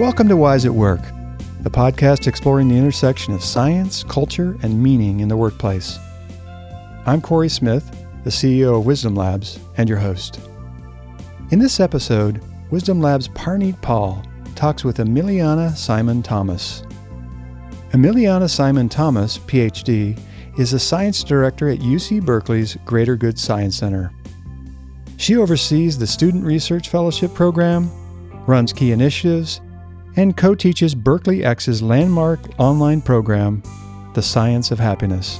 Welcome 0.00 0.28
to 0.28 0.36
Wise 0.38 0.64
at 0.64 0.72
Work, 0.72 1.02
the 1.60 1.68
podcast 1.68 2.26
exploring 2.26 2.68
the 2.68 2.78
intersection 2.78 3.34
of 3.34 3.44
science, 3.44 4.02
culture, 4.02 4.56
and 4.62 4.82
meaning 4.82 5.20
in 5.20 5.28
the 5.28 5.36
workplace. 5.36 5.98
I'm 7.04 7.20
Corey 7.20 7.50
Smith, 7.50 7.94
the 8.24 8.30
CEO 8.30 8.78
of 8.78 8.86
Wisdom 8.86 9.14
Labs, 9.14 9.60
and 9.76 9.90
your 9.90 9.98
host. 9.98 10.40
In 11.50 11.58
this 11.58 11.80
episode, 11.80 12.42
Wisdom 12.70 13.02
Labs 13.02 13.28
Parneet 13.28 13.78
Paul 13.82 14.24
talks 14.54 14.84
with 14.84 14.96
Emiliana 14.96 15.76
Simon 15.76 16.22
Thomas. 16.22 16.82
Emiliana 17.90 18.48
Simon 18.48 18.88
Thomas, 18.88 19.36
PhD, 19.36 20.18
is 20.58 20.72
a 20.72 20.78
science 20.78 21.22
director 21.22 21.68
at 21.68 21.80
UC 21.80 22.24
Berkeley's 22.24 22.74
Greater 22.86 23.16
Good 23.16 23.38
Science 23.38 23.76
Center. 23.76 24.10
She 25.18 25.36
oversees 25.36 25.98
the 25.98 26.06
Student 26.06 26.46
Research 26.46 26.88
Fellowship 26.88 27.34
Program, 27.34 27.90
runs 28.46 28.72
key 28.72 28.92
initiatives, 28.92 29.60
and 30.16 30.36
co 30.36 30.54
teaches 30.54 30.94
BerkeleyX's 30.94 31.82
landmark 31.82 32.40
online 32.58 33.00
program, 33.00 33.62
The 34.14 34.22
Science 34.22 34.70
of 34.70 34.78
Happiness. 34.78 35.38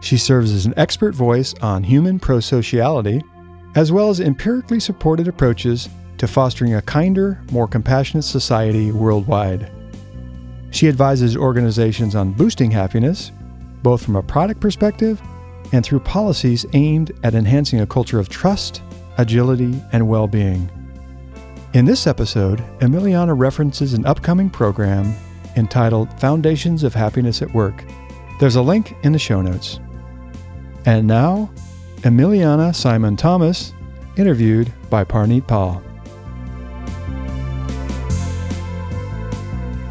She 0.00 0.16
serves 0.18 0.52
as 0.52 0.66
an 0.66 0.74
expert 0.76 1.14
voice 1.14 1.54
on 1.62 1.82
human 1.82 2.20
prosociality, 2.20 3.22
as 3.74 3.90
well 3.90 4.10
as 4.10 4.20
empirically 4.20 4.78
supported 4.78 5.28
approaches 5.28 5.88
to 6.18 6.28
fostering 6.28 6.74
a 6.74 6.82
kinder, 6.82 7.40
more 7.50 7.66
compassionate 7.66 8.24
society 8.24 8.92
worldwide. 8.92 9.70
She 10.70 10.88
advises 10.88 11.36
organizations 11.36 12.14
on 12.14 12.32
boosting 12.32 12.70
happiness, 12.70 13.32
both 13.82 14.04
from 14.04 14.16
a 14.16 14.22
product 14.22 14.60
perspective 14.60 15.20
and 15.72 15.84
through 15.84 16.00
policies 16.00 16.66
aimed 16.72 17.12
at 17.22 17.34
enhancing 17.34 17.80
a 17.80 17.86
culture 17.86 18.18
of 18.18 18.28
trust, 18.28 18.82
agility, 19.18 19.80
and 19.92 20.06
well 20.08 20.26
being. 20.26 20.70
In 21.74 21.84
this 21.84 22.06
episode, 22.06 22.60
Emiliana 22.78 23.36
references 23.36 23.94
an 23.94 24.06
upcoming 24.06 24.48
program 24.48 25.12
entitled 25.56 26.08
Foundations 26.20 26.84
of 26.84 26.94
Happiness 26.94 27.42
at 27.42 27.52
Work. 27.52 27.84
There's 28.38 28.54
a 28.54 28.62
link 28.62 28.94
in 29.02 29.10
the 29.10 29.18
show 29.18 29.42
notes. 29.42 29.80
And 30.86 31.04
now, 31.08 31.50
Emiliana 32.02 32.72
Simon 32.72 33.16
Thomas, 33.16 33.74
interviewed 34.16 34.72
by 34.88 35.02
Parneet 35.02 35.48
Paul. 35.48 35.82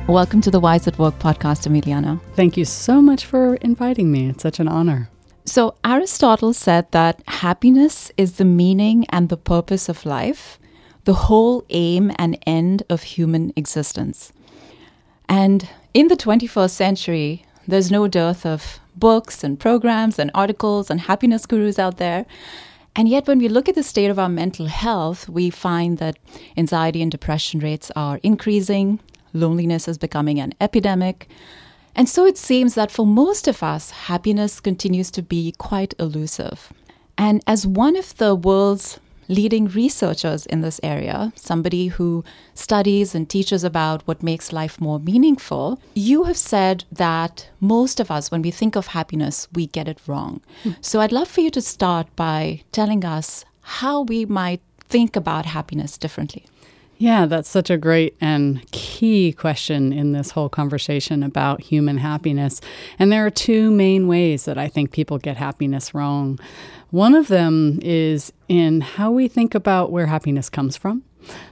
Welcome 0.07 0.39
to 0.39 0.51
the 0.51 0.61
Wise 0.61 0.87
at 0.87 0.97
Work 0.97 1.19
podcast, 1.19 1.67
Emiliana. 1.67 2.21
Thank 2.37 2.55
you 2.55 2.63
so 2.63 3.01
much 3.01 3.25
for 3.25 3.55
inviting 3.55 4.09
me. 4.09 4.29
It's 4.29 4.43
such 4.43 4.61
an 4.61 4.69
honor. 4.69 5.09
So, 5.43 5.75
Aristotle 5.83 6.53
said 6.53 6.89
that 6.93 7.21
happiness 7.27 8.09
is 8.15 8.37
the 8.37 8.45
meaning 8.45 9.05
and 9.09 9.27
the 9.27 9.35
purpose 9.35 9.89
of 9.89 10.05
life, 10.05 10.57
the 11.05 11.13
whole 11.13 11.65
aim 11.69 12.11
and 12.17 12.37
end 12.45 12.83
of 12.89 13.03
human 13.03 13.51
existence. 13.55 14.31
And 15.27 15.67
in 15.93 16.07
the 16.07 16.15
21st 16.15 16.71
century, 16.71 17.45
there's 17.67 17.91
no 17.91 18.07
dearth 18.07 18.45
of 18.45 18.79
books 18.95 19.43
and 19.43 19.59
programs 19.59 20.19
and 20.19 20.31
articles 20.33 20.89
and 20.89 21.01
happiness 21.01 21.45
gurus 21.45 21.79
out 21.79 21.97
there. 21.97 22.25
And 22.95 23.09
yet, 23.09 23.27
when 23.27 23.39
we 23.39 23.49
look 23.49 23.67
at 23.67 23.75
the 23.75 23.83
state 23.83 24.09
of 24.09 24.19
our 24.19 24.29
mental 24.29 24.67
health, 24.67 25.27
we 25.27 25.49
find 25.49 25.97
that 25.97 26.19
anxiety 26.55 27.01
and 27.01 27.11
depression 27.11 27.59
rates 27.59 27.91
are 27.95 28.19
increasing, 28.21 28.99
loneliness 29.33 29.87
is 29.87 29.97
becoming 29.97 30.39
an 30.39 30.53
epidemic. 30.61 31.27
And 31.95 32.07
so 32.07 32.25
it 32.25 32.37
seems 32.37 32.75
that 32.75 32.91
for 32.91 33.05
most 33.05 33.47
of 33.47 33.63
us, 33.63 33.91
happiness 33.91 34.59
continues 34.59 35.09
to 35.11 35.21
be 35.23 35.53
quite 35.57 35.93
elusive. 35.99 36.71
And 37.17 37.41
as 37.47 37.65
one 37.65 37.95
of 37.95 38.15
the 38.17 38.35
world's 38.35 38.99
leading 39.27 39.67
researchers 39.67 40.45
in 40.45 40.61
this 40.61 40.79
area, 40.83 41.31
somebody 41.35 41.87
who 41.87 42.23
studies 42.53 43.15
and 43.15 43.29
teaches 43.29 43.63
about 43.63 44.01
what 44.07 44.23
makes 44.23 44.53
life 44.53 44.79
more 44.79 44.99
meaningful, 44.99 45.79
you 45.93 46.23
have 46.23 46.37
said 46.37 46.85
that 46.91 47.49
most 47.59 47.99
of 47.99 48.11
us, 48.11 48.31
when 48.31 48.41
we 48.41 48.51
think 48.51 48.75
of 48.75 48.87
happiness, 48.87 49.47
we 49.53 49.67
get 49.67 49.87
it 49.87 49.99
wrong. 50.07 50.41
Mm. 50.63 50.75
So 50.81 51.01
I'd 51.01 51.11
love 51.11 51.27
for 51.27 51.41
you 51.41 51.51
to 51.51 51.61
start 51.61 52.07
by 52.15 52.63
telling 52.71 53.03
us 53.05 53.45
how 53.61 54.01
we 54.01 54.25
might 54.25 54.61
think 54.89 55.15
about 55.15 55.45
happiness 55.45 55.97
differently. 55.97 56.45
Yeah, 57.03 57.25
that's 57.25 57.49
such 57.49 57.69
a 57.69 57.75
great 57.75 58.15
and 58.21 58.65
key 58.71 59.33
question 59.33 59.91
in 59.91 60.13
this 60.13 60.31
whole 60.31 60.47
conversation 60.47 61.21
about 61.21 61.59
human 61.59 61.97
happiness. 61.97 62.61
And 62.97 63.11
there 63.11 63.25
are 63.25 63.29
two 63.29 63.71
main 63.71 64.07
ways 64.07 64.45
that 64.45 64.57
I 64.57 64.69
think 64.69 64.93
people 64.93 65.17
get 65.17 65.35
happiness 65.35 65.93
wrong. 65.93 66.39
One 66.91 67.13
of 67.13 67.27
them 67.27 67.77
is 67.81 68.31
in 68.47 68.79
how 68.79 69.11
we 69.11 69.27
think 69.27 69.53
about 69.53 69.91
where 69.91 70.05
happiness 70.05 70.49
comes 70.49 70.77
from. 70.77 71.03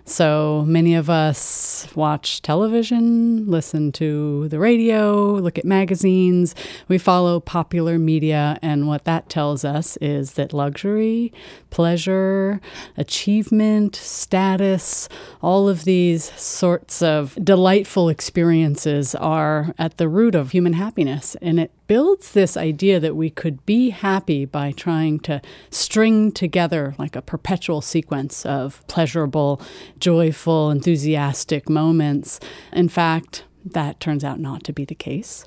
So 0.06 0.66
many 0.68 0.96
of 0.96 1.10
us 1.10 1.88
watch 1.96 2.42
television, 2.42 3.50
listen 3.50 3.92
to 3.94 4.48
the 4.50 4.60
radio, 4.60 5.34
look 5.34 5.58
at 5.58 5.66
magazines. 5.66 6.54
We 6.88 6.98
follow 6.98 7.40
popular 7.40 7.98
media, 7.98 8.60
and 8.62 8.88
what 8.88 9.06
that 9.06 9.30
tells 9.30 9.64
us 9.64 9.98
is 9.98 10.34
that 10.34 10.54
luxury, 10.54 11.32
pleasure, 11.70 12.60
achievement, 12.98 13.96
status, 13.96 15.08
all 15.42 15.70
of 15.70 15.86
these 15.86 16.32
sorts 16.40 17.02
of 17.02 17.38
delightful 17.44 18.10
experiences 18.10 19.16
are 19.16 19.74
at 19.78 19.98
the 19.98 20.10
root 20.10 20.36
of 20.36 20.52
human 20.52 20.74
happiness. 20.74 21.36
And 21.42 21.60
it 21.60 21.72
builds 21.92 22.32
this 22.32 22.56
idea 22.56 23.02
that 23.02 23.18
we 23.18 23.30
could 23.30 23.66
be 23.66 23.90
happy 23.90 24.46
by 24.46 24.72
trying 24.72 25.20
to 25.20 25.42
string 25.70 26.32
together 26.32 26.96
like 26.98 27.18
a 27.18 27.22
perpetual 27.22 27.82
sequence 27.82 28.46
of 28.46 28.82
pleasurable, 28.88 29.62
joyful, 30.00 30.72
enthusiastic 30.72 31.68
moments. 31.68 32.40
In 32.72 32.88
fact, 32.88 33.44
that 33.66 34.00
turns 34.00 34.24
out 34.24 34.40
not 34.40 34.64
to 34.64 34.72
be 34.72 34.86
the 34.86 34.96
case. 34.96 35.46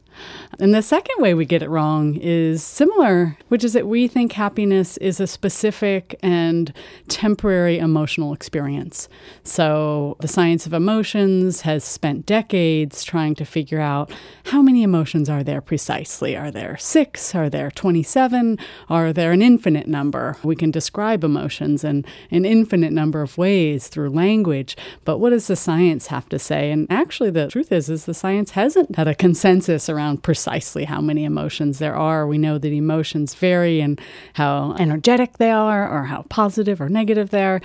And 0.58 0.74
the 0.74 0.82
second 0.82 1.16
way 1.18 1.34
we 1.34 1.44
get 1.44 1.62
it 1.62 1.68
wrong 1.68 2.16
is 2.16 2.62
similar, 2.62 3.36
which 3.48 3.64
is 3.64 3.72
that 3.72 3.86
we 3.86 4.06
think 4.08 4.32
happiness 4.32 4.96
is 4.98 5.20
a 5.20 5.26
specific 5.26 6.18
and 6.22 6.72
temporary 7.08 7.78
emotional 7.78 8.32
experience. 8.32 9.08
So, 9.42 10.16
the 10.20 10.28
science 10.28 10.66
of 10.66 10.72
emotions 10.72 11.62
has 11.62 11.84
spent 11.84 12.26
decades 12.26 13.04
trying 13.04 13.34
to 13.36 13.44
figure 13.44 13.80
out 13.80 14.12
how 14.44 14.62
many 14.62 14.82
emotions 14.82 15.28
are 15.28 15.42
there 15.42 15.60
precisely. 15.60 16.36
Are 16.36 16.50
there 16.50 16.76
six? 16.76 17.34
Are 17.34 17.50
there 17.50 17.70
27? 17.70 18.58
Are 18.88 19.12
there 19.12 19.32
an 19.32 19.42
infinite 19.42 19.88
number? 19.88 20.36
We 20.42 20.56
can 20.56 20.70
describe 20.70 21.24
emotions 21.24 21.84
in 21.84 22.04
an 22.30 22.44
infinite 22.44 22.92
number 22.92 23.22
of 23.22 23.36
ways 23.36 23.88
through 23.88 24.10
language, 24.10 24.76
but 25.04 25.18
what 25.18 25.30
does 25.30 25.46
the 25.46 25.56
science 25.56 26.08
have 26.08 26.28
to 26.28 26.38
say? 26.38 26.70
And 26.70 26.86
actually, 26.90 27.30
the 27.30 27.48
truth 27.48 27.72
is, 27.72 27.90
is 27.90 28.04
the 28.04 28.14
science 28.14 28.52
hasn't 28.52 28.96
had 28.96 29.08
a 29.08 29.14
consensus 29.14 29.88
around 29.88 30.03
precisely 30.22 30.84
how 30.84 31.00
many 31.00 31.24
emotions 31.24 31.78
there 31.78 31.96
are. 31.96 32.26
We 32.26 32.38
know 32.38 32.58
that 32.58 32.72
emotions 32.72 33.34
vary 33.34 33.80
and 33.80 34.00
how 34.34 34.74
energetic 34.78 35.38
they 35.38 35.50
are, 35.50 35.88
or 35.88 36.04
how 36.04 36.22
positive 36.28 36.80
or 36.80 36.88
negative 36.88 37.30
they 37.30 37.44
are. 37.44 37.60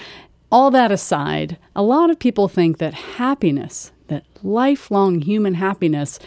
All 0.52 0.72
that 0.72 0.92
aside, 0.92 1.58
a 1.76 1.84
lot 1.84 2.10
of 2.10 2.20
people 2.20 2.48
think 2.48 2.78
that 2.80 2.94
happiness, 2.94 3.92
that 4.08 4.26
lifelong 4.44 5.22
human 5.22 5.54
happiness, 5.56 6.20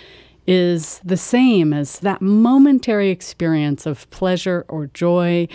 is 0.47 1.01
the 1.05 1.17
same 1.17 1.73
as 1.73 2.01
that 2.01 2.21
momentary 2.21 3.11
experience 3.11 3.87
of 3.87 4.11
pleasure 4.11 4.65
or 4.69 4.89
joy 4.89 5.47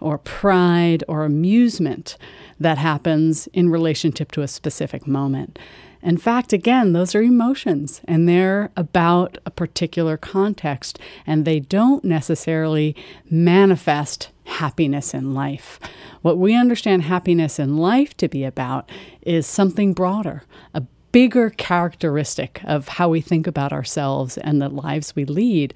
or 0.00 0.18
pride 0.18 1.02
or 1.08 1.24
amusement 1.24 2.16
that 2.60 2.78
happens 2.78 3.48
in 3.52 3.68
relationship 3.68 4.30
to 4.32 4.42
a 4.42 4.48
specific 4.48 5.06
moment. 5.06 5.58
In 6.06 6.18
fact, 6.18 6.52
again, 6.52 6.92
those 6.92 7.16
are 7.16 7.20
emotions 7.20 8.00
and 8.04 8.28
they're 8.28 8.70
about 8.76 9.38
a 9.44 9.50
particular 9.50 10.16
context 10.16 11.00
and 11.26 11.44
they 11.44 11.58
don't 11.58 12.04
necessarily 12.04 12.94
manifest 13.28 14.30
happiness 14.44 15.14
in 15.14 15.34
life. 15.34 15.80
What 16.22 16.38
we 16.38 16.54
understand 16.54 17.02
happiness 17.02 17.58
in 17.58 17.76
life 17.76 18.16
to 18.18 18.28
be 18.28 18.44
about 18.44 18.88
is 19.22 19.48
something 19.48 19.94
broader, 19.94 20.44
a 20.74 20.82
bigger 21.10 21.50
characteristic 21.50 22.60
of 22.62 22.86
how 22.86 23.08
we 23.08 23.20
think 23.20 23.48
about 23.48 23.72
ourselves 23.72 24.38
and 24.38 24.62
the 24.62 24.68
lives 24.68 25.16
we 25.16 25.24
lead. 25.24 25.74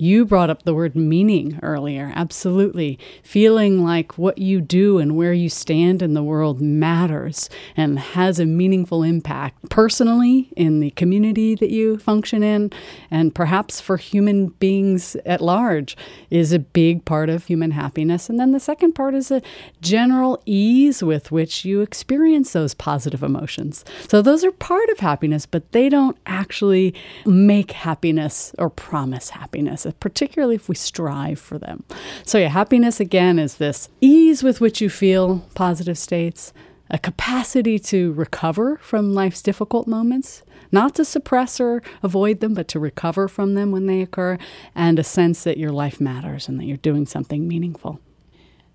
You 0.00 0.24
brought 0.24 0.48
up 0.48 0.62
the 0.62 0.74
word 0.74 0.96
meaning 0.96 1.58
earlier. 1.62 2.10
Absolutely. 2.16 2.98
Feeling 3.22 3.84
like 3.84 4.16
what 4.16 4.38
you 4.38 4.62
do 4.62 4.96
and 4.96 5.14
where 5.14 5.34
you 5.34 5.50
stand 5.50 6.00
in 6.00 6.14
the 6.14 6.22
world 6.22 6.58
matters 6.58 7.50
and 7.76 7.98
has 7.98 8.40
a 8.40 8.46
meaningful 8.46 9.02
impact 9.02 9.68
personally 9.68 10.48
in 10.56 10.80
the 10.80 10.90
community 10.92 11.54
that 11.54 11.68
you 11.68 11.98
function 11.98 12.42
in, 12.42 12.72
and 13.10 13.34
perhaps 13.34 13.78
for 13.78 13.98
human 13.98 14.46
beings 14.48 15.16
at 15.26 15.42
large, 15.42 15.98
is 16.30 16.54
a 16.54 16.58
big 16.58 17.04
part 17.04 17.28
of 17.28 17.44
human 17.44 17.72
happiness. 17.72 18.30
And 18.30 18.40
then 18.40 18.52
the 18.52 18.60
second 18.60 18.94
part 18.94 19.14
is 19.14 19.30
a 19.30 19.42
general 19.82 20.42
ease 20.46 21.02
with 21.02 21.30
which 21.30 21.66
you 21.66 21.82
experience 21.82 22.54
those 22.54 22.72
positive 22.72 23.22
emotions. 23.22 23.84
So 24.08 24.22
those 24.22 24.44
are 24.44 24.52
part 24.52 24.88
of 24.88 25.00
happiness, 25.00 25.44
but 25.44 25.72
they 25.72 25.90
don't 25.90 26.16
actually 26.24 26.94
make 27.26 27.72
happiness 27.72 28.54
or 28.56 28.70
promise 28.70 29.28
happiness 29.30 29.89
particularly 29.98 30.54
if 30.54 30.68
we 30.68 30.74
strive 30.74 31.40
for 31.40 31.58
them. 31.58 31.84
So, 32.24 32.38
yeah, 32.38 32.48
happiness 32.48 33.00
again 33.00 33.38
is 33.38 33.56
this 33.56 33.88
ease 34.00 34.42
with 34.42 34.60
which 34.60 34.80
you 34.80 34.90
feel 34.90 35.40
positive 35.54 35.98
states, 35.98 36.52
a 36.90 36.98
capacity 36.98 37.78
to 37.78 38.12
recover 38.12 38.76
from 38.82 39.14
life's 39.14 39.42
difficult 39.42 39.86
moments, 39.86 40.42
not 40.72 40.94
to 40.96 41.04
suppress 41.04 41.60
or 41.60 41.82
avoid 42.02 42.40
them, 42.40 42.54
but 42.54 42.68
to 42.68 42.78
recover 42.78 43.28
from 43.28 43.54
them 43.54 43.72
when 43.72 43.86
they 43.86 44.00
occur, 44.02 44.38
and 44.74 44.98
a 44.98 45.04
sense 45.04 45.44
that 45.44 45.58
your 45.58 45.72
life 45.72 46.00
matters 46.00 46.48
and 46.48 46.60
that 46.60 46.64
you're 46.64 46.76
doing 46.76 47.06
something 47.06 47.48
meaningful. 47.48 48.00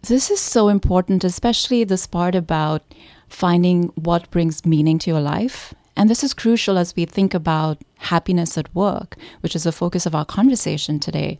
This 0.01 0.29
is 0.29 0.39
so 0.39 0.67
important, 0.67 1.23
especially 1.23 1.83
this 1.83 2.05
part 2.05 2.35
about 2.35 2.83
finding 3.27 3.85
what 3.95 4.29
brings 4.29 4.65
meaning 4.65 4.99
to 4.99 5.09
your 5.09 5.21
life. 5.21 5.73
And 5.97 6.09
this 6.09 6.23
is 6.23 6.33
crucial 6.33 6.77
as 6.77 6.95
we 6.95 7.05
think 7.05 7.33
about 7.33 7.81
happiness 7.97 8.57
at 8.57 8.73
work, 8.75 9.17
which 9.41 9.55
is 9.55 9.63
the 9.63 9.71
focus 9.71 10.05
of 10.05 10.15
our 10.15 10.25
conversation 10.25 10.99
today, 10.99 11.37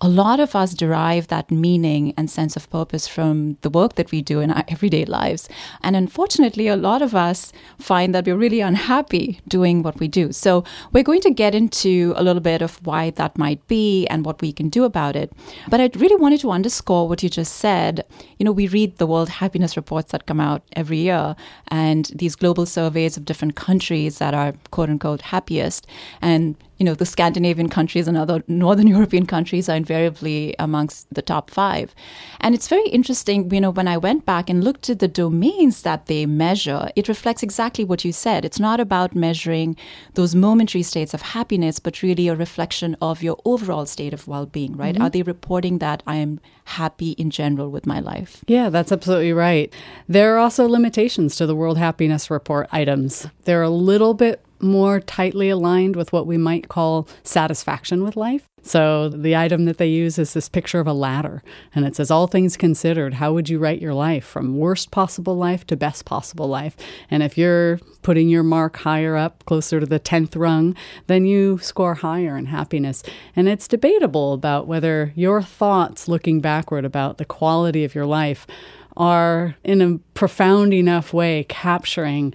a 0.00 0.08
lot 0.08 0.40
of 0.40 0.54
us 0.54 0.74
derive 0.74 1.28
that 1.28 1.50
meaning 1.50 2.14
and 2.16 2.30
sense 2.30 2.56
of 2.56 2.68
purpose 2.70 3.06
from 3.06 3.56
the 3.62 3.70
work 3.70 3.94
that 3.96 4.10
we 4.10 4.22
do 4.22 4.40
in 4.40 4.50
our 4.50 4.64
everyday 4.68 5.04
lives. 5.04 5.48
And 5.82 5.96
unfortunately, 5.96 6.68
a 6.68 6.76
lot 6.76 7.02
of 7.02 7.14
us 7.14 7.52
find 7.78 8.14
that 8.14 8.26
we're 8.26 8.36
really 8.36 8.60
unhappy 8.60 9.40
doing 9.48 9.82
what 9.82 9.98
we 9.98 10.08
do. 10.08 10.32
So 10.32 10.64
we're 10.92 11.02
going 11.02 11.20
to 11.22 11.30
get 11.30 11.54
into 11.54 12.14
a 12.16 12.22
little 12.22 12.42
bit 12.42 12.62
of 12.62 12.84
why 12.86 13.10
that 13.10 13.38
might 13.38 13.66
be 13.68 14.06
and 14.08 14.24
what 14.24 14.40
we 14.40 14.52
can 14.52 14.68
do 14.68 14.84
about 14.84 15.16
it. 15.16 15.32
But 15.68 15.80
I 15.80 15.90
really 15.96 16.16
wanted 16.16 16.40
to 16.40 16.50
underscore 16.50 17.08
what 17.08 17.22
you 17.22 17.28
just 17.28 17.54
said. 17.54 18.04
You 18.38 18.44
know, 18.44 18.52
we 18.52 18.68
read 18.68 18.98
the 18.98 19.06
World 19.06 19.28
Happiness 19.28 19.76
Reports 19.76 20.12
that 20.12 20.26
come 20.26 20.40
out 20.40 20.62
every 20.74 20.98
year 20.98 21.36
and 21.68 22.06
these 22.14 22.36
global 22.36 22.66
surveys 22.66 23.16
of 23.16 23.24
different 23.24 23.56
countries 23.56 24.18
that 24.18 24.34
are 24.34 24.54
quote 24.70 24.90
unquote 24.90 25.22
happiest. 25.22 25.86
And 26.20 26.56
you 26.78 26.84
know, 26.84 26.94
the 26.94 27.06
Scandinavian 27.06 27.68
countries 27.68 28.06
and 28.06 28.16
other 28.16 28.42
Northern 28.48 28.86
European 28.96 29.26
countries 29.26 29.68
are 29.68 29.76
invariably 29.76 30.54
amongst 30.58 31.12
the 31.12 31.22
top 31.22 31.50
five. 31.50 31.94
And 32.40 32.54
it's 32.54 32.68
very 32.68 32.88
interesting, 32.88 33.50
you 33.52 33.60
know, 33.60 33.70
when 33.70 33.88
I 33.88 33.96
went 33.96 34.26
back 34.26 34.50
and 34.50 34.62
looked 34.62 34.90
at 34.90 34.98
the 34.98 35.08
domains 35.08 35.82
that 35.82 36.06
they 36.06 36.26
measure, 36.26 36.90
it 36.94 37.08
reflects 37.08 37.42
exactly 37.42 37.84
what 37.84 38.04
you 38.04 38.12
said. 38.12 38.44
It's 38.44 38.60
not 38.60 38.80
about 38.80 39.14
measuring 39.14 39.76
those 40.14 40.34
momentary 40.34 40.82
states 40.82 41.14
of 41.14 41.22
happiness, 41.22 41.78
but 41.78 42.02
really 42.02 42.28
a 42.28 42.36
reflection 42.36 42.96
of 43.00 43.22
your 43.22 43.38
overall 43.44 43.86
state 43.86 44.12
of 44.12 44.28
well 44.28 44.46
being, 44.46 44.76
right? 44.76 44.94
Mm-hmm. 44.94 45.04
Are 45.04 45.10
they 45.10 45.22
reporting 45.22 45.78
that 45.78 46.02
I 46.06 46.16
am 46.16 46.40
happy 46.64 47.12
in 47.12 47.30
general 47.30 47.70
with 47.70 47.86
my 47.86 48.00
life? 48.00 48.44
Yeah, 48.46 48.68
that's 48.68 48.92
absolutely 48.92 49.32
right. 49.32 49.72
There 50.08 50.34
are 50.34 50.38
also 50.38 50.68
limitations 50.68 51.36
to 51.36 51.46
the 51.46 51.56
World 51.56 51.78
Happiness 51.78 52.30
Report 52.30 52.68
items. 52.70 53.26
They're 53.44 53.62
a 53.62 53.70
little 53.70 54.12
bit 54.12 54.45
more 54.60 55.00
tightly 55.00 55.50
aligned 55.50 55.96
with 55.96 56.12
what 56.12 56.26
we 56.26 56.36
might 56.36 56.68
call 56.68 57.08
satisfaction 57.22 58.02
with 58.02 58.16
life. 58.16 58.48
So 58.66 59.08
the 59.08 59.36
item 59.36 59.64
that 59.66 59.78
they 59.78 59.86
use 59.86 60.18
is 60.18 60.34
this 60.34 60.48
picture 60.48 60.80
of 60.80 60.88
a 60.88 60.92
ladder, 60.92 61.44
and 61.72 61.86
it 61.86 61.94
says, 61.94 62.10
All 62.10 62.26
things 62.26 62.56
considered, 62.56 63.14
how 63.14 63.32
would 63.32 63.48
you 63.48 63.60
rate 63.60 63.80
your 63.80 63.94
life 63.94 64.24
from 64.24 64.58
worst 64.58 64.90
possible 64.90 65.36
life 65.36 65.64
to 65.68 65.76
best 65.76 66.04
possible 66.04 66.48
life? 66.48 66.76
And 67.08 67.22
if 67.22 67.38
you're 67.38 67.78
putting 68.02 68.28
your 68.28 68.42
mark 68.42 68.78
higher 68.78 69.16
up, 69.16 69.44
closer 69.44 69.78
to 69.78 69.86
the 69.86 70.00
10th 70.00 70.36
rung, 70.36 70.74
then 71.06 71.26
you 71.26 71.58
score 71.58 71.94
higher 71.94 72.36
in 72.36 72.46
happiness. 72.46 73.04
And 73.36 73.48
it's 73.48 73.68
debatable 73.68 74.32
about 74.32 74.66
whether 74.66 75.12
your 75.14 75.42
thoughts 75.42 76.08
looking 76.08 76.40
backward 76.40 76.84
about 76.84 77.18
the 77.18 77.24
quality 77.24 77.84
of 77.84 77.94
your 77.94 78.06
life 78.06 78.48
are 78.96 79.54
in 79.62 79.80
a 79.80 79.98
profound 80.14 80.74
enough 80.74 81.12
way 81.12 81.44
capturing 81.48 82.34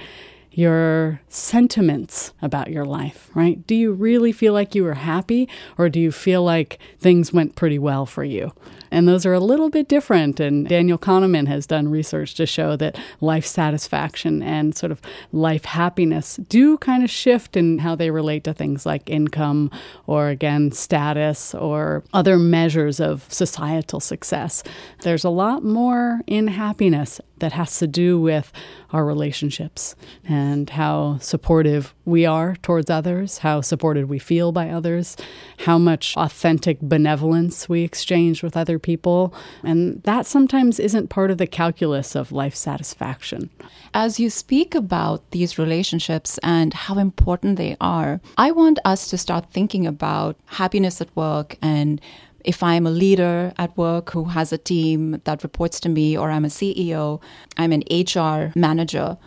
your 0.51 1.21
sentiments 1.29 2.33
about 2.41 2.69
your 2.69 2.85
life, 2.85 3.29
right? 3.33 3.65
Do 3.65 3.75
you 3.75 3.93
really 3.93 4.31
feel 4.31 4.53
like 4.53 4.75
you 4.75 4.83
were 4.83 4.95
happy 4.95 5.47
or 5.77 5.89
do 5.89 5.99
you 5.99 6.11
feel 6.11 6.43
like 6.43 6.79
things 6.99 7.31
went 7.31 7.55
pretty 7.55 7.79
well 7.79 8.05
for 8.05 8.23
you? 8.23 8.51
And 8.93 9.07
those 9.07 9.25
are 9.25 9.33
a 9.33 9.39
little 9.39 9.69
bit 9.69 9.87
different. 9.87 10.41
And 10.41 10.67
Daniel 10.67 10.97
Kahneman 10.97 11.47
has 11.47 11.65
done 11.65 11.87
research 11.87 12.35
to 12.35 12.45
show 12.45 12.75
that 12.75 12.99
life 13.21 13.45
satisfaction 13.45 14.43
and 14.43 14.75
sort 14.75 14.91
of 14.91 15.01
life 15.31 15.63
happiness 15.63 16.35
do 16.49 16.77
kind 16.79 17.01
of 17.01 17.09
shift 17.09 17.55
in 17.55 17.79
how 17.79 17.95
they 17.95 18.11
relate 18.11 18.43
to 18.43 18.53
things 18.53 18.85
like 18.85 19.09
income 19.09 19.71
or, 20.07 20.27
again, 20.27 20.71
status 20.73 21.55
or 21.55 22.03
other 22.13 22.37
measures 22.37 22.99
of 22.99 23.25
societal 23.31 24.01
success. 24.01 24.61
There's 25.03 25.23
a 25.23 25.29
lot 25.29 25.63
more 25.63 26.19
in 26.27 26.47
happiness 26.47 27.21
that 27.39 27.53
has 27.53 27.79
to 27.79 27.87
do 27.87 28.19
with 28.19 28.51
our 28.91 29.05
relationships 29.05 29.95
and 30.27 30.40
how 30.69 31.17
supportive 31.19 31.93
we 32.05 32.25
are 32.25 32.55
towards 32.61 32.89
others, 32.89 33.39
how 33.39 33.61
supported 33.61 34.09
we 34.09 34.19
feel 34.19 34.51
by 34.51 34.69
others, 34.69 35.17
how 35.59 35.77
much 35.77 36.15
authentic 36.17 36.79
benevolence 36.81 37.69
we 37.69 37.83
exchange 37.83 38.43
with 38.43 38.57
other 38.57 38.79
people. 38.79 39.33
And 39.63 40.01
that 40.03 40.25
sometimes 40.25 40.79
isn't 40.79 41.09
part 41.09 41.31
of 41.31 41.37
the 41.37 41.47
calculus 41.47 42.15
of 42.15 42.31
life 42.31 42.55
satisfaction. 42.55 43.49
As 43.93 44.19
you 44.19 44.29
speak 44.29 44.75
about 44.75 45.29
these 45.31 45.57
relationships 45.57 46.39
and 46.43 46.73
how 46.73 46.97
important 46.97 47.57
they 47.57 47.75
are, 47.79 48.21
I 48.37 48.51
want 48.51 48.79
us 48.85 49.09
to 49.09 49.17
start 49.17 49.51
thinking 49.51 49.85
about 49.85 50.37
happiness 50.45 51.01
at 51.01 51.15
work 51.15 51.57
and 51.61 52.01
if 52.43 52.63
I'm 52.63 52.87
a 52.87 52.91
leader 52.91 53.53
at 53.57 53.75
work 53.77 54.11
who 54.11 54.25
has 54.25 54.51
a 54.51 54.57
team 54.57 55.21
that 55.25 55.43
reports 55.43 55.79
to 55.81 55.89
me, 55.89 56.17
or 56.17 56.31
I'm 56.31 56.45
a 56.45 56.49
CEO, 56.49 57.21
I'm 57.57 57.71
an 57.71 57.83
HR 57.89 58.51
manager, 58.57 59.17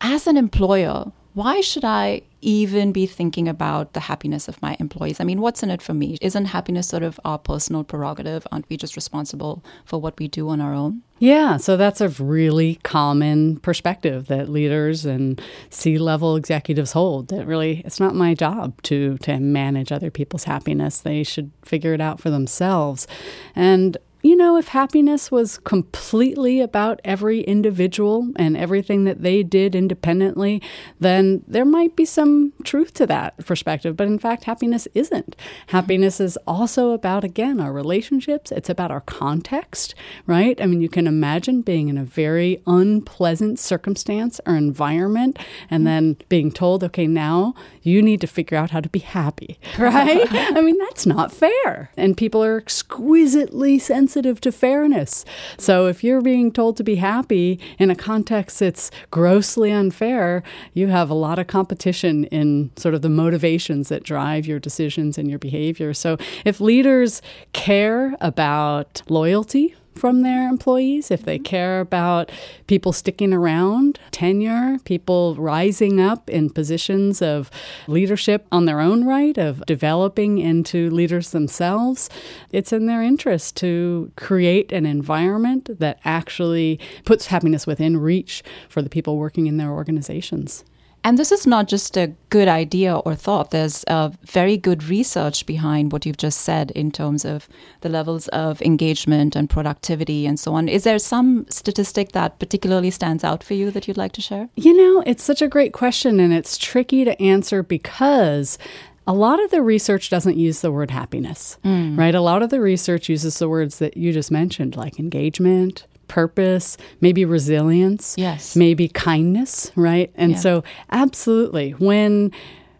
as 0.00 0.26
an 0.26 0.36
employer, 0.36 1.12
why 1.34 1.60
should 1.60 1.84
I 1.84 2.22
even 2.42 2.90
be 2.90 3.06
thinking 3.06 3.46
about 3.46 3.92
the 3.92 4.00
happiness 4.00 4.48
of 4.48 4.60
my 4.60 4.76
employees? 4.80 5.20
I 5.20 5.24
mean, 5.24 5.40
what's 5.40 5.62
in 5.62 5.70
it 5.70 5.80
for 5.80 5.94
me? 5.94 6.18
Isn't 6.20 6.46
happiness 6.46 6.88
sort 6.88 7.02
of 7.02 7.20
our 7.24 7.38
personal 7.38 7.84
prerogative? 7.84 8.46
Aren't 8.50 8.68
we 8.68 8.76
just 8.76 8.96
responsible 8.96 9.62
for 9.84 10.00
what 10.00 10.18
we 10.18 10.26
do 10.26 10.48
on 10.48 10.60
our 10.60 10.74
own? 10.74 11.02
Yeah, 11.18 11.58
so 11.58 11.76
that's 11.76 12.00
a 12.00 12.08
really 12.08 12.80
common 12.82 13.58
perspective 13.60 14.26
that 14.28 14.48
leaders 14.48 15.04
and 15.04 15.40
C 15.68 15.98
level 15.98 16.34
executives 16.34 16.92
hold. 16.92 17.28
That 17.28 17.46
really, 17.46 17.82
it's 17.84 18.00
not 18.00 18.14
my 18.14 18.34
job 18.34 18.80
to, 18.84 19.18
to 19.18 19.38
manage 19.38 19.92
other 19.92 20.10
people's 20.10 20.44
happiness. 20.44 21.00
They 21.00 21.22
should 21.22 21.52
figure 21.62 21.92
it 21.92 22.00
out 22.00 22.20
for 22.20 22.30
themselves. 22.30 23.06
And 23.54 23.98
you 24.22 24.36
know, 24.36 24.56
if 24.56 24.68
happiness 24.68 25.30
was 25.30 25.58
completely 25.58 26.60
about 26.60 27.00
every 27.04 27.40
individual 27.40 28.30
and 28.36 28.56
everything 28.56 29.04
that 29.04 29.22
they 29.22 29.42
did 29.42 29.74
independently, 29.74 30.62
then 30.98 31.42
there 31.48 31.64
might 31.64 31.96
be 31.96 32.04
some 32.04 32.52
truth 32.62 32.92
to 32.94 33.06
that 33.06 33.36
perspective. 33.46 33.96
But 33.96 34.08
in 34.08 34.18
fact, 34.18 34.44
happiness 34.44 34.86
isn't. 34.94 35.36
Happiness 35.68 36.20
is 36.20 36.36
also 36.46 36.90
about, 36.90 37.24
again, 37.24 37.60
our 37.60 37.72
relationships, 37.72 38.52
it's 38.52 38.68
about 38.68 38.90
our 38.90 39.00
context, 39.00 39.94
right? 40.26 40.60
I 40.60 40.66
mean, 40.66 40.82
you 40.82 40.90
can 40.90 41.06
imagine 41.06 41.62
being 41.62 41.88
in 41.88 41.96
a 41.96 42.04
very 42.04 42.62
unpleasant 42.66 43.58
circumstance 43.58 44.38
or 44.44 44.54
environment 44.54 45.38
and 45.70 45.86
then 45.86 46.18
being 46.28 46.52
told, 46.52 46.84
okay, 46.84 47.06
now 47.06 47.54
you 47.82 48.02
need 48.02 48.20
to 48.20 48.26
figure 48.26 48.58
out 48.58 48.70
how 48.70 48.80
to 48.80 48.88
be 48.90 48.98
happy, 48.98 49.58
right? 49.78 50.26
I 50.30 50.60
mean, 50.60 50.76
that's 50.78 51.06
not 51.06 51.32
fair. 51.32 51.90
And 51.96 52.16
people 52.16 52.44
are 52.44 52.58
exquisitely 52.58 53.78
sensitive 53.78 54.09
sensitive 54.10 54.40
to 54.40 54.50
fairness. 54.50 55.24
So 55.56 55.86
if 55.86 56.02
you're 56.02 56.20
being 56.20 56.50
told 56.50 56.76
to 56.78 56.82
be 56.82 56.96
happy 56.96 57.60
in 57.78 57.90
a 57.90 57.94
context 57.94 58.58
that's 58.58 58.90
grossly 59.12 59.70
unfair, 59.70 60.42
you 60.74 60.88
have 60.88 61.10
a 61.10 61.14
lot 61.14 61.38
of 61.38 61.46
competition 61.46 62.24
in 62.24 62.72
sort 62.76 62.94
of 62.94 63.02
the 63.02 63.08
motivations 63.08 63.88
that 63.88 64.02
drive 64.02 64.46
your 64.46 64.58
decisions 64.58 65.16
and 65.16 65.30
your 65.30 65.38
behavior. 65.38 65.94
So 65.94 66.16
if 66.44 66.60
leaders 66.60 67.22
care 67.52 68.16
about 68.20 69.02
loyalty, 69.08 69.76
from 69.94 70.22
their 70.22 70.48
employees, 70.48 71.10
if 71.10 71.22
they 71.22 71.36
mm-hmm. 71.36 71.44
care 71.44 71.80
about 71.80 72.30
people 72.66 72.92
sticking 72.92 73.32
around, 73.32 73.98
tenure, 74.10 74.78
people 74.84 75.34
rising 75.36 76.00
up 76.00 76.28
in 76.30 76.50
positions 76.50 77.20
of 77.20 77.50
leadership 77.86 78.46
on 78.50 78.64
their 78.64 78.80
own 78.80 79.04
right, 79.04 79.36
of 79.36 79.64
developing 79.66 80.38
into 80.38 80.90
leaders 80.90 81.30
themselves, 81.30 82.08
it's 82.52 82.72
in 82.72 82.86
their 82.86 83.02
interest 83.02 83.56
to 83.56 84.10
create 84.16 84.72
an 84.72 84.86
environment 84.86 85.78
that 85.78 85.98
actually 86.04 86.78
puts 87.04 87.26
happiness 87.26 87.66
within 87.66 87.96
reach 87.96 88.42
for 88.68 88.82
the 88.82 88.90
people 88.90 89.16
working 89.16 89.46
in 89.46 89.56
their 89.56 89.70
organizations. 89.70 90.64
And 91.02 91.18
this 91.18 91.32
is 91.32 91.46
not 91.46 91.66
just 91.66 91.96
a 91.96 92.12
good 92.28 92.48
idea 92.48 92.96
or 92.96 93.14
thought. 93.14 93.50
There's 93.50 93.84
a 93.88 94.12
very 94.24 94.56
good 94.56 94.84
research 94.84 95.46
behind 95.46 95.92
what 95.92 96.04
you've 96.04 96.18
just 96.18 96.42
said 96.42 96.70
in 96.72 96.90
terms 96.90 97.24
of 97.24 97.48
the 97.80 97.88
levels 97.88 98.28
of 98.28 98.60
engagement 98.62 99.34
and 99.34 99.48
productivity 99.48 100.26
and 100.26 100.38
so 100.38 100.54
on. 100.54 100.68
Is 100.68 100.84
there 100.84 100.98
some 100.98 101.46
statistic 101.48 102.12
that 102.12 102.38
particularly 102.38 102.90
stands 102.90 103.24
out 103.24 103.42
for 103.42 103.54
you 103.54 103.70
that 103.70 103.88
you'd 103.88 103.96
like 103.96 104.12
to 104.12 104.20
share? 104.20 104.48
You 104.56 104.76
know, 104.76 105.02
it's 105.06 105.22
such 105.22 105.40
a 105.40 105.48
great 105.48 105.72
question 105.72 106.20
and 106.20 106.32
it's 106.32 106.58
tricky 106.58 107.04
to 107.04 107.20
answer 107.20 107.62
because 107.62 108.58
a 109.06 109.14
lot 109.14 109.42
of 109.42 109.50
the 109.50 109.62
research 109.62 110.10
doesn't 110.10 110.36
use 110.36 110.60
the 110.60 110.70
word 110.70 110.90
happiness, 110.90 111.58
mm. 111.64 111.98
right? 111.98 112.14
A 112.14 112.20
lot 112.20 112.42
of 112.42 112.50
the 112.50 112.60
research 112.60 113.08
uses 113.08 113.38
the 113.38 113.48
words 113.48 113.78
that 113.78 113.96
you 113.96 114.12
just 114.12 114.30
mentioned, 114.30 114.76
like 114.76 115.00
engagement, 115.00 115.86
purpose, 116.10 116.76
maybe 117.00 117.24
resilience, 117.24 118.16
yes, 118.18 118.56
maybe 118.56 118.88
kindness, 118.88 119.70
right? 119.76 120.10
And 120.16 120.32
yeah. 120.32 120.38
so, 120.38 120.64
absolutely, 120.90 121.70
when 121.72 122.32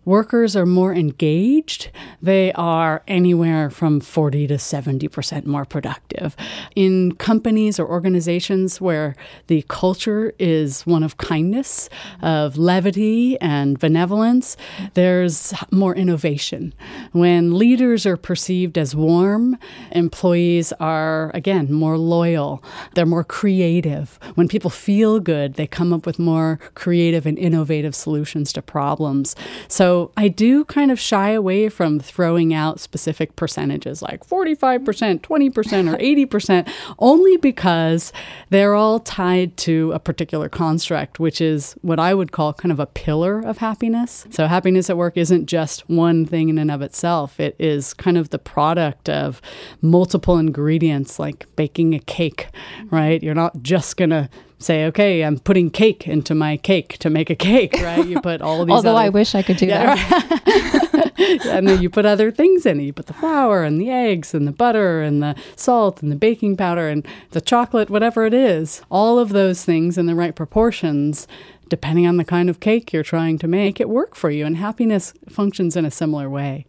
workers 0.04 0.56
are 0.56 0.66
more 0.66 0.94
engaged, 0.94 1.90
they 2.22 2.52
are 2.52 3.02
anywhere 3.06 3.70
from 3.70 4.00
40 4.00 4.46
to 4.48 4.54
70% 4.54 5.46
more 5.46 5.64
productive. 5.64 6.36
In 6.74 7.12
companies 7.16 7.78
or 7.78 7.86
organizations 7.88 8.80
where 8.80 9.14
the 9.46 9.64
culture 9.68 10.32
is 10.38 10.86
one 10.86 11.02
of 11.02 11.16
kindness, 11.16 11.88
of 12.22 12.56
levity 12.56 13.38
and 13.40 13.78
benevolence, 13.78 14.56
there's 14.94 15.52
more 15.70 15.94
innovation. 15.94 16.72
When 17.12 17.58
leaders 17.58 18.06
are 18.06 18.16
perceived 18.16 18.78
as 18.78 18.94
warm, 18.94 19.58
employees 19.92 20.72
are, 20.80 21.30
again, 21.34 21.72
more 21.72 21.98
loyal, 21.98 22.62
they're 22.94 23.06
more 23.06 23.24
creative. 23.24 24.18
When 24.34 24.48
people 24.48 24.70
feel 24.70 25.20
good, 25.20 25.54
they 25.54 25.66
come 25.66 25.92
up 25.92 26.06
with 26.06 26.18
more 26.18 26.58
creative 26.74 27.26
and 27.26 27.38
innovative 27.38 27.94
solutions 27.94 28.52
to 28.54 28.62
problems. 28.62 29.36
So 29.68 29.89
I 30.16 30.28
do 30.28 30.64
kind 30.64 30.90
of 30.90 30.98
shy 30.98 31.30
away 31.30 31.68
from 31.68 32.00
throwing 32.00 32.52
out 32.54 32.80
specific 32.80 33.36
percentages 33.36 34.02
like 34.02 34.26
45%, 34.26 35.20
20%, 35.20 35.92
or 35.92 35.96
80%, 36.30 36.68
only 36.98 37.36
because 37.36 38.12
they're 38.50 38.74
all 38.74 39.00
tied 39.00 39.56
to 39.58 39.92
a 39.92 39.98
particular 39.98 40.48
construct, 40.48 41.18
which 41.18 41.40
is 41.40 41.74
what 41.82 41.98
I 41.98 42.14
would 42.14 42.32
call 42.32 42.52
kind 42.52 42.72
of 42.72 42.80
a 42.80 42.86
pillar 42.86 43.40
of 43.40 43.58
happiness. 43.58 44.26
So, 44.30 44.46
happiness 44.46 44.90
at 44.90 44.96
work 44.96 45.16
isn't 45.16 45.46
just 45.46 45.88
one 45.88 46.26
thing 46.26 46.48
in 46.48 46.58
and 46.58 46.70
of 46.70 46.82
itself, 46.82 47.40
it 47.40 47.56
is 47.58 47.94
kind 47.94 48.18
of 48.18 48.30
the 48.30 48.38
product 48.38 49.08
of 49.08 49.40
multiple 49.80 50.38
ingredients 50.38 51.18
like 51.18 51.46
baking 51.56 51.94
a 51.94 52.00
cake, 52.00 52.48
right? 52.90 53.22
You're 53.22 53.34
not 53.34 53.62
just 53.62 53.96
going 53.96 54.10
to 54.10 54.28
say, 54.60 54.84
okay, 54.86 55.22
I'm 55.24 55.38
putting 55.38 55.70
cake 55.70 56.06
into 56.06 56.34
my 56.34 56.56
cake 56.56 56.98
to 56.98 57.10
make 57.10 57.30
a 57.30 57.34
cake, 57.34 57.72
right? 57.80 58.06
You 58.06 58.20
put 58.20 58.42
all 58.42 58.60
of 58.60 58.68
these. 58.68 58.74
Although 58.74 58.90
other, 58.90 59.06
I 59.06 59.08
wish 59.08 59.34
I 59.34 59.42
could 59.42 59.56
do 59.56 59.66
yeah, 59.66 59.96
that. 59.96 60.92
Right? 60.92 61.46
and 61.46 61.66
then 61.66 61.82
you 61.82 61.90
put 61.90 62.06
other 62.06 62.30
things 62.30 62.66
in 62.66 62.78
it. 62.80 62.84
You 62.84 62.92
put 62.92 63.06
the 63.06 63.14
flour 63.14 63.64
and 63.64 63.80
the 63.80 63.90
eggs 63.90 64.34
and 64.34 64.46
the 64.46 64.52
butter 64.52 65.02
and 65.02 65.22
the 65.22 65.34
salt 65.56 66.02
and 66.02 66.12
the 66.12 66.16
baking 66.16 66.56
powder 66.56 66.88
and 66.88 67.06
the 67.30 67.40
chocolate, 67.40 67.90
whatever 67.90 68.26
it 68.26 68.34
is. 68.34 68.82
All 68.90 69.18
of 69.18 69.30
those 69.30 69.64
things 69.64 69.96
in 69.98 70.06
the 70.06 70.14
right 70.14 70.34
proportions 70.34 71.26
depending 71.68 72.06
on 72.06 72.16
the 72.16 72.24
kind 72.24 72.50
of 72.50 72.58
cake 72.60 72.92
you're 72.92 73.04
trying 73.04 73.38
to 73.38 73.46
make, 73.46 73.80
it 73.80 73.88
work 73.88 74.16
for 74.16 74.28
you. 74.28 74.44
And 74.44 74.56
happiness 74.56 75.14
functions 75.28 75.76
in 75.76 75.84
a 75.86 75.90
similar 75.90 76.28
way. 76.28 76.66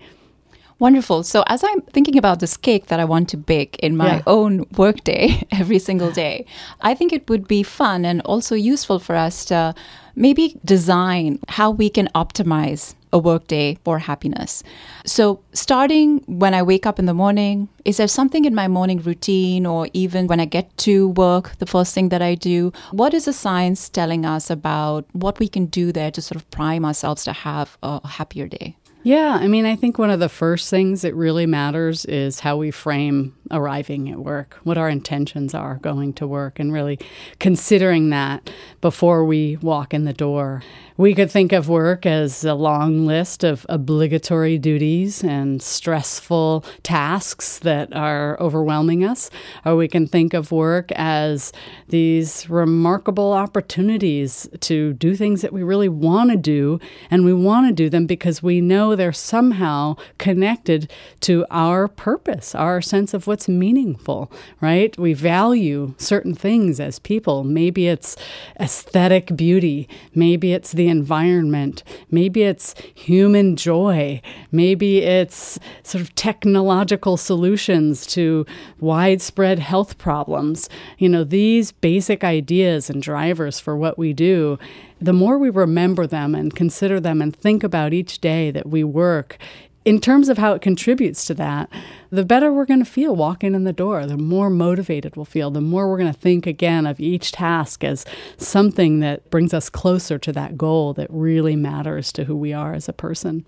Wonderful. 0.82 1.22
So, 1.22 1.44
as 1.46 1.64
I'm 1.64 1.82
thinking 1.94 2.18
about 2.18 2.40
this 2.40 2.58
cake 2.58 2.88
that 2.88 3.00
I 3.00 3.06
want 3.06 3.30
to 3.30 3.38
bake 3.38 3.76
in 3.84 3.96
my 3.96 4.16
yeah. 4.16 4.22
own 4.26 4.66
workday 4.76 5.46
every 5.52 5.78
single 5.78 6.10
day, 6.10 6.48
I 6.82 6.96
think 6.96 7.14
it 7.14 7.30
would 7.30 7.48
be 7.48 7.62
fun 7.62 8.04
and 8.04 8.20
also 8.22 8.56
useful 8.56 8.98
for 8.98 9.16
us 9.16 9.46
to 9.46 9.76
maybe 10.16 10.60
design 10.66 11.38
how 11.50 11.70
we 11.70 11.88
can 11.88 12.10
optimize 12.16 12.96
a 13.14 13.20
workday 13.20 13.78
for 13.84 14.00
happiness. 14.00 14.64
So, 15.06 15.42
starting 15.54 16.24
when 16.26 16.56
I 16.56 16.64
wake 16.64 16.88
up 16.88 16.98
in 16.98 17.06
the 17.06 17.14
morning, 17.14 17.70
is 17.86 17.98
there 17.98 18.08
something 18.08 18.46
in 18.46 18.56
my 18.56 18.68
morning 18.68 19.04
routine 19.04 19.68
or 19.68 19.88
even 19.94 20.26
when 20.26 20.40
I 20.40 20.46
get 20.46 20.76
to 20.78 21.10
work, 21.10 21.56
the 21.60 21.68
first 21.68 21.94
thing 21.94 22.10
that 22.10 22.24
I 22.24 22.34
do? 22.34 22.74
What 22.90 23.14
is 23.14 23.26
the 23.26 23.34
science 23.34 23.88
telling 23.88 24.26
us 24.26 24.50
about 24.50 25.06
what 25.12 25.38
we 25.38 25.48
can 25.48 25.68
do 25.68 25.92
there 25.92 26.10
to 26.10 26.24
sort 26.24 26.38
of 26.38 26.50
prime 26.50 26.84
ourselves 26.86 27.24
to 27.26 27.34
have 27.34 27.78
a 27.84 28.08
happier 28.08 28.48
day? 28.48 28.78
Yeah, 29.04 29.40
I 29.42 29.48
mean, 29.48 29.66
I 29.66 29.76
think 29.76 29.98
one 29.98 30.12
of 30.12 30.20
the 30.20 30.30
first 30.30 30.70
things 30.70 31.02
that 31.02 31.16
really 31.16 31.48
matters 31.48 32.06
is 32.06 32.42
how 32.42 32.58
we 32.58 32.70
frame 32.70 33.36
arriving 33.50 34.10
at 34.10 34.20
work, 34.20 34.60
what 34.64 34.78
our 34.78 34.90
intentions 34.90 35.56
are 35.56 35.76
going 35.82 36.14
to 36.14 36.28
work, 36.28 36.60
and 36.60 36.72
really 36.72 37.00
considering 37.40 38.12
that 38.12 38.52
before 38.80 39.26
we 39.26 39.58
walk 39.58 39.94
in 39.94 40.06
the 40.06 40.14
door. 40.14 40.62
We 40.98 41.16
could 41.16 41.32
think 41.32 41.52
of 41.52 41.68
work 41.68 42.06
as 42.06 42.44
a 42.44 42.54
long 42.54 43.08
list 43.08 43.44
of 43.44 43.66
obligatory 43.70 44.60
duties 44.60 45.24
and 45.24 45.60
stressful 45.62 46.64
tasks 46.84 47.58
that 47.60 47.92
are 47.96 48.40
overwhelming 48.40 49.04
us, 49.04 49.32
or 49.66 49.76
we 49.76 49.88
can 49.88 50.06
think 50.06 50.36
of 50.36 50.52
work 50.52 50.92
as 50.92 51.52
these 51.88 52.48
remarkable 52.52 53.34
opportunities 53.34 54.48
to 54.60 54.94
do 54.94 55.16
things 55.16 55.42
that 55.42 55.52
we 55.52 55.64
really 55.64 55.90
want 55.90 56.30
to 56.30 56.38
do, 56.38 56.80
and 57.10 57.26
we 57.26 57.34
want 57.34 57.68
to 57.68 57.74
do 57.74 57.90
them 57.90 58.06
because 58.06 58.44
we 58.44 58.62
know 58.62 58.91
they're 58.96 59.14
somehow 59.14 59.96
connected 60.18 60.92
to 61.22 61.46
our 61.50 61.88
purpose, 61.88 62.56
our 62.56 62.82
sense 62.82 63.14
of 63.14 63.28
what's 63.28 63.48
meaningful, 63.48 64.32
right? 64.60 64.98
We 64.98 65.14
value 65.14 65.94
certain 65.98 66.34
things 66.34 66.80
as 66.80 67.00
people. 67.00 67.44
Maybe 67.44 67.88
it's 67.88 68.16
aesthetic 68.60 69.36
beauty, 69.36 69.88
maybe 70.14 70.54
it's 70.54 70.72
the 70.72 70.88
environment. 70.88 71.84
Maybe 72.10 72.44
it's 72.44 72.76
human 72.94 73.56
joy. 73.56 74.22
Maybe 74.52 75.00
it's 75.00 75.60
sort 75.84 76.02
of 76.02 76.14
technological 76.16 77.18
solutions 77.18 78.06
to 78.08 78.46
widespread 78.80 79.60
health 79.60 79.98
problems. 79.98 80.70
You 80.98 81.10
know, 81.10 81.24
these 81.24 81.72
basic 81.72 82.24
ideas 82.24 82.90
and 82.90 83.02
drivers 83.02 83.60
for 83.60 83.76
what 83.76 83.98
we 83.98 84.14
do 84.14 84.60
the 85.02 85.14
more 85.14 85.38
we 85.38 85.50
remember 85.50 86.06
them 86.06 86.36
and 86.36 86.56
consider 86.56 87.00
them 87.00 87.22
and 87.22 87.36
think 87.36 87.64
about 87.64 87.94
each 87.94 88.20
day 88.20 88.52
that 88.52 88.70
we 88.70 88.84
work 88.84 89.38
in 89.84 90.00
terms 90.00 90.30
of 90.30 90.38
how 90.38 90.54
it 90.54 90.62
contributes 90.62 91.26
to 91.26 91.34
that, 91.34 91.70
the 92.12 92.24
better 92.24 92.54
we're 92.54 92.66
going 92.66 92.84
to 92.84 92.86
feel 92.86 93.16
walking 93.16 93.56
in 93.56 93.64
the 93.64 93.74
door, 93.74 94.06
the 94.06 94.18
more 94.18 94.50
motivated 94.50 95.16
we'll 95.16 95.26
feel, 95.26 95.50
the 95.50 95.60
more 95.60 95.90
we're 95.90 95.98
going 95.98 96.14
to 96.14 96.20
think 96.20 96.46
again 96.46 96.86
of 96.86 97.00
each 97.00 97.32
task 97.32 97.84
as 97.84 98.06
something 98.38 99.00
that 99.00 99.28
brings 99.32 99.54
us 99.54 99.70
closer 99.70 100.20
to 100.20 100.32
that 100.32 100.56
goal 100.56 100.94
that 100.94 101.08
really 101.10 101.56
matters 101.56 102.12
to 102.12 102.26
who 102.26 102.36
we 102.36 102.54
are 102.54 102.74
as 102.74 102.88
a 102.88 102.94
person. 102.94 103.44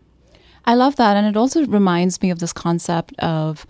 I 0.66 0.74
love 0.74 0.96
that. 0.96 1.18
And 1.18 1.28
it 1.28 1.38
also 1.38 1.66
reminds 1.66 2.22
me 2.22 2.32
of 2.32 2.40
this 2.40 2.54
concept 2.54 3.14
of 3.20 3.68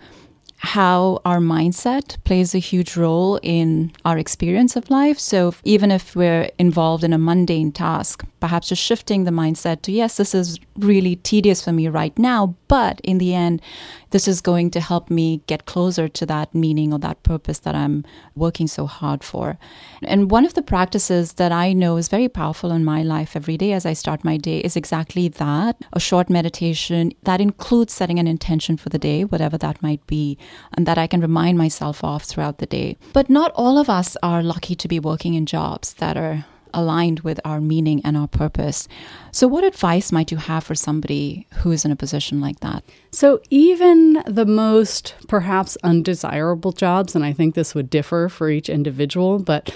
how 0.64 1.20
our 1.24 1.38
mindset 1.38 2.16
plays 2.24 2.54
a 2.54 2.58
huge 2.58 2.96
role 2.96 3.38
in 3.42 3.92
our 4.04 4.18
experience 4.18 4.76
of 4.76 4.90
life. 4.90 5.18
So 5.18 5.54
even 5.64 5.90
if 5.90 6.16
we're 6.16 6.50
involved 6.58 7.04
in 7.04 7.12
a 7.12 7.18
mundane 7.18 7.70
task, 7.70 8.24
perhaps 8.44 8.68
just 8.68 8.82
shifting 8.82 9.24
the 9.24 9.30
mindset 9.30 9.80
to, 9.80 9.90
yes, 9.90 10.18
this 10.18 10.34
is 10.34 10.60
really 10.76 11.16
tedious 11.16 11.64
for 11.64 11.72
me 11.72 11.88
right 11.88 12.18
now, 12.18 12.54
but 12.68 13.00
in 13.00 13.16
the 13.16 13.34
end, 13.34 13.62
this 14.10 14.28
is 14.28 14.42
going 14.42 14.70
to 14.70 14.80
help 14.80 15.08
me 15.08 15.40
get 15.46 15.64
closer 15.64 16.08
to 16.08 16.26
that 16.26 16.54
meaning 16.54 16.92
or 16.92 16.98
that 16.98 17.22
purpose 17.22 17.60
that 17.60 17.74
I'm 17.74 18.04
working 18.36 18.66
so 18.66 18.84
hard 18.84 19.24
for. 19.24 19.56
And 20.02 20.30
one 20.30 20.44
of 20.44 20.52
the 20.52 20.60
practices 20.60 21.32
that 21.40 21.52
I 21.52 21.72
know 21.72 21.96
is 21.96 22.08
very 22.08 22.28
powerful 22.28 22.70
in 22.70 22.84
my 22.84 23.02
life 23.02 23.34
every 23.34 23.56
day 23.56 23.72
as 23.72 23.86
I 23.86 23.94
start 23.94 24.24
my 24.24 24.36
day 24.36 24.58
is 24.58 24.76
exactly 24.76 25.28
that 25.28 25.80
a 25.94 25.98
short 25.98 26.28
meditation 26.28 27.12
that 27.22 27.40
includes 27.40 27.94
setting 27.94 28.18
an 28.18 28.26
intention 28.26 28.76
for 28.76 28.90
the 28.90 28.98
day, 28.98 29.24
whatever 29.24 29.56
that 29.56 29.82
might 29.82 30.06
be, 30.06 30.36
and 30.74 30.84
that 30.84 30.98
I 30.98 31.06
can 31.06 31.22
remind 31.22 31.56
myself 31.56 32.04
of 32.04 32.22
throughout 32.22 32.58
the 32.58 32.66
day. 32.66 32.98
But 33.14 33.30
not 33.30 33.52
all 33.54 33.78
of 33.78 33.88
us 33.88 34.18
are 34.22 34.42
lucky 34.42 34.74
to 34.74 34.86
be 34.86 35.00
working 35.00 35.32
in 35.32 35.46
jobs 35.46 35.94
that 35.94 36.18
are 36.18 36.44
aligned 36.74 37.20
with 37.20 37.40
our 37.44 37.60
meaning 37.60 38.00
and 38.04 38.16
our 38.16 38.28
purpose. 38.28 38.86
So, 39.32 39.48
what 39.48 39.64
advice 39.64 40.12
might 40.12 40.30
you 40.30 40.36
have 40.36 40.64
for 40.64 40.74
somebody 40.74 41.46
who 41.54 41.72
is 41.72 41.84
in 41.84 41.90
a 41.90 41.96
position 41.96 42.40
like 42.40 42.60
that? 42.60 42.84
So, 43.10 43.40
even 43.48 44.22
the 44.26 44.44
most 44.46 45.14
perhaps 45.28 45.78
undesirable 45.82 46.72
jobs, 46.72 47.14
and 47.14 47.24
I 47.24 47.32
think 47.32 47.54
this 47.54 47.74
would 47.74 47.88
differ 47.88 48.28
for 48.28 48.50
each 48.50 48.68
individual, 48.68 49.38
but 49.38 49.72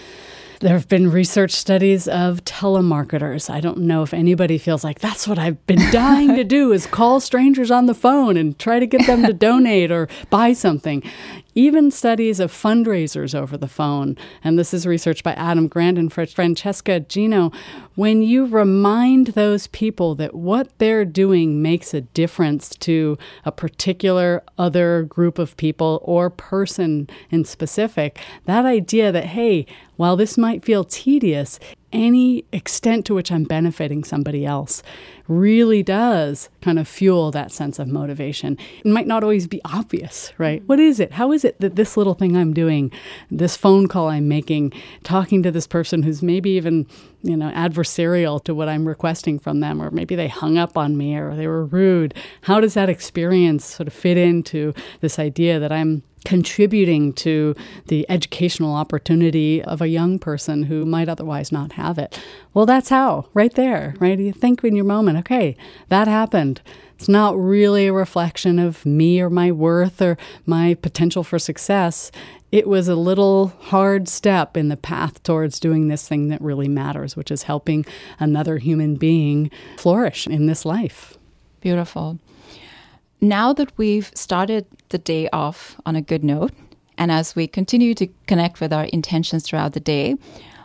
there 0.60 0.72
have 0.72 0.88
been 0.88 1.10
research 1.10 1.52
studies 1.52 2.08
of 2.08 2.44
telemarketers. 2.44 3.48
I 3.48 3.60
don't 3.60 3.78
know 3.78 4.02
if 4.02 4.12
anybody 4.12 4.58
feels 4.58 4.82
like 4.82 4.98
that's 4.98 5.28
what 5.28 5.38
I've 5.38 5.64
been 5.66 5.90
dying 5.92 6.34
to 6.34 6.44
do 6.44 6.72
is 6.72 6.86
call 6.86 7.20
strangers 7.20 7.70
on 7.70 7.86
the 7.86 7.94
phone 7.94 8.36
and 8.36 8.58
try 8.58 8.80
to 8.80 8.86
get 8.86 9.06
them 9.06 9.24
to 9.24 9.32
donate 9.32 9.92
or 9.92 10.08
buy 10.30 10.52
something 10.52 11.02
even 11.58 11.90
studies 11.90 12.38
of 12.38 12.52
fundraisers 12.52 13.34
over 13.34 13.56
the 13.56 13.66
phone. 13.66 14.16
And 14.44 14.56
this 14.56 14.72
is 14.72 14.86
research 14.86 15.24
by 15.24 15.32
Adam 15.32 15.66
Grant 15.66 15.98
and 15.98 16.12
Francesca 16.12 17.00
Gino. 17.00 17.50
When 17.96 18.22
you 18.22 18.46
remind 18.46 19.28
those 19.28 19.66
people 19.66 20.14
that 20.14 20.36
what 20.36 20.70
they're 20.78 21.04
doing 21.04 21.60
makes 21.60 21.92
a 21.92 22.02
difference 22.02 22.68
to 22.76 23.18
a 23.44 23.50
particular 23.50 24.44
other 24.56 25.02
group 25.02 25.36
of 25.40 25.56
people 25.56 26.00
or 26.04 26.30
person 26.30 27.10
in 27.28 27.44
specific, 27.44 28.20
that 28.44 28.64
idea 28.64 29.10
that, 29.10 29.24
hey, 29.24 29.66
while 29.98 30.16
this 30.16 30.38
might 30.38 30.64
feel 30.64 30.84
tedious, 30.84 31.58
any 31.92 32.44
extent 32.52 33.04
to 33.06 33.14
which 33.14 33.32
I'm 33.32 33.42
benefiting 33.42 34.04
somebody 34.04 34.46
else 34.46 34.80
really 35.26 35.82
does 35.82 36.48
kind 36.60 36.78
of 36.78 36.86
fuel 36.86 37.32
that 37.32 37.50
sense 37.50 37.80
of 37.80 37.88
motivation. 37.88 38.56
It 38.84 38.86
might 38.86 39.08
not 39.08 39.24
always 39.24 39.48
be 39.48 39.60
obvious, 39.64 40.32
right? 40.38 40.62
What 40.66 40.78
is 40.78 41.00
it? 41.00 41.12
How 41.12 41.32
is 41.32 41.44
it 41.44 41.60
that 41.60 41.74
this 41.74 41.96
little 41.96 42.14
thing 42.14 42.36
I'm 42.36 42.54
doing, 42.54 42.92
this 43.28 43.56
phone 43.56 43.88
call 43.88 44.08
I'm 44.08 44.28
making, 44.28 44.72
talking 45.02 45.42
to 45.42 45.50
this 45.50 45.66
person 45.66 46.04
who's 46.04 46.22
maybe 46.22 46.50
even 46.50 46.86
you 47.22 47.36
know, 47.36 47.50
adversarial 47.50 48.42
to 48.44 48.54
what 48.54 48.68
I'm 48.68 48.86
requesting 48.86 49.38
from 49.38 49.60
them, 49.60 49.82
or 49.82 49.90
maybe 49.90 50.14
they 50.14 50.28
hung 50.28 50.56
up 50.56 50.76
on 50.76 50.96
me 50.96 51.16
or 51.16 51.34
they 51.34 51.46
were 51.46 51.64
rude. 51.64 52.14
How 52.42 52.60
does 52.60 52.74
that 52.74 52.88
experience 52.88 53.64
sort 53.64 53.88
of 53.88 53.92
fit 53.92 54.16
into 54.16 54.72
this 55.00 55.18
idea 55.18 55.58
that 55.58 55.72
I'm 55.72 56.02
contributing 56.24 57.12
to 57.12 57.54
the 57.86 58.04
educational 58.08 58.74
opportunity 58.74 59.62
of 59.62 59.80
a 59.80 59.88
young 59.88 60.18
person 60.18 60.64
who 60.64 60.84
might 60.84 61.08
otherwise 61.08 61.50
not 61.50 61.72
have 61.72 61.98
it? 61.98 62.20
Well, 62.54 62.66
that's 62.66 62.88
how, 62.88 63.26
right 63.34 63.54
there, 63.54 63.94
right? 63.98 64.18
You 64.18 64.32
think 64.32 64.62
in 64.62 64.76
your 64.76 64.84
moment, 64.84 65.18
okay, 65.18 65.56
that 65.88 66.06
happened. 66.08 66.60
It's 66.96 67.08
not 67.08 67.38
really 67.38 67.86
a 67.86 67.92
reflection 67.92 68.58
of 68.58 68.84
me 68.84 69.20
or 69.20 69.30
my 69.30 69.52
worth 69.52 70.02
or 70.02 70.18
my 70.46 70.74
potential 70.74 71.22
for 71.22 71.38
success 71.38 72.10
it 72.50 72.66
was 72.66 72.88
a 72.88 72.94
little 72.94 73.48
hard 73.60 74.08
step 74.08 74.56
in 74.56 74.68
the 74.68 74.76
path 74.76 75.22
towards 75.22 75.60
doing 75.60 75.88
this 75.88 76.08
thing 76.08 76.28
that 76.28 76.40
really 76.40 76.68
matters, 76.68 77.16
which 77.16 77.30
is 77.30 77.42
helping 77.42 77.84
another 78.18 78.58
human 78.58 78.96
being 78.96 79.50
flourish 79.76 80.26
in 80.26 80.46
this 80.46 80.64
life. 80.64 81.18
Beautiful. 81.60 82.18
Now 83.20 83.52
that 83.52 83.76
we've 83.76 84.10
started 84.14 84.66
the 84.90 84.98
day 84.98 85.28
off 85.32 85.76
on 85.84 85.96
a 85.96 86.00
good 86.00 86.22
note, 86.22 86.52
and 86.96 87.12
as 87.12 87.36
we 87.36 87.46
continue 87.46 87.94
to 87.94 88.06
connect 88.26 88.60
with 88.60 88.72
our 88.72 88.84
intentions 88.84 89.44
throughout 89.44 89.72
the 89.72 89.80
day, 89.80 90.16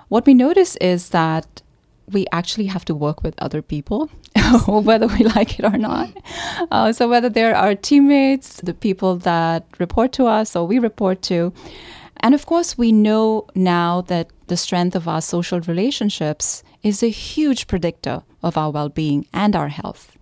what 0.07 0.25
we 0.25 0.33
notice 0.33 0.75
is 0.77 1.09
that 1.09 1.62
we 2.11 2.25
actually 2.31 2.65
have 2.65 2.85
to 2.85 2.95
work 2.95 3.23
with 3.23 3.35
other 3.39 3.61
people, 3.61 4.09
whether 4.67 5.07
we 5.07 5.23
like 5.23 5.59
it 5.59 5.65
or 5.65 5.77
not. 5.77 6.09
Uh, 6.71 6.91
so, 6.91 7.07
whether 7.07 7.29
they're 7.29 7.55
our 7.55 7.75
teammates, 7.75 8.61
the 8.61 8.73
people 8.73 9.15
that 9.17 9.65
report 9.79 10.11
to 10.13 10.25
us 10.27 10.55
or 10.55 10.67
we 10.67 10.79
report 10.79 11.21
to. 11.23 11.53
And 12.17 12.33
of 12.33 12.45
course, 12.45 12.77
we 12.77 12.91
know 12.91 13.47
now 13.53 14.01
that 14.01 14.29
the 14.47 14.55
strength 14.55 14.95
of 14.95 15.07
our 15.07 15.21
social 15.21 15.59
relationships 15.61 16.63
is 16.81 17.03
a 17.03 17.09
huge 17.09 17.67
predictor 17.67 18.23
of 18.41 18.57
our 18.57 18.71
well 18.71 18.89
being 18.89 19.25
and 19.33 19.55
our 19.55 19.69
health. 19.69 20.17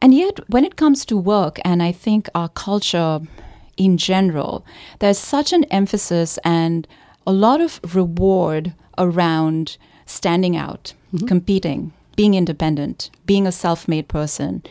And 0.00 0.14
yet, 0.14 0.38
when 0.48 0.64
it 0.64 0.76
comes 0.76 1.04
to 1.06 1.16
work, 1.16 1.58
and 1.64 1.82
I 1.82 1.92
think 1.92 2.28
our 2.34 2.48
culture 2.48 3.20
in 3.76 3.96
general, 3.96 4.64
there's 4.98 5.18
such 5.18 5.52
an 5.52 5.64
emphasis 5.64 6.38
and 6.44 6.86
a 7.26 7.32
lot 7.32 7.60
of 7.60 7.80
reward 7.94 8.74
around 8.96 9.76
standing 10.08 10.56
out, 10.56 10.94
mm-hmm. 11.14 11.26
competing, 11.26 11.92
being 12.16 12.34
independent, 12.34 13.10
being 13.26 13.46
a 13.46 13.52
self 13.52 13.86
made 13.86 14.08
person, 14.08 14.62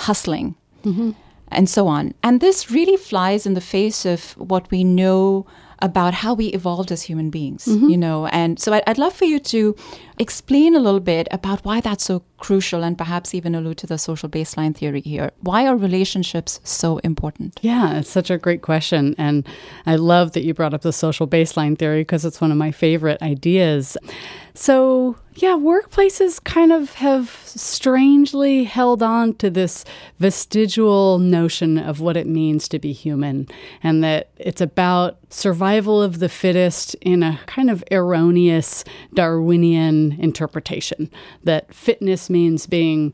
hustling, 0.00 0.54
mm-hmm. 0.84 1.12
and 1.48 1.68
so 1.68 1.86
on. 1.86 2.12
And 2.22 2.40
this 2.40 2.70
really 2.70 2.96
flies 2.96 3.46
in 3.46 3.54
the 3.54 3.60
face 3.60 4.04
of 4.04 4.32
what 4.36 4.70
we 4.70 4.84
know 4.84 5.46
about 5.82 6.12
how 6.12 6.34
we 6.34 6.48
evolved 6.48 6.92
as 6.92 7.02
human 7.02 7.30
beings, 7.30 7.64
mm-hmm. 7.64 7.88
you 7.88 7.96
know. 7.96 8.26
And 8.26 8.60
so 8.60 8.72
I'd, 8.74 8.82
I'd, 8.86 8.98
love 8.98 9.14
for 9.14 9.24
you 9.24 9.38
to 9.38 9.74
explain 10.20 10.76
a 10.76 10.78
little 10.78 11.00
bit 11.00 11.26
about 11.32 11.64
why 11.64 11.80
that's 11.80 12.04
so 12.04 12.22
crucial 12.36 12.82
and 12.82 12.96
perhaps 12.98 13.34
even 13.34 13.54
allude 13.54 13.78
to 13.78 13.86
the 13.86 13.98
social 13.98 14.28
baseline 14.28 14.76
theory 14.76 15.00
here. 15.00 15.30
Why 15.40 15.66
are 15.66 15.76
relationships 15.76 16.60
so 16.62 16.98
important? 16.98 17.58
Yeah, 17.62 17.96
it's 17.98 18.10
such 18.10 18.30
a 18.30 18.38
great 18.38 18.62
question. 18.62 19.14
And 19.16 19.46
I 19.86 19.96
love 19.96 20.32
that 20.32 20.44
you 20.44 20.52
brought 20.52 20.74
up 20.74 20.82
the 20.82 20.92
social 20.92 21.26
baseline 21.26 21.78
theory 21.78 22.02
because 22.02 22.24
it's 22.24 22.40
one 22.40 22.50
of 22.50 22.58
my 22.58 22.70
favorite 22.70 23.20
ideas. 23.22 23.96
So, 24.54 25.16
yeah, 25.36 25.54
workplaces 25.54 26.42
kind 26.42 26.72
of 26.72 26.94
have 26.94 27.30
strangely 27.46 28.64
held 28.64 29.02
on 29.02 29.34
to 29.36 29.48
this 29.48 29.84
vestigial 30.18 31.18
notion 31.18 31.78
of 31.78 32.00
what 32.00 32.16
it 32.16 32.26
means 32.26 32.68
to 32.68 32.78
be 32.78 32.92
human, 32.92 33.46
and 33.82 34.02
that 34.02 34.30
it's 34.36 34.60
about 34.60 35.18
survival 35.30 36.02
of 36.02 36.18
the 36.18 36.28
fittest 36.28 36.94
in 36.96 37.22
a 37.22 37.38
kind 37.46 37.70
of 37.70 37.84
erroneous 37.92 38.84
Darwinian 39.14 40.09
interpretation. 40.12 41.10
That 41.44 41.72
fitness 41.74 42.30
means 42.30 42.66
being 42.66 43.12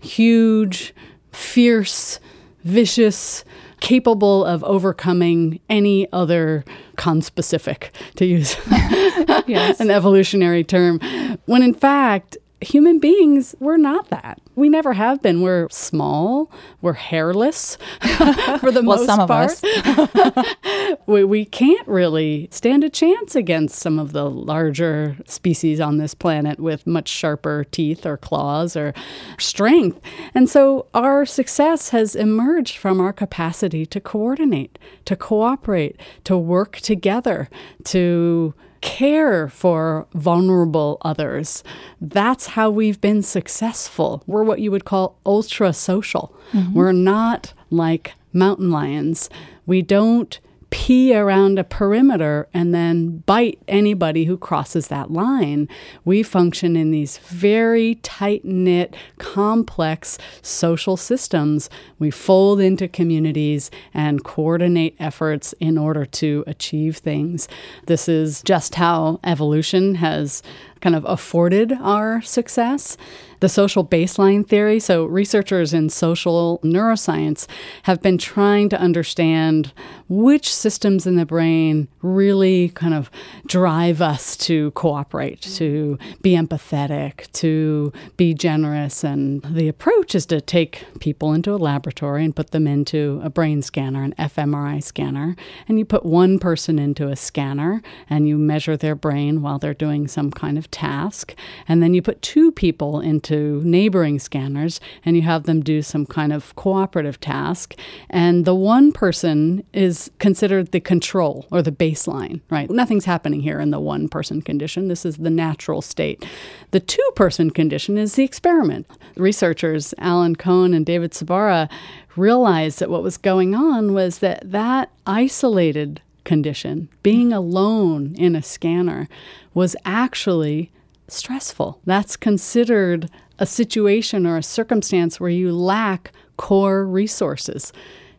huge, 0.00 0.94
fierce, 1.32 2.20
vicious, 2.64 3.44
capable 3.80 4.44
of 4.44 4.62
overcoming 4.64 5.60
any 5.68 6.10
other 6.12 6.64
conspecific, 6.96 7.90
to 8.16 8.26
use 8.26 8.56
an 9.80 9.90
evolutionary 9.90 10.64
term, 10.64 11.00
when 11.46 11.62
in 11.62 11.74
fact, 11.74 12.36
human 12.60 12.98
beings, 12.98 13.54
we're 13.60 13.76
not 13.76 14.08
that. 14.08 14.40
We 14.54 14.68
never 14.68 14.92
have 14.92 15.22
been. 15.22 15.40
We're 15.40 15.68
small. 15.70 16.50
We're 16.82 16.92
hairless 16.92 17.78
for 18.00 18.70
the 18.70 18.82
well, 18.84 18.98
most 18.98 19.06
some 19.06 19.26
part. 19.26 19.52
Of 19.52 20.16
us. 20.16 20.96
we, 21.06 21.24
we 21.24 21.44
can't 21.44 21.86
really 21.88 22.48
stand 22.50 22.84
a 22.84 22.90
chance 22.90 23.34
against 23.34 23.78
some 23.78 23.98
of 23.98 24.12
the 24.12 24.28
larger 24.28 25.16
species 25.24 25.80
on 25.80 25.96
this 25.96 26.14
planet 26.14 26.60
with 26.60 26.86
much 26.86 27.08
sharper 27.08 27.64
teeth 27.64 28.04
or 28.04 28.16
claws 28.16 28.76
or 28.76 28.92
strength. 29.38 30.00
And 30.34 30.48
so 30.48 30.86
our 30.92 31.24
success 31.24 31.90
has 31.90 32.14
emerged 32.14 32.76
from 32.76 33.00
our 33.00 33.12
capacity 33.12 33.86
to 33.86 34.00
coordinate, 34.00 34.78
to 35.06 35.16
cooperate, 35.16 35.98
to 36.24 36.36
work 36.36 36.76
together, 36.78 37.48
to 37.84 38.54
care 38.80 39.48
for 39.48 40.06
vulnerable 40.14 40.98
others. 41.02 41.62
That's 42.00 42.48
how 42.48 42.70
we've 42.70 43.00
been 43.00 43.22
successful. 43.22 44.22
We're 44.26 44.44
what 44.44 44.60
you 44.60 44.70
would 44.70 44.84
call 44.84 45.18
ultra 45.24 45.72
social. 45.72 46.34
Mm-hmm. 46.52 46.74
We're 46.74 46.92
not 46.92 47.52
like 47.70 48.14
mountain 48.32 48.70
lions. 48.70 49.30
We 49.66 49.82
don't 49.82 50.38
pee 50.70 51.14
around 51.14 51.58
a 51.58 51.64
perimeter 51.64 52.48
and 52.54 52.74
then 52.74 53.18
bite 53.18 53.58
anybody 53.68 54.24
who 54.24 54.38
crosses 54.38 54.88
that 54.88 55.10
line. 55.10 55.68
We 56.04 56.22
function 56.22 56.76
in 56.76 56.90
these 56.90 57.18
very 57.18 57.96
tight 57.96 58.44
knit, 58.44 58.94
complex 59.18 60.18
social 60.42 60.96
systems. 60.96 61.68
We 61.98 62.10
fold 62.10 62.60
into 62.60 62.88
communities 62.88 63.70
and 63.92 64.24
coordinate 64.24 64.96
efforts 64.98 65.52
in 65.60 65.76
order 65.76 66.06
to 66.06 66.44
achieve 66.46 66.98
things. 66.98 67.48
This 67.86 68.08
is 68.08 68.42
just 68.42 68.76
how 68.76 69.20
evolution 69.24 69.96
has 69.96 70.42
kind 70.80 70.96
of 70.96 71.04
afforded 71.04 71.72
our 71.72 72.22
success 72.22 72.96
the 73.40 73.48
social 73.48 73.84
baseline 73.84 74.46
theory. 74.46 74.78
So, 74.78 75.04
researchers 75.04 75.74
in 75.74 75.88
social 75.88 76.60
neuroscience 76.62 77.46
have 77.84 78.00
been 78.00 78.18
trying 78.18 78.68
to 78.70 78.80
understand 78.80 79.72
which 80.08 80.52
systems 80.52 81.06
in 81.06 81.16
the 81.16 81.26
brain 81.26 81.88
really 82.02 82.68
kind 82.70 82.94
of 82.94 83.10
drive 83.46 84.02
us 84.02 84.36
to 84.36 84.70
cooperate, 84.72 85.40
to 85.40 85.98
be 86.22 86.32
empathetic, 86.32 87.30
to 87.32 87.92
be 88.16 88.34
generous. 88.34 89.04
And 89.04 89.42
the 89.42 89.68
approach 89.68 90.14
is 90.14 90.26
to 90.26 90.40
take 90.40 90.84
people 91.00 91.32
into 91.32 91.54
a 91.54 91.56
laboratory 91.56 92.24
and 92.24 92.34
put 92.34 92.50
them 92.50 92.66
into 92.66 93.20
a 93.22 93.30
brain 93.30 93.62
scanner, 93.62 94.02
an 94.02 94.14
fMRI 94.18 94.82
scanner, 94.82 95.36
and 95.68 95.78
you 95.78 95.84
put 95.84 96.04
one 96.04 96.38
person 96.38 96.78
into 96.78 97.08
a 97.08 97.16
scanner 97.16 97.82
and 98.08 98.28
you 98.28 98.36
measure 98.36 98.76
their 98.76 98.94
brain 98.94 99.42
while 99.42 99.58
they're 99.58 99.74
doing 99.74 100.08
some 100.08 100.30
kind 100.30 100.58
of 100.58 100.70
task. 100.70 101.34
And 101.68 101.82
then 101.82 101.94
you 101.94 102.02
put 102.02 102.20
two 102.22 102.52
people 102.52 103.00
into 103.00 103.29
to 103.30 103.62
neighboring 103.64 104.18
scanners 104.18 104.80
and 105.04 105.14
you 105.14 105.22
have 105.22 105.44
them 105.44 105.60
do 105.60 105.82
some 105.82 106.04
kind 106.04 106.32
of 106.32 106.54
cooperative 106.56 107.20
task. 107.20 107.76
And 108.10 108.44
the 108.44 108.54
one 108.54 108.90
person 108.90 109.64
is 109.72 110.10
considered 110.18 110.72
the 110.72 110.80
control 110.80 111.46
or 111.52 111.62
the 111.62 111.70
baseline, 111.72 112.40
right? 112.50 112.68
Nothing's 112.68 113.04
happening 113.04 113.40
here 113.40 113.60
in 113.60 113.70
the 113.70 113.78
one 113.78 114.08
person 114.08 114.42
condition. 114.42 114.88
This 114.88 115.06
is 115.06 115.18
the 115.18 115.30
natural 115.30 115.80
state. 115.80 116.26
The 116.72 116.80
two 116.80 117.10
person 117.14 117.50
condition 117.50 117.96
is 117.96 118.14
the 118.14 118.24
experiment. 118.24 118.86
Researchers 119.16 119.94
Alan 119.98 120.34
Cohen 120.34 120.74
and 120.74 120.84
David 120.84 121.12
Sbarra 121.12 121.68
realized 122.16 122.80
that 122.80 122.90
what 122.90 123.04
was 123.04 123.16
going 123.16 123.54
on 123.54 123.94
was 123.94 124.18
that 124.18 124.42
that 124.50 124.90
isolated 125.06 126.02
condition, 126.24 126.88
being 127.02 127.32
alone 127.32 128.14
in 128.16 128.34
a 128.34 128.42
scanner, 128.42 129.08
was 129.54 129.76
actually 129.84 130.70
stressful. 131.12 131.80
That's 131.84 132.16
considered 132.16 133.10
a 133.38 133.46
situation 133.46 134.26
or 134.26 134.36
a 134.36 134.42
circumstance 134.42 135.18
where 135.18 135.30
you 135.30 135.52
lack 135.52 136.12
core 136.36 136.86
resources. 136.86 137.72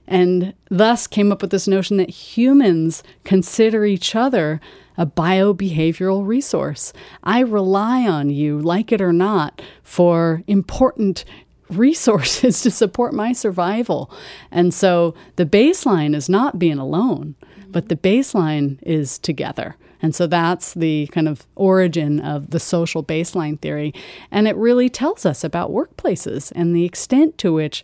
And 0.08 0.54
thus 0.70 1.08
came 1.08 1.32
up 1.32 1.42
with 1.42 1.52
this 1.52 1.68
notion 1.68 1.98
that 1.98 2.10
humans 2.10 3.04
consider 3.24 3.86
each 3.86 4.16
other 4.16 4.60
a 4.98 5.06
biobehavioral 5.06 6.28
resource. 6.28 6.92
I 7.24 7.40
rely 7.40 8.08
on 8.08 8.30
you, 8.30 8.60
like 8.60 8.92
it 8.92 9.02
or 9.02 9.14
not, 9.14 9.62
for 9.84 10.44
important 10.48 11.24
resources 11.70 12.62
to 12.64 12.72
support 12.72 13.14
my 13.14 13.32
survival. 13.32 14.12
And 14.52 14.74
so 14.74 15.16
the 15.38 15.46
baseline 15.46 16.16
is 16.16 16.30
not 16.30 16.60
being 16.60 16.78
alone, 16.78 17.36
but 17.70 17.90
the 17.90 17.96
baseline 17.96 18.80
is 18.84 19.18
together. 19.18 19.78
And 20.02 20.16
so 20.16 20.28
that's 20.28 20.74
the 20.74 21.08
kind 21.08 21.28
of 21.28 21.46
origin 21.56 22.20
of 22.20 22.50
the 22.50 22.60
social 22.60 23.04
baseline 23.04 23.60
theory. 23.60 23.94
And 24.32 24.48
it 24.48 24.56
really 24.56 24.90
tells 24.90 25.26
us 25.26 25.44
about 25.44 25.72
workplaces 25.72 26.52
and 26.56 26.76
the 26.76 26.86
extent 26.86 27.38
to 27.40 27.54
which 27.54 27.84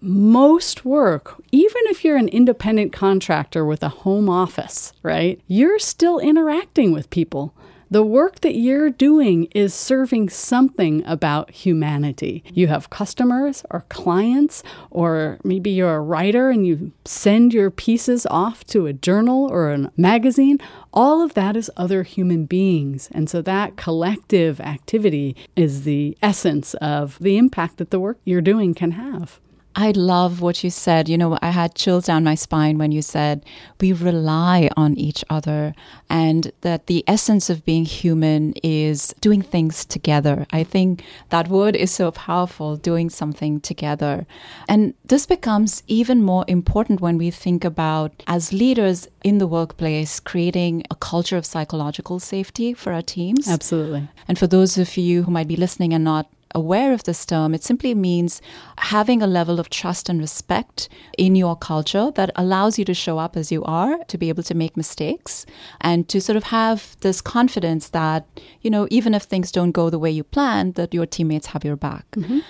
most 0.00 0.84
work, 0.84 1.40
even 1.52 1.80
if 1.86 2.04
you're 2.04 2.16
an 2.16 2.28
independent 2.28 2.92
contractor 2.92 3.64
with 3.64 3.82
a 3.82 3.88
home 3.88 4.28
office, 4.28 4.92
right, 5.02 5.40
you're 5.46 5.78
still 5.78 6.18
interacting 6.18 6.90
with 6.90 7.08
people 7.10 7.54
the 7.92 8.02
work 8.02 8.40
that 8.40 8.54
you're 8.54 8.88
doing 8.88 9.48
is 9.54 9.74
serving 9.74 10.30
something 10.30 11.04
about 11.04 11.50
humanity. 11.50 12.42
You 12.54 12.68
have 12.68 12.88
customers 12.88 13.66
or 13.70 13.84
clients, 13.90 14.62
or 14.90 15.38
maybe 15.44 15.68
you're 15.68 15.96
a 15.96 16.00
writer 16.00 16.48
and 16.48 16.66
you 16.66 16.92
send 17.04 17.52
your 17.52 17.70
pieces 17.70 18.24
off 18.30 18.64
to 18.68 18.86
a 18.86 18.94
journal 18.94 19.46
or 19.50 19.70
a 19.70 19.90
magazine. 19.94 20.56
All 20.94 21.20
of 21.20 21.34
that 21.34 21.54
is 21.54 21.70
other 21.76 22.02
human 22.02 22.46
beings. 22.46 23.10
And 23.12 23.28
so 23.28 23.42
that 23.42 23.76
collective 23.76 24.58
activity 24.58 25.36
is 25.54 25.82
the 25.82 26.16
essence 26.22 26.72
of 26.74 27.18
the 27.18 27.36
impact 27.36 27.76
that 27.76 27.90
the 27.90 28.00
work 28.00 28.16
you're 28.24 28.40
doing 28.40 28.72
can 28.72 28.92
have. 28.92 29.38
I 29.74 29.90
love 29.92 30.40
what 30.40 30.62
you 30.62 30.70
said. 30.70 31.08
You 31.08 31.18
know, 31.18 31.38
I 31.40 31.50
had 31.50 31.74
chills 31.74 32.06
down 32.06 32.24
my 32.24 32.34
spine 32.34 32.78
when 32.78 32.92
you 32.92 33.02
said 33.02 33.44
we 33.80 33.92
rely 33.92 34.68
on 34.76 34.96
each 34.96 35.24
other 35.30 35.74
and 36.10 36.52
that 36.60 36.86
the 36.86 37.04
essence 37.06 37.48
of 37.48 37.64
being 37.64 37.84
human 37.84 38.52
is 38.62 39.14
doing 39.20 39.42
things 39.42 39.84
together. 39.84 40.46
I 40.52 40.64
think 40.64 41.04
that 41.30 41.48
word 41.48 41.74
is 41.74 41.90
so 41.90 42.10
powerful, 42.10 42.76
doing 42.76 43.10
something 43.10 43.60
together. 43.60 44.26
And 44.68 44.94
this 45.04 45.26
becomes 45.26 45.82
even 45.86 46.22
more 46.22 46.44
important 46.48 47.00
when 47.00 47.18
we 47.18 47.30
think 47.30 47.64
about, 47.64 48.22
as 48.26 48.52
leaders 48.52 49.08
in 49.24 49.38
the 49.38 49.46
workplace, 49.46 50.20
creating 50.20 50.84
a 50.90 50.94
culture 50.94 51.36
of 51.36 51.46
psychological 51.46 52.20
safety 52.20 52.74
for 52.74 52.92
our 52.92 53.02
teams. 53.02 53.48
Absolutely. 53.48 54.08
And 54.28 54.38
for 54.38 54.46
those 54.46 54.76
of 54.78 54.96
you 54.96 55.22
who 55.22 55.30
might 55.30 55.48
be 55.48 55.56
listening 55.56 55.94
and 55.94 56.04
not 56.04 56.28
aware 56.54 56.92
of 56.92 57.04
this 57.04 57.24
term, 57.24 57.54
it 57.54 57.62
simply 57.62 57.94
means 57.94 58.40
having 58.78 59.22
a 59.22 59.26
level 59.26 59.60
of 59.60 59.70
trust 59.70 60.08
and 60.08 60.20
respect 60.20 60.88
in 61.18 61.34
your 61.34 61.56
culture 61.56 62.10
that 62.14 62.30
allows 62.36 62.78
you 62.78 62.84
to 62.84 62.94
show 62.94 63.18
up 63.18 63.36
as 63.36 63.52
you 63.52 63.62
are, 63.64 63.98
to 64.04 64.18
be 64.18 64.28
able 64.28 64.42
to 64.44 64.54
make 64.54 64.76
mistakes, 64.76 65.46
and 65.80 66.08
to 66.08 66.20
sort 66.20 66.36
of 66.36 66.44
have 66.44 66.96
this 67.00 67.20
confidence 67.20 67.88
that, 67.90 68.26
you 68.60 68.70
know, 68.70 68.86
even 68.90 69.14
if 69.14 69.22
things 69.22 69.52
don't 69.52 69.72
go 69.72 69.90
the 69.90 69.98
way 69.98 70.10
you 70.10 70.24
planned, 70.24 70.74
that 70.74 70.94
your 70.94 71.06
teammates 71.06 71.48
have 71.48 71.64
your 71.64 71.76
back. 71.76 72.10
Mm-hmm. 72.12 72.40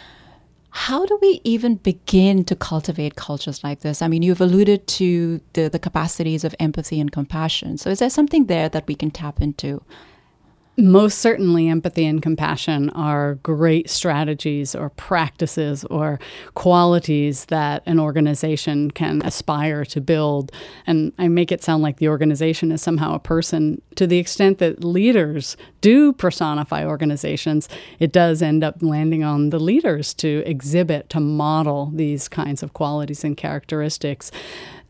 How 0.75 1.05
do 1.05 1.19
we 1.21 1.41
even 1.45 1.75
begin 1.77 2.45
to 2.45 2.57
cultivate 2.57 3.15
cultures 3.15 3.62
like 3.62 3.81
this? 3.81 4.01
I 4.01 4.09
mean, 4.09 4.23
you've 4.23 4.41
alluded 4.41 4.87
to 4.87 5.41
the, 5.53 5.69
the 5.69 5.79
capacities 5.79 6.45
of 6.45 6.55
empathy 6.59 6.99
and 6.99 7.12
compassion. 7.12 7.77
So, 7.77 7.91
is 7.91 7.99
there 7.99 8.09
something 8.09 8.47
there 8.47 8.71
that 8.71 8.87
we 8.87 8.95
can 8.95 9.11
tap 9.11 9.43
into? 9.43 9.83
Most 10.83 11.18
certainly 11.18 11.68
empathy 11.68 12.05
and 12.05 12.21
compassion 12.21 12.90
are 12.90 13.37
great 13.37 13.88
strategies 13.88 14.75
or 14.75 14.90
practices 14.90 15.85
or 15.85 16.18
qualities 16.55 17.45
that 17.47 17.85
an 17.87 18.01
organization 18.01 18.90
can 18.90 19.23
aspire 19.25 19.85
to 19.85 20.01
build. 20.01 20.51
And 20.87 21.12
i 21.18 21.29
make 21.29 21.53
it 21.53 21.62
sound 21.62 21.83
like 21.83 21.99
the 21.99 22.09
organization 22.09 22.73
is 22.73 22.83
somehow 22.83 23.14
a 23.14 23.21
person. 23.21 23.81
To 23.97 24.07
the 24.07 24.18
extent 24.18 24.59
that 24.59 24.83
leaders 24.83 25.57
do 25.81 26.12
personify 26.12 26.85
organizations 26.85 27.68
it 27.99 28.12
does 28.12 28.42
end 28.42 28.64
up 28.64 28.77
landing 28.81 29.23
on 29.23 29.51
the 29.51 29.61
leaders 29.61 30.14
to 30.14 30.42
exhibit 30.47 31.09
to 31.11 31.21
model 31.21 31.90
these 31.95 32.29
kinds 32.29 32.62
of 32.62 32.73
qualities 32.73 33.23
and 33.23 33.37
characteristics 33.37 34.33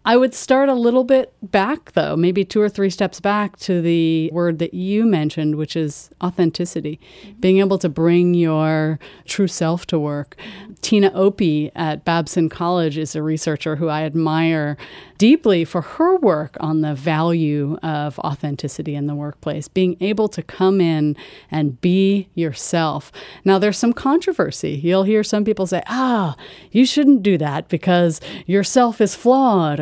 I 0.04 0.16
would 0.16 0.34
start 0.34 0.68
a 0.68 0.74
little 0.74 1.04
bit 1.04 1.32
back, 1.42 1.92
though, 1.92 2.16
maybe 2.16 2.44
two 2.44 2.60
or 2.60 2.68
three 2.68 2.90
steps 2.90 3.20
back 3.20 3.56
to 3.60 3.80
the 3.80 4.30
word 4.32 4.58
that 4.58 4.74
you 4.74 5.06
mentioned, 5.06 5.54
which 5.54 5.76
is 5.76 6.10
authenticity, 6.22 6.98
mm-hmm. 7.22 7.40
being 7.40 7.58
able 7.58 7.78
to 7.78 7.88
bring 7.88 8.34
your 8.34 8.98
true 9.26 9.46
self 9.46 9.86
to 9.86 9.98
work. 9.98 10.36
Tina 10.80 11.12
Opie 11.14 11.70
at 11.76 12.04
Babson 12.04 12.48
College 12.48 12.98
is 12.98 13.14
a 13.14 13.22
researcher 13.22 13.76
who 13.76 13.88
I 13.88 14.02
admire 14.02 14.76
deeply 15.18 15.64
for 15.64 15.82
her 15.82 16.16
work 16.16 16.56
on 16.58 16.80
the 16.80 16.96
value 16.96 17.78
of 17.84 18.18
authenticity 18.18 18.96
in 18.96 19.06
the 19.06 19.14
workplace, 19.14 19.68
being 19.68 19.96
able 20.00 20.26
to 20.28 20.42
come 20.42 20.80
in 20.80 21.16
and 21.48 21.80
be 21.80 22.28
yourself. 22.34 23.12
Now, 23.44 23.60
there's 23.60 23.78
some 23.78 23.92
controversy. 23.92 24.70
You'll 24.70 25.04
hear 25.04 25.22
some 25.22 25.44
people 25.44 25.68
say, 25.68 25.84
ah, 25.86 26.34
you 26.72 26.84
shouldn't 26.84 27.22
do 27.22 27.38
that 27.38 27.68
because 27.68 28.20
yourself 28.46 29.00
is 29.00 29.14
flawed, 29.14 29.78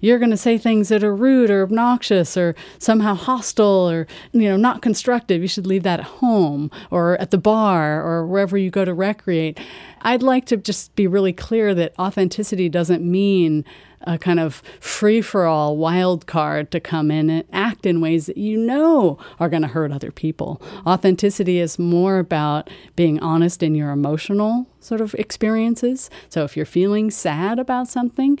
you're 0.00 0.18
going 0.18 0.30
to 0.30 0.36
say 0.36 0.58
things 0.58 0.88
that 0.88 1.04
are 1.04 1.14
rude 1.14 1.50
or 1.50 1.62
obnoxious 1.62 2.36
or 2.36 2.54
somehow 2.78 3.14
hostile 3.14 3.90
or, 3.90 4.06
you 4.32 4.48
know, 4.48 4.56
not 4.56 4.82
constructive. 4.82 5.42
You 5.42 5.48
should 5.48 5.66
leave 5.66 5.82
that 5.82 6.00
at 6.00 6.06
home 6.06 6.70
or 6.90 7.16
at 7.18 7.30
the 7.30 7.38
bar 7.38 8.02
or 8.02 8.26
wherever 8.26 8.56
you 8.56 8.70
go 8.70 8.84
to 8.84 8.94
recreate. 8.94 9.58
I'd 10.02 10.22
like 10.22 10.46
to 10.46 10.56
just 10.56 10.94
be 10.96 11.06
really 11.06 11.32
clear 11.32 11.74
that 11.74 11.98
authenticity 11.98 12.68
doesn't 12.68 13.02
mean 13.02 13.64
a 14.04 14.18
kind 14.18 14.40
of 14.40 14.62
free 14.80 15.20
for 15.20 15.46
all 15.46 15.76
wild 15.76 16.26
card 16.26 16.70
to 16.72 16.80
come 16.80 17.10
in 17.10 17.30
and 17.30 17.44
act 17.52 17.86
in 17.86 18.00
ways 18.00 18.26
that 18.26 18.36
you 18.36 18.56
know 18.56 19.18
are 19.38 19.48
going 19.48 19.62
to 19.62 19.68
hurt 19.68 19.92
other 19.92 20.10
people. 20.10 20.60
Authenticity 20.86 21.58
is 21.58 21.78
more 21.78 22.18
about 22.18 22.68
being 22.96 23.20
honest 23.20 23.62
in 23.62 23.74
your 23.74 23.90
emotional 23.90 24.66
sort 24.80 25.00
of 25.00 25.14
experiences. 25.14 26.10
So 26.28 26.44
if 26.44 26.56
you're 26.56 26.66
feeling 26.66 27.10
sad 27.10 27.58
about 27.58 27.88
something, 27.88 28.38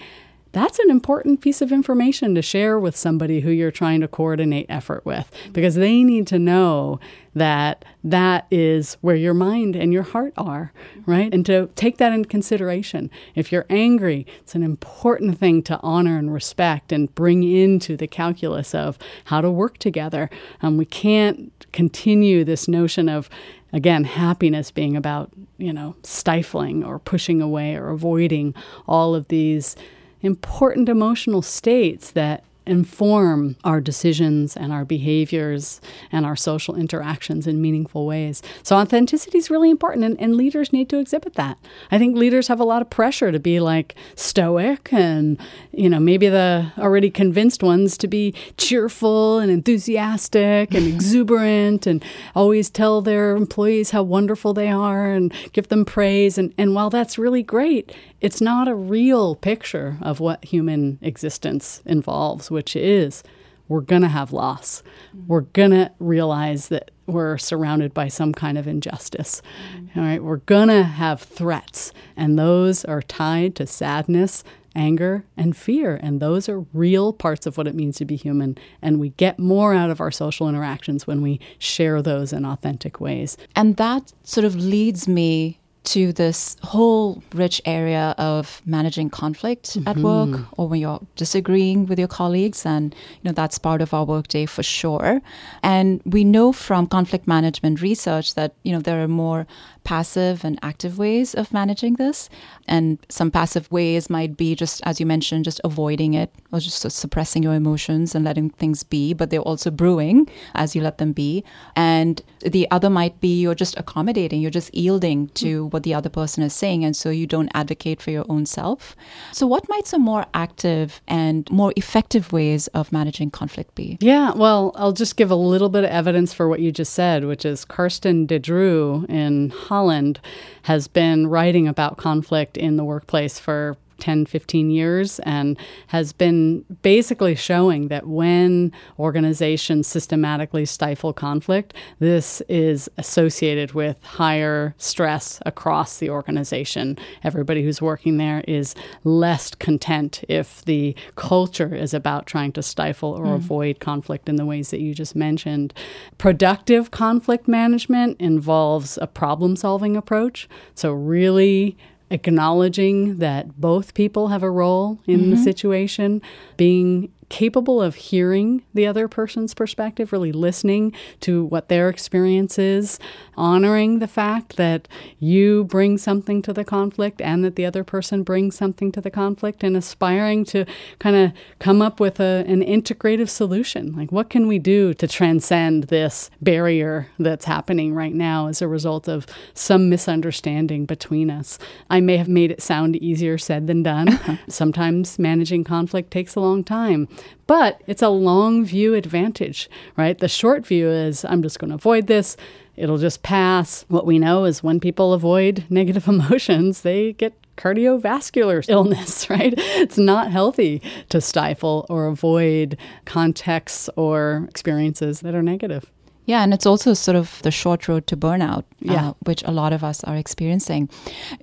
that's 0.52 0.78
an 0.78 0.90
important 0.90 1.40
piece 1.40 1.62
of 1.62 1.72
information 1.72 2.34
to 2.34 2.42
share 2.42 2.78
with 2.78 2.96
somebody 2.96 3.40
who 3.40 3.50
you're 3.50 3.70
trying 3.70 4.00
to 4.02 4.08
coordinate 4.08 4.66
effort 4.68 5.04
with 5.04 5.30
because 5.52 5.74
they 5.74 6.04
need 6.04 6.26
to 6.28 6.38
know 6.38 7.00
that 7.34 7.84
that 8.04 8.46
is 8.50 8.98
where 9.00 9.16
your 9.16 9.32
mind 9.32 9.74
and 9.74 9.92
your 9.92 10.02
heart 10.02 10.34
are, 10.36 10.72
right? 11.06 11.32
And 11.32 11.46
to 11.46 11.70
take 11.74 11.96
that 11.96 12.12
into 12.12 12.28
consideration. 12.28 13.10
If 13.34 13.50
you're 13.50 13.64
angry, 13.70 14.26
it's 14.40 14.54
an 14.54 14.62
important 14.62 15.38
thing 15.38 15.62
to 15.64 15.80
honor 15.82 16.18
and 16.18 16.32
respect 16.32 16.92
and 16.92 17.14
bring 17.14 17.42
into 17.42 17.96
the 17.96 18.06
calculus 18.06 18.74
of 18.74 18.98
how 19.24 19.40
to 19.40 19.50
work 19.50 19.78
together. 19.78 20.28
Um, 20.60 20.76
we 20.76 20.84
can't 20.84 21.50
continue 21.72 22.44
this 22.44 22.68
notion 22.68 23.08
of 23.08 23.30
again 23.72 24.04
happiness 24.04 24.70
being 24.70 24.94
about 24.94 25.32
you 25.56 25.72
know 25.72 25.96
stifling 26.02 26.84
or 26.84 26.98
pushing 26.98 27.40
away 27.40 27.74
or 27.74 27.88
avoiding 27.88 28.54
all 28.86 29.14
of 29.14 29.28
these 29.28 29.74
important 30.22 30.88
emotional 30.88 31.42
states 31.42 32.10
that 32.12 32.44
inform 32.66 33.56
our 33.64 33.80
decisions 33.80 34.56
and 34.56 34.72
our 34.72 34.84
behaviors 34.84 35.80
and 36.10 36.24
our 36.24 36.36
social 36.36 36.76
interactions 36.76 37.46
in 37.46 37.60
meaningful 37.60 38.06
ways. 38.06 38.42
So 38.62 38.76
authenticity 38.76 39.38
is 39.38 39.50
really 39.50 39.70
important 39.70 40.04
and, 40.04 40.20
and, 40.20 40.36
leaders 40.36 40.72
need 40.72 40.88
to 40.88 40.98
exhibit 40.98 41.34
that. 41.34 41.58
I 41.90 41.98
think 41.98 42.16
leaders 42.16 42.48
have 42.48 42.58
a 42.58 42.64
lot 42.64 42.82
of 42.82 42.90
pressure 42.90 43.30
to 43.30 43.38
be 43.38 43.60
like 43.60 43.94
stoic 44.14 44.92
and 44.92 45.38
you 45.72 45.88
know 45.88 46.00
maybe 46.00 46.28
the 46.28 46.72
already 46.78 47.10
convinced 47.10 47.62
ones 47.62 47.96
to 47.98 48.08
be 48.08 48.34
cheerful 48.56 49.38
and 49.38 49.50
enthusiastic 49.50 50.74
and 50.74 50.86
exuberant 50.94 51.86
and 51.86 52.04
always 52.34 52.70
tell 52.70 53.02
their 53.02 53.36
employees 53.36 53.90
how 53.90 54.02
wonderful 54.02 54.54
they 54.54 54.68
are 54.68 55.12
and 55.12 55.32
give 55.52 55.68
them 55.68 55.84
praise 55.84 56.38
and, 56.38 56.52
and 56.58 56.74
while 56.74 56.90
that's 56.90 57.18
really 57.18 57.42
great, 57.42 57.94
it's 58.20 58.40
not 58.40 58.68
a 58.68 58.74
real 58.74 59.34
picture 59.34 59.98
of 60.00 60.20
what 60.20 60.44
human 60.44 60.98
existence 61.02 61.82
involves 61.84 62.50
which 62.52 62.76
is 62.76 63.24
we're 63.68 63.80
going 63.80 64.02
to 64.02 64.08
have 64.08 64.32
loss. 64.32 64.82
Mm-hmm. 65.16 65.26
We're 65.28 65.40
going 65.40 65.70
to 65.70 65.90
realize 65.98 66.68
that 66.68 66.90
we're 67.06 67.38
surrounded 67.38 67.94
by 67.94 68.08
some 68.08 68.32
kind 68.32 68.58
of 68.58 68.68
injustice. 68.68 69.42
Mm-hmm. 69.74 69.98
All 69.98 70.06
right, 70.06 70.22
we're 70.22 70.36
going 70.36 70.68
to 70.68 70.82
have 70.82 71.22
threats, 71.22 71.92
and 72.16 72.38
those 72.38 72.84
are 72.84 73.02
tied 73.02 73.56
to 73.56 73.66
sadness, 73.66 74.44
anger, 74.74 75.24
and 75.36 75.56
fear. 75.56 75.98
And 76.02 76.20
those 76.20 76.48
are 76.48 76.60
real 76.72 77.12
parts 77.12 77.46
of 77.46 77.56
what 77.56 77.66
it 77.66 77.74
means 77.74 77.96
to 77.96 78.04
be 78.04 78.16
human. 78.16 78.56
And 78.80 79.00
we 79.00 79.10
get 79.10 79.38
more 79.38 79.74
out 79.74 79.90
of 79.90 80.00
our 80.00 80.10
social 80.10 80.48
interactions 80.48 81.06
when 81.06 81.22
we 81.22 81.40
share 81.58 82.02
those 82.02 82.32
in 82.32 82.44
authentic 82.44 83.00
ways. 83.00 83.36
And 83.56 83.76
that 83.76 84.12
sort 84.22 84.44
of 84.44 84.54
leads 84.54 85.08
me 85.08 85.58
to 85.84 86.12
this 86.12 86.56
whole 86.62 87.22
rich 87.34 87.60
area 87.64 88.14
of 88.18 88.62
managing 88.64 89.10
conflict 89.10 89.70
mm-hmm. 89.70 89.88
at 89.88 89.96
work 89.98 90.40
or 90.56 90.68
when 90.68 90.80
you're 90.80 91.00
disagreeing 91.16 91.86
with 91.86 91.98
your 91.98 92.08
colleagues 92.08 92.64
and 92.64 92.94
you 92.94 93.28
know 93.28 93.32
that's 93.32 93.58
part 93.58 93.82
of 93.82 93.92
our 93.92 94.04
workday 94.04 94.46
for 94.46 94.62
sure 94.62 95.20
and 95.62 96.00
we 96.04 96.22
know 96.22 96.52
from 96.52 96.86
conflict 96.86 97.26
management 97.26 97.82
research 97.82 98.34
that 98.34 98.54
you 98.62 98.72
know 98.72 98.80
there 98.80 99.02
are 99.02 99.08
more 99.08 99.46
passive 99.84 100.44
and 100.44 100.58
active 100.62 100.98
ways 100.98 101.34
of 101.34 101.52
managing 101.52 101.94
this. 101.94 102.28
And 102.68 102.98
some 103.08 103.30
passive 103.30 103.70
ways 103.70 104.08
might 104.08 104.36
be 104.36 104.54
just, 104.54 104.80
as 104.84 105.00
you 105.00 105.06
mentioned, 105.06 105.44
just 105.44 105.60
avoiding 105.64 106.14
it 106.14 106.32
or 106.52 106.60
just 106.60 106.80
suppressing 106.90 107.42
your 107.42 107.54
emotions 107.54 108.14
and 108.14 108.24
letting 108.24 108.50
things 108.50 108.82
be, 108.82 109.12
but 109.12 109.30
they're 109.30 109.40
also 109.40 109.70
brewing 109.70 110.28
as 110.54 110.76
you 110.76 110.82
let 110.82 110.98
them 110.98 111.12
be. 111.12 111.44
And 111.74 112.22
the 112.40 112.70
other 112.70 112.90
might 112.90 113.20
be 113.20 113.40
you're 113.40 113.54
just 113.54 113.76
accommodating, 113.76 114.40
you're 114.40 114.50
just 114.50 114.74
yielding 114.74 115.28
to 115.28 115.66
what 115.72 115.82
the 115.82 115.94
other 115.94 116.08
person 116.08 116.42
is 116.42 116.52
saying. 116.54 116.84
And 116.84 116.96
so 116.96 117.10
you 117.10 117.26
don't 117.26 117.50
advocate 117.54 118.00
for 118.00 118.10
your 118.10 118.24
own 118.28 118.46
self. 118.46 118.96
So, 119.32 119.46
what 119.46 119.68
might 119.68 119.86
some 119.86 120.02
more 120.02 120.26
active 120.34 121.00
and 121.06 121.50
more 121.50 121.72
effective 121.76 122.32
ways 122.32 122.66
of 122.68 122.92
managing 122.92 123.30
conflict 123.30 123.74
be? 123.74 123.98
Yeah, 124.00 124.32
well, 124.34 124.72
I'll 124.74 124.92
just 124.92 125.16
give 125.16 125.30
a 125.30 125.36
little 125.36 125.68
bit 125.68 125.84
of 125.84 125.90
evidence 125.90 126.32
for 126.32 126.48
what 126.48 126.60
you 126.60 126.72
just 126.72 126.92
said, 126.92 127.24
which 127.24 127.44
is 127.44 127.64
Carsten 127.64 128.26
De 128.26 128.38
Dreu 128.38 129.08
in 129.08 129.50
Holland 129.50 130.20
has 130.62 130.88
been 130.88 131.26
writing 131.26 131.66
about 131.68 131.96
conflict 131.96 132.56
in 132.56 132.76
the 132.76 132.84
workplace 132.84 133.38
for 133.38 133.76
10, 134.02 134.26
15 134.26 134.68
years 134.68 135.20
and 135.20 135.56
has 135.86 136.12
been 136.12 136.64
basically 136.82 137.36
showing 137.36 137.86
that 137.86 138.04
when 138.08 138.72
organizations 138.98 139.86
systematically 139.86 140.64
stifle 140.66 141.12
conflict, 141.12 141.72
this 142.00 142.40
is 142.48 142.90
associated 142.98 143.74
with 143.74 144.02
higher 144.02 144.74
stress 144.76 145.40
across 145.46 145.98
the 145.98 146.10
organization. 146.10 146.98
Everybody 147.22 147.62
who's 147.62 147.80
working 147.80 148.16
there 148.16 148.42
is 148.48 148.74
less 149.04 149.54
content 149.54 150.24
if 150.28 150.64
the 150.64 150.96
culture 151.14 151.72
is 151.72 151.94
about 151.94 152.26
trying 152.26 152.50
to 152.54 152.62
stifle 152.62 153.12
or 153.12 153.26
mm. 153.26 153.36
avoid 153.36 153.78
conflict 153.78 154.28
in 154.28 154.34
the 154.34 154.44
ways 154.44 154.70
that 154.72 154.80
you 154.80 154.94
just 154.94 155.14
mentioned. 155.14 155.72
Productive 156.18 156.90
conflict 156.90 157.46
management 157.46 158.20
involves 158.20 158.98
a 159.00 159.06
problem 159.06 159.54
solving 159.54 159.96
approach. 159.96 160.48
So, 160.74 160.90
really 160.90 161.76
acknowledging 162.12 163.18
that 163.18 163.60
both 163.60 163.94
people 163.94 164.28
have 164.28 164.42
a 164.42 164.50
role 164.50 165.00
in 165.06 165.20
mm-hmm. 165.20 165.30
the 165.30 165.36
situation, 165.36 166.22
being 166.56 167.10
capable 167.32 167.80
of 167.80 167.94
hearing 167.94 168.62
the 168.74 168.86
other 168.86 169.08
person's 169.08 169.54
perspective, 169.54 170.12
really 170.12 170.32
listening 170.32 170.92
to 171.18 171.46
what 171.46 171.70
their 171.70 171.88
experience 171.88 172.58
is, 172.58 172.98
honoring 173.38 174.00
the 174.00 174.06
fact 174.06 174.56
that 174.56 174.86
you 175.18 175.64
bring 175.64 175.96
something 175.96 176.42
to 176.42 176.52
the 176.52 176.62
conflict 176.62 177.22
and 177.22 177.42
that 177.42 177.56
the 177.56 177.64
other 177.64 177.82
person 177.84 178.22
brings 178.22 178.54
something 178.54 178.92
to 178.92 179.00
the 179.00 179.10
conflict, 179.10 179.64
and 179.64 179.78
aspiring 179.78 180.44
to 180.44 180.66
kind 180.98 181.16
of 181.16 181.32
come 181.58 181.80
up 181.80 181.98
with 181.98 182.20
a, 182.20 182.44
an 182.46 182.60
integrative 182.60 183.30
solution. 183.30 183.96
Like, 183.96 184.12
what 184.12 184.28
can 184.28 184.46
we 184.46 184.58
do 184.58 184.92
to 184.92 185.08
transcend 185.08 185.84
this 185.84 186.30
barrier 186.42 187.08
that's 187.18 187.46
happening 187.46 187.94
right 187.94 188.14
now 188.14 188.48
as 188.48 188.60
a 188.60 188.68
result 188.68 189.08
of 189.08 189.26
some 189.54 189.88
misunderstanding 189.88 190.84
between 190.84 191.30
us? 191.30 191.58
I 191.88 192.00
may 192.00 192.18
have 192.18 192.28
made 192.28 192.50
it 192.50 192.60
sound 192.60 192.96
easier 192.96 193.38
said 193.38 193.68
than 193.68 193.82
done. 193.82 194.20
Sometimes 194.48 195.18
managing 195.18 195.64
conflict 195.64 196.10
takes 196.10 196.34
a 196.34 196.40
long 196.40 196.62
time. 196.62 197.08
But 197.46 197.80
it's 197.86 198.02
a 198.02 198.08
long 198.08 198.64
view 198.64 198.94
advantage, 198.94 199.68
right? 199.96 200.16
The 200.18 200.28
short 200.28 200.66
view 200.66 200.88
is 200.88 201.24
I'm 201.24 201.42
just 201.42 201.58
going 201.58 201.70
to 201.70 201.76
avoid 201.76 202.06
this. 202.06 202.36
It'll 202.76 202.98
just 202.98 203.22
pass. 203.22 203.84
What 203.88 204.06
we 204.06 204.18
know 204.18 204.44
is 204.44 204.62
when 204.62 204.80
people 204.80 205.12
avoid 205.12 205.64
negative 205.68 206.08
emotions, 206.08 206.82
they 206.82 207.12
get 207.12 207.34
cardiovascular 207.56 208.64
illness, 208.68 209.28
right? 209.28 209.54
It's 209.56 209.98
not 209.98 210.30
healthy 210.30 210.82
to 211.10 211.20
stifle 211.20 211.86
or 211.88 212.06
avoid 212.06 212.76
contexts 213.04 213.90
or 213.96 214.46
experiences 214.48 215.20
that 215.20 215.34
are 215.34 215.42
negative. 215.42 215.90
Yeah, 216.24 216.44
and 216.44 216.54
it's 216.54 216.66
also 216.66 216.94
sort 216.94 217.16
of 217.16 217.42
the 217.42 217.50
short 217.50 217.88
road 217.88 218.06
to 218.06 218.16
burnout, 218.16 218.60
uh, 218.60 218.92
yeah. 218.92 219.08
Uh, 219.08 219.14
which 219.24 219.42
a 219.44 219.50
lot 219.50 219.72
of 219.72 219.82
us 219.82 220.04
are 220.04 220.16
experiencing. 220.16 220.88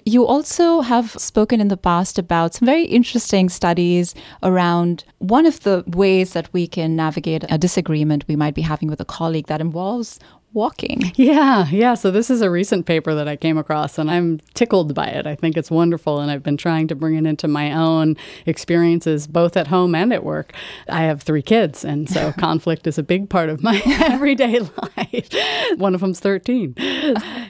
You 0.06 0.26
also 0.26 0.82
have 0.82 1.12
spoken 1.12 1.60
in 1.60 1.68
the 1.68 1.78
past 1.78 2.18
about 2.18 2.54
some 2.54 2.66
very 2.66 2.86
interesting 2.86 3.50
studies 3.50 4.16
around 4.42 5.04
one 5.18 5.46
of 5.46 5.60
the 5.62 5.84
ways 5.88 6.32
that 6.32 6.52
we 6.54 6.66
can 6.66 6.96
navigate 6.96 7.44
a 7.50 7.58
disagreement 7.58 8.24
we 8.28 8.38
might 8.38 8.56
be 8.56 8.62
having 8.62 8.90
with 8.90 9.02
a 9.02 9.06
colleague 9.06 9.48
that 9.48 9.60
involves 9.60 10.18
walking. 10.54 11.12
Yeah, 11.16 11.68
yeah. 11.70 11.94
So 11.94 12.12
this 12.12 12.30
is 12.30 12.42
a 12.42 12.50
recent 12.50 12.86
paper 12.86 13.14
that 13.14 13.28
I 13.28 13.36
came 13.36 13.58
across 13.58 13.98
and 13.98 14.10
I'm 14.10 14.40
tickled 14.54 14.96
by 14.96 15.08
it. 15.08 15.28
I 15.28 15.36
think 15.36 15.58
it's 15.58 15.70
wonderful 15.70 16.20
and 16.20 16.32
I've 16.32 16.44
been 16.44 16.58
trying 16.58 16.88
to 16.88 16.96
bring 16.96 17.16
it 17.16 17.26
into 17.26 17.48
my 17.48 17.72
own 17.72 18.18
experiences 18.46 19.28
both 19.28 19.56
at 19.56 19.68
home 19.68 19.94
and 19.94 20.12
at 20.12 20.24
work. 20.24 20.54
I 20.88 21.02
have 21.04 21.22
3 21.22 21.42
kids 21.42 21.86
and 21.86 22.10
so 22.10 22.32
conflict 22.38 22.88
is 22.88 22.98
a 22.98 23.04
big 23.04 23.30
part 23.30 23.50
of 23.50 23.62
my 23.62 23.82
everyday 23.86 24.60
life. 24.60 25.30
One 25.78 25.94
of 25.94 26.02
them's 26.02 26.20
13. 26.20 26.76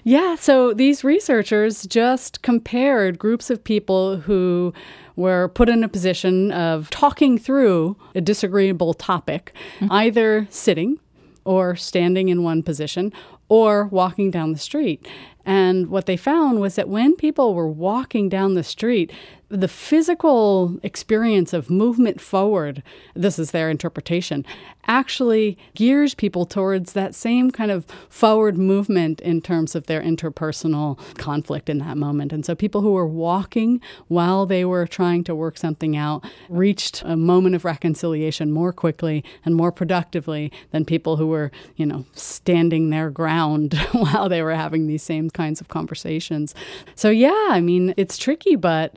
Yeah, 0.04 0.36
so 0.36 0.74
these 0.74 1.04
researchers 1.04 1.86
just 1.86 2.42
compared 2.42 3.20
groups 3.20 3.50
of 3.50 3.64
people 3.64 4.18
who 4.18 4.74
were 5.16 5.50
put 5.50 5.70
in 5.70 5.84
a 5.84 5.90
position 5.90 6.52
of 6.52 6.90
talking 6.90 7.38
through 7.38 7.98
a 8.16 8.22
disagreeable 8.22 8.94
topic, 8.94 9.54
mm-hmm. 9.80 9.92
either 9.92 10.48
sitting 10.50 11.00
or 11.46 11.76
standing 11.76 12.30
in 12.30 12.44
one 12.44 12.64
position 12.64 13.12
or 13.48 13.86
walking 13.86 14.32
down 14.32 14.52
the 14.52 14.60
street. 14.60 15.08
And 15.46 15.88
what 15.88 16.06
they 16.06 16.18
found 16.18 16.60
was 16.60 16.76
that 16.76 16.90
when 16.90 17.16
people 17.16 17.54
were 17.56 17.68
walking 17.68 18.30
down 18.30 18.54
the 18.54 18.64
street, 18.64 19.12
the 19.50 19.68
physical 19.68 20.80
experience 20.84 21.54
of 21.54 21.70
movement 21.70 22.22
forward, 22.22 22.84
this 23.16 23.40
is 23.40 23.50
their 23.52 23.70
interpretation, 23.70 24.46
actually 24.86 25.58
gears 25.74 26.14
people 26.14 26.46
towards 26.46 26.94
that 26.94 27.16
same 27.16 27.50
kind 27.50 27.72
of 27.72 27.86
forward 28.10 28.58
movement 28.58 29.20
in 29.22 29.42
terms 29.42 29.76
of 29.76 29.88
their 29.88 30.02
interpersonal 30.02 31.00
conflict 31.18 31.70
in 31.70 31.80
that 31.80 31.98
moment. 31.98 32.32
And 32.32 32.46
so 32.46 32.54
people 32.54 32.82
who 32.82 32.94
were 32.94 33.08
walking 33.08 33.82
while 34.08 34.46
they 34.46 34.64
were 34.64 34.86
trying 34.86 35.24
to 35.26 35.36
work 35.36 35.58
something 35.58 35.98
out 35.98 36.24
reached 36.48 37.02
a 37.04 37.18
moment 37.18 37.56
of 37.56 37.66
reconciliation 37.66 38.52
more 38.52 38.72
quickly 38.72 39.24
and 39.44 39.56
more 39.56 39.72
productively 39.72 40.52
than 40.72 40.86
people 40.86 41.18
who 41.18 41.28
were, 41.28 41.52
you 41.76 41.86
know, 41.86 42.06
standing 42.14 42.90
their 42.92 43.10
ground 43.10 43.74
while 43.92 44.30
they 44.30 44.44
were 44.44 44.56
having 44.56 44.86
these 44.86 45.04
same 45.04 45.30
kinds 45.32 45.60
of 45.60 45.70
conversations. 45.70 46.54
So, 46.94 47.10
yeah, 47.10 47.48
I 47.50 47.62
mean, 47.62 47.96
it's 47.98 48.18
tricky, 48.18 48.56
but 48.56 48.96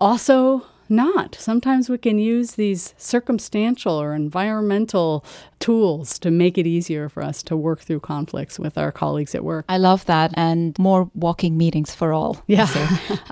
also 0.00 0.64
not. 0.90 1.36
Sometimes 1.36 1.88
we 1.88 1.98
can 1.98 2.18
use 2.18 2.52
these 2.52 2.94
circumstantial 2.98 3.94
or 3.94 4.12
environmental 4.14 5.24
tools 5.60 6.18
to 6.18 6.30
make 6.30 6.58
it 6.58 6.66
easier 6.66 7.08
for 7.08 7.22
us 7.22 7.42
to 7.44 7.56
work 7.56 7.80
through 7.80 8.00
conflicts 8.00 8.58
with 8.58 8.76
our 8.76 8.90
colleagues 8.90 9.34
at 9.34 9.44
work. 9.44 9.64
I 9.68 9.78
love 9.78 10.04
that. 10.06 10.32
And 10.34 10.76
more 10.78 11.10
walking 11.14 11.56
meetings 11.56 11.94
for 11.94 12.12
all. 12.12 12.42
Yeah. 12.46 12.66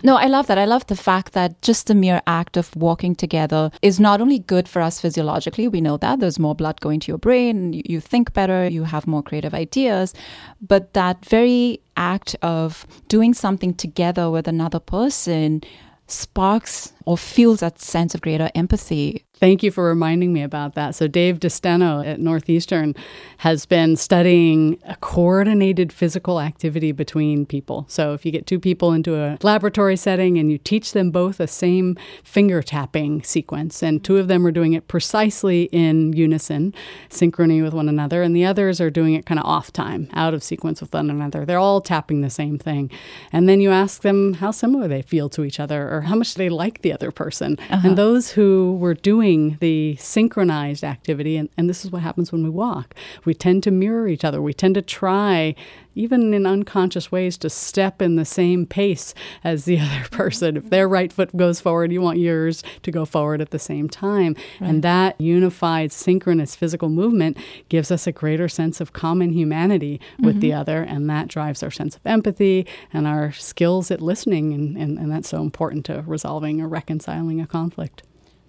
no, 0.04 0.16
I 0.16 0.26
love 0.26 0.46
that. 0.46 0.58
I 0.58 0.64
love 0.64 0.86
the 0.86 0.96
fact 0.96 1.32
that 1.32 1.60
just 1.60 1.88
the 1.88 1.94
mere 1.94 2.22
act 2.26 2.56
of 2.56 2.74
walking 2.76 3.16
together 3.16 3.70
is 3.82 3.98
not 3.98 4.20
only 4.20 4.38
good 4.38 4.68
for 4.68 4.80
us 4.80 5.00
physiologically, 5.00 5.66
we 5.66 5.80
know 5.80 5.96
that 5.96 6.20
there's 6.20 6.38
more 6.38 6.54
blood 6.54 6.80
going 6.80 7.00
to 7.00 7.10
your 7.10 7.18
brain, 7.18 7.82
you 7.84 7.98
think 8.00 8.32
better, 8.32 8.68
you 8.68 8.84
have 8.84 9.06
more 9.06 9.22
creative 9.22 9.54
ideas, 9.54 10.14
but 10.60 10.92
that 10.92 11.24
very 11.24 11.80
act 11.96 12.36
of 12.42 12.86
doing 13.08 13.34
something 13.34 13.74
together 13.74 14.30
with 14.30 14.46
another 14.46 14.78
person 14.78 15.62
sparks 16.08 16.92
or 17.04 17.16
feels 17.16 17.60
that 17.60 17.78
sense 17.78 18.14
of 18.14 18.20
greater 18.20 18.50
empathy 18.54 19.24
Thank 19.38 19.62
you 19.62 19.70
for 19.70 19.84
reminding 19.84 20.32
me 20.32 20.42
about 20.42 20.74
that. 20.74 20.96
So, 20.96 21.06
Dave 21.06 21.38
DeSteno 21.38 22.04
at 22.04 22.18
Northeastern 22.18 22.96
has 23.38 23.66
been 23.66 23.94
studying 23.94 24.80
a 24.84 24.96
coordinated 24.96 25.92
physical 25.92 26.40
activity 26.40 26.90
between 26.90 27.46
people. 27.46 27.84
So, 27.88 28.14
if 28.14 28.26
you 28.26 28.32
get 28.32 28.46
two 28.46 28.58
people 28.58 28.92
into 28.92 29.14
a 29.14 29.38
laboratory 29.42 29.96
setting 29.96 30.38
and 30.38 30.50
you 30.50 30.58
teach 30.58 30.92
them 30.92 31.12
both 31.12 31.38
the 31.38 31.46
same 31.46 31.96
finger 32.24 32.62
tapping 32.62 33.22
sequence, 33.22 33.80
and 33.80 34.02
two 34.02 34.16
of 34.16 34.26
them 34.26 34.44
are 34.44 34.50
doing 34.50 34.72
it 34.72 34.88
precisely 34.88 35.64
in 35.70 36.12
unison, 36.14 36.74
synchrony 37.08 37.62
with 37.62 37.74
one 37.74 37.88
another, 37.88 38.22
and 38.22 38.34
the 38.34 38.44
others 38.44 38.80
are 38.80 38.90
doing 38.90 39.14
it 39.14 39.24
kind 39.24 39.38
of 39.38 39.46
off 39.46 39.72
time, 39.72 40.08
out 40.14 40.34
of 40.34 40.42
sequence 40.42 40.80
with 40.80 40.92
one 40.92 41.10
another, 41.10 41.44
they're 41.44 41.58
all 41.58 41.80
tapping 41.80 42.22
the 42.22 42.30
same 42.30 42.58
thing. 42.58 42.90
And 43.32 43.48
then 43.48 43.60
you 43.60 43.70
ask 43.70 44.02
them 44.02 44.34
how 44.34 44.50
similar 44.50 44.88
they 44.88 45.02
feel 45.02 45.28
to 45.30 45.44
each 45.44 45.60
other 45.60 45.88
or 45.88 46.00
how 46.02 46.16
much 46.16 46.34
they 46.34 46.48
like 46.48 46.82
the 46.82 46.92
other 46.92 47.12
person. 47.12 47.56
Uh-huh. 47.70 47.88
And 47.88 47.98
those 47.98 48.32
who 48.32 48.76
were 48.80 48.94
doing 48.94 49.27
doing 49.28 49.58
the 49.60 49.96
synchronized 49.96 50.84
activity, 50.84 51.36
and, 51.36 51.48
and 51.56 51.68
this 51.68 51.84
is 51.84 51.90
what 51.90 52.02
happens 52.02 52.32
when 52.32 52.42
we 52.42 52.50
walk. 52.50 52.94
We 53.24 53.34
tend 53.34 53.62
to 53.64 53.70
mirror 53.70 54.08
each 54.08 54.24
other. 54.24 54.40
We 54.40 54.54
tend 54.54 54.74
to 54.76 54.82
try, 54.82 55.54
even 55.94 56.32
in 56.32 56.46
unconscious 56.46 57.12
ways, 57.12 57.36
to 57.38 57.50
step 57.50 58.00
in 58.00 58.16
the 58.16 58.24
same 58.24 58.64
pace 58.64 59.14
as 59.44 59.64
the 59.64 59.78
other 59.80 60.08
person. 60.10 60.56
If 60.56 60.70
their 60.70 60.88
right 60.88 61.12
foot 61.12 61.36
goes 61.36 61.60
forward, 61.60 61.92
you 61.92 62.00
want 62.00 62.18
yours 62.18 62.62
to 62.82 62.90
go 62.90 63.04
forward 63.04 63.40
at 63.40 63.50
the 63.50 63.58
same 63.58 63.88
time. 63.88 64.34
Right. 64.60 64.70
And 64.70 64.82
that 64.82 65.20
unified, 65.20 65.92
synchronous 65.92 66.56
physical 66.56 66.88
movement 66.88 67.36
gives 67.68 67.90
us 67.90 68.06
a 68.06 68.12
greater 68.12 68.48
sense 68.48 68.80
of 68.80 68.94
common 68.94 69.32
humanity 69.32 70.00
with 70.18 70.36
mm-hmm. 70.36 70.40
the 70.40 70.52
other, 70.54 70.82
and 70.82 71.08
that 71.10 71.28
drives 71.28 71.62
our 71.62 71.70
sense 71.70 71.96
of 71.96 72.06
empathy 72.06 72.66
and 72.92 73.06
our 73.06 73.32
skills 73.32 73.90
at 73.90 74.00
listening, 74.00 74.54
and, 74.54 74.76
and, 74.78 74.98
and 74.98 75.12
that's 75.12 75.28
so 75.28 75.42
important 75.42 75.84
to 75.86 76.02
resolving 76.06 76.62
or 76.62 76.68
reconciling 76.68 77.40
a 77.40 77.46
conflict. 77.46 78.02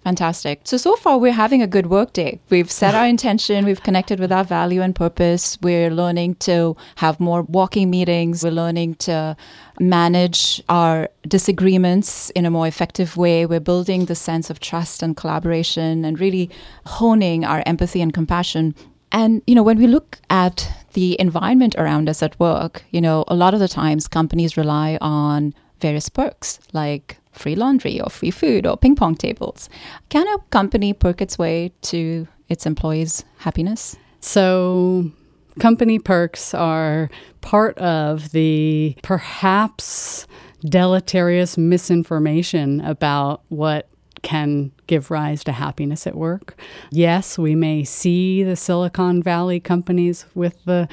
Fantastic. 0.04 0.62
So, 0.64 0.78
so 0.78 0.96
far, 0.96 1.18
we're 1.18 1.32
having 1.32 1.60
a 1.60 1.66
good 1.66 1.86
work 1.86 2.14
day. 2.14 2.40
We've 2.48 2.70
set 2.70 2.94
our 2.94 3.06
intention, 3.14 3.64
we've 3.66 3.82
connected 3.82 4.18
with 4.18 4.32
our 4.32 4.44
value 4.44 4.80
and 4.80 4.94
purpose. 4.94 5.58
We're 5.60 5.90
learning 5.90 6.36
to 6.36 6.76
have 6.96 7.20
more 7.20 7.42
walking 7.42 7.90
meetings. 7.90 8.42
We're 8.42 8.52
learning 8.52 8.94
to 8.96 9.36
manage 9.78 10.62
our 10.68 11.08
disagreements 11.28 12.30
in 12.30 12.46
a 12.46 12.50
more 12.50 12.66
effective 12.66 13.16
way. 13.16 13.44
We're 13.44 13.60
building 13.60 14.06
the 14.06 14.14
sense 14.14 14.48
of 14.48 14.60
trust 14.60 15.02
and 15.02 15.16
collaboration 15.16 16.04
and 16.04 16.18
really 16.18 16.50
honing 16.86 17.44
our 17.44 17.62
empathy 17.66 18.00
and 18.00 18.12
compassion. 18.12 18.74
And, 19.12 19.42
you 19.46 19.54
know, 19.54 19.62
when 19.62 19.78
we 19.78 19.86
look 19.86 20.18
at 20.30 20.70
the 20.92 21.20
environment 21.20 21.74
around 21.76 22.08
us 22.08 22.22
at 22.22 22.38
work, 22.40 22.84
you 22.90 23.00
know, 23.00 23.24
a 23.28 23.34
lot 23.34 23.54
of 23.54 23.60
the 23.60 23.68
times 23.68 24.08
companies 24.08 24.56
rely 24.56 24.98
on 25.00 25.54
various 25.80 26.08
perks 26.08 26.60
like 26.72 27.18
free 27.32 27.54
laundry 27.54 28.00
or 28.00 28.10
free 28.10 28.30
food 28.30 28.66
or 28.66 28.76
ping 28.76 28.96
pong 28.96 29.14
tables. 29.14 29.68
Can 30.08 30.26
a 30.26 30.38
company 30.50 30.92
perk 30.92 31.20
its 31.20 31.38
way 31.38 31.72
to 31.82 32.26
its 32.48 32.66
employees' 32.66 33.24
happiness? 33.38 33.96
So, 34.20 35.10
company 35.58 35.98
perks 35.98 36.54
are 36.54 37.10
part 37.40 37.78
of 37.78 38.30
the 38.32 38.96
perhaps 39.02 40.26
deleterious 40.64 41.56
misinformation 41.56 42.80
about 42.82 43.42
what 43.48 43.88
can 44.22 44.72
give 44.86 45.10
rise 45.10 45.44
to 45.44 45.52
happiness 45.52 46.06
at 46.06 46.14
work. 46.14 46.56
Yes, 46.90 47.38
we 47.38 47.54
may 47.54 47.84
see 47.84 48.42
the 48.42 48.56
Silicon 48.56 49.22
Valley 49.22 49.60
companies 49.60 50.26
with 50.34 50.64
the 50.64 50.88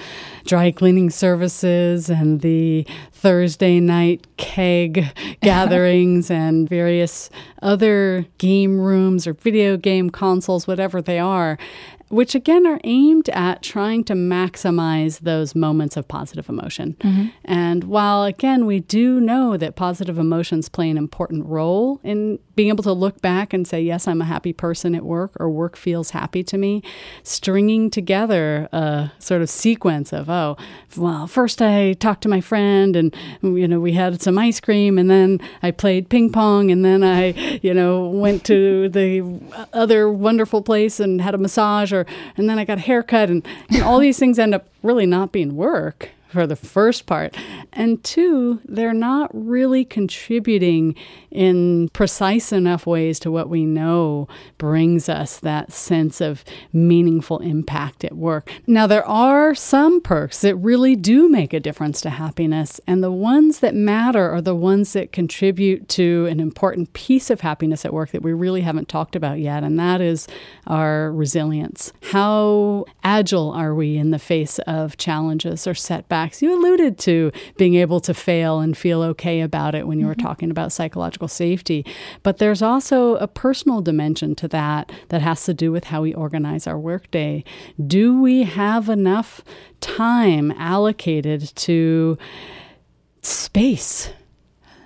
dry 0.46 0.72
cleaning 0.72 1.10
services 1.10 2.10
and 2.10 2.42
the 2.42 2.86
Thursday 3.12 3.80
night 3.80 4.28
keg 4.38 5.06
gatherings 5.42 6.30
and 6.30 6.70
various 6.70 7.30
other 7.62 8.26
game 8.38 8.80
rooms 8.80 9.28
or 9.28 9.34
video 9.34 9.78
game 9.78 10.10
consoles, 10.10 10.68
whatever 10.68 11.02
they 11.02 11.20
are 11.20 11.58
which 12.10 12.36
again 12.36 12.65
are 12.65 12.80
aimed 12.84 13.30
at 13.30 13.62
trying 13.62 14.04
to 14.06 14.13
maximize 14.13 15.20
those 15.20 15.56
moments 15.56 15.98
of 15.98 16.08
positive 16.08 16.48
emotion. 16.50 16.96
Mm-hmm. 17.00 17.28
And 17.46 17.84
while 17.84 18.24
again, 18.24 18.65
we 18.65 18.80
do 18.80 19.20
know 19.20 19.58
that 19.58 19.76
positive 19.76 20.17
emotions 20.17 20.70
play 20.70 20.89
an 20.89 20.98
important 20.98 21.46
role 21.46 22.00
in 22.04 22.39
being 22.56 22.70
able 22.70 22.84
to 22.84 22.93
look 22.93 23.22
back 23.22 23.54
and 23.54 23.67
say, 23.67 23.82
yes, 23.82 24.08
I'm 24.08 24.22
a 24.22 24.26
happy 24.26 24.54
person 24.54 24.96
at 24.96 25.04
work 25.04 25.32
or 25.39 25.50
work 25.50 25.76
feels 25.76 26.12
happy 26.12 26.43
to 26.46 26.58
me, 26.58 26.82
stringing 27.24 27.89
together 27.89 28.67
a 28.72 29.12
sort 29.20 29.41
of 29.41 29.50
sequence 29.50 30.12
of, 30.12 30.30
oh, 30.30 30.58
well, 30.96 31.28
first 31.28 31.62
I 31.62 31.93
talked 31.93 32.24
to 32.24 32.30
my 32.30 32.41
friend 32.41 32.96
and, 32.96 33.15
you 33.41 33.67
know, 33.67 33.80
we 33.80 33.93
had 33.93 34.22
some 34.22 34.38
ice 34.38 34.60
cream 34.60 34.98
and 34.98 35.10
then 35.10 35.39
I 35.62 35.72
played 35.72 36.10
ping 36.10 36.32
pong 36.32 36.72
and 36.72 36.84
then 36.84 37.04
I, 37.04 37.60
you 37.62 37.74
know, 37.74 38.08
went 38.08 38.43
to 38.46 38.89
the 38.89 39.39
other 39.74 40.10
wonderful 40.10 40.62
place 40.62 41.00
and 41.00 41.22
had 41.22 41.36
a 41.36 41.38
massage 41.38 41.93
or 41.98 42.06
and 42.38 42.50
then 42.50 42.60
I 42.60 42.66
got 42.66 42.78
a 42.78 42.82
haircut 42.82 43.30
and, 43.30 43.46
and 43.70 43.84
all 43.84 44.00
these 44.00 44.20
things 44.20 44.40
end 44.40 44.54
up 44.54 44.68
really 44.84 45.06
not 45.06 45.32
being 45.32 45.56
work 45.56 46.10
for 46.30 46.46
the 46.46 46.56
first 46.56 47.06
part. 47.06 47.36
And 47.72 48.04
two, 48.04 48.60
they're 48.66 48.94
not 48.94 49.30
really 49.34 49.86
contributing 49.86 50.96
in 51.32 51.90
precise 51.90 52.52
enough 52.52 52.86
ways 52.86 53.20
to 53.20 53.32
what 53.32 53.50
we 53.50 53.66
know 53.66 54.28
brings 54.58 55.08
us 55.08 55.40
that 55.40 55.72
sense 55.72 56.20
of 56.20 56.44
meaningful 56.74 57.40
impact 57.40 58.04
at 58.04 58.16
work. 58.16 58.52
Now, 58.66 58.88
there 58.88 59.06
are 59.08 59.54
some 59.54 60.02
perks 60.02 60.42
that 60.42 60.56
really 60.56 60.96
do 60.96 61.30
make 61.30 61.54
a 61.54 61.60
difference 61.60 62.02
to 62.02 62.10
happiness, 62.10 62.82
and 62.88 63.04
the 63.04 63.12
ones 63.12 63.60
that 63.60 63.76
matter 63.76 64.30
are 64.30 64.42
the 64.42 64.56
ones 64.56 64.94
that 64.94 65.12
contribute 65.12 65.88
to 65.90 66.28
an 66.30 66.40
important 66.40 66.94
piece 66.94 67.30
of 67.30 67.42
happiness 67.42 67.86
at 67.86 67.94
work 67.94 68.12
that 68.12 68.24
we 68.24 68.34
really 68.34 68.62
haven't 68.62 68.90
talked 68.90 69.16
about 69.16 69.40
yet, 69.40 69.63
and 69.63 69.80
that 69.80 70.02
is 70.02 70.28
our 70.66 71.12
resilience. 71.12 71.94
How 72.12 72.86
agile 73.04 73.52
are 73.52 73.76
we 73.76 73.98
in 73.98 74.12
the 74.12 74.20
face 74.20 74.60
of 74.60 74.98
challenges 74.98 75.68
or 75.68 75.74
setbacks? 75.74 76.16
You 76.41 76.53
alluded 76.53 76.97
to 76.99 77.32
being 77.58 77.75
able 77.75 77.99
to 78.01 78.13
fail 78.13 78.60
and 78.60 78.77
feel 78.77 79.01
okay 79.03 79.41
about 79.41 79.75
it 79.75 79.88
when 79.88 79.99
you 79.99 80.08
were 80.08 80.15
mm-hmm. 80.15 80.27
talking 80.27 80.51
about 80.51 80.71
psychological 80.71 81.27
safety. 81.27 81.86
But 82.23 82.38
there's 82.38 82.62
also 82.62 83.15
a 83.15 83.27
personal 83.27 83.82
dimension 83.82 84.36
to 84.36 84.47
that 84.49 84.91
that 85.10 85.21
has 85.21 85.45
to 85.45 85.53
do 85.53 85.71
with 85.71 85.86
how 85.86 86.01
we 86.01 86.13
organize 86.13 86.67
our 86.67 86.80
workday. 86.80 87.43
Do 87.86 88.19
we 88.19 88.43
have 88.43 88.89
enough 88.89 89.41
time 89.80 90.51
allocated 90.51 91.56
to 91.56 92.17
space? 93.21 94.12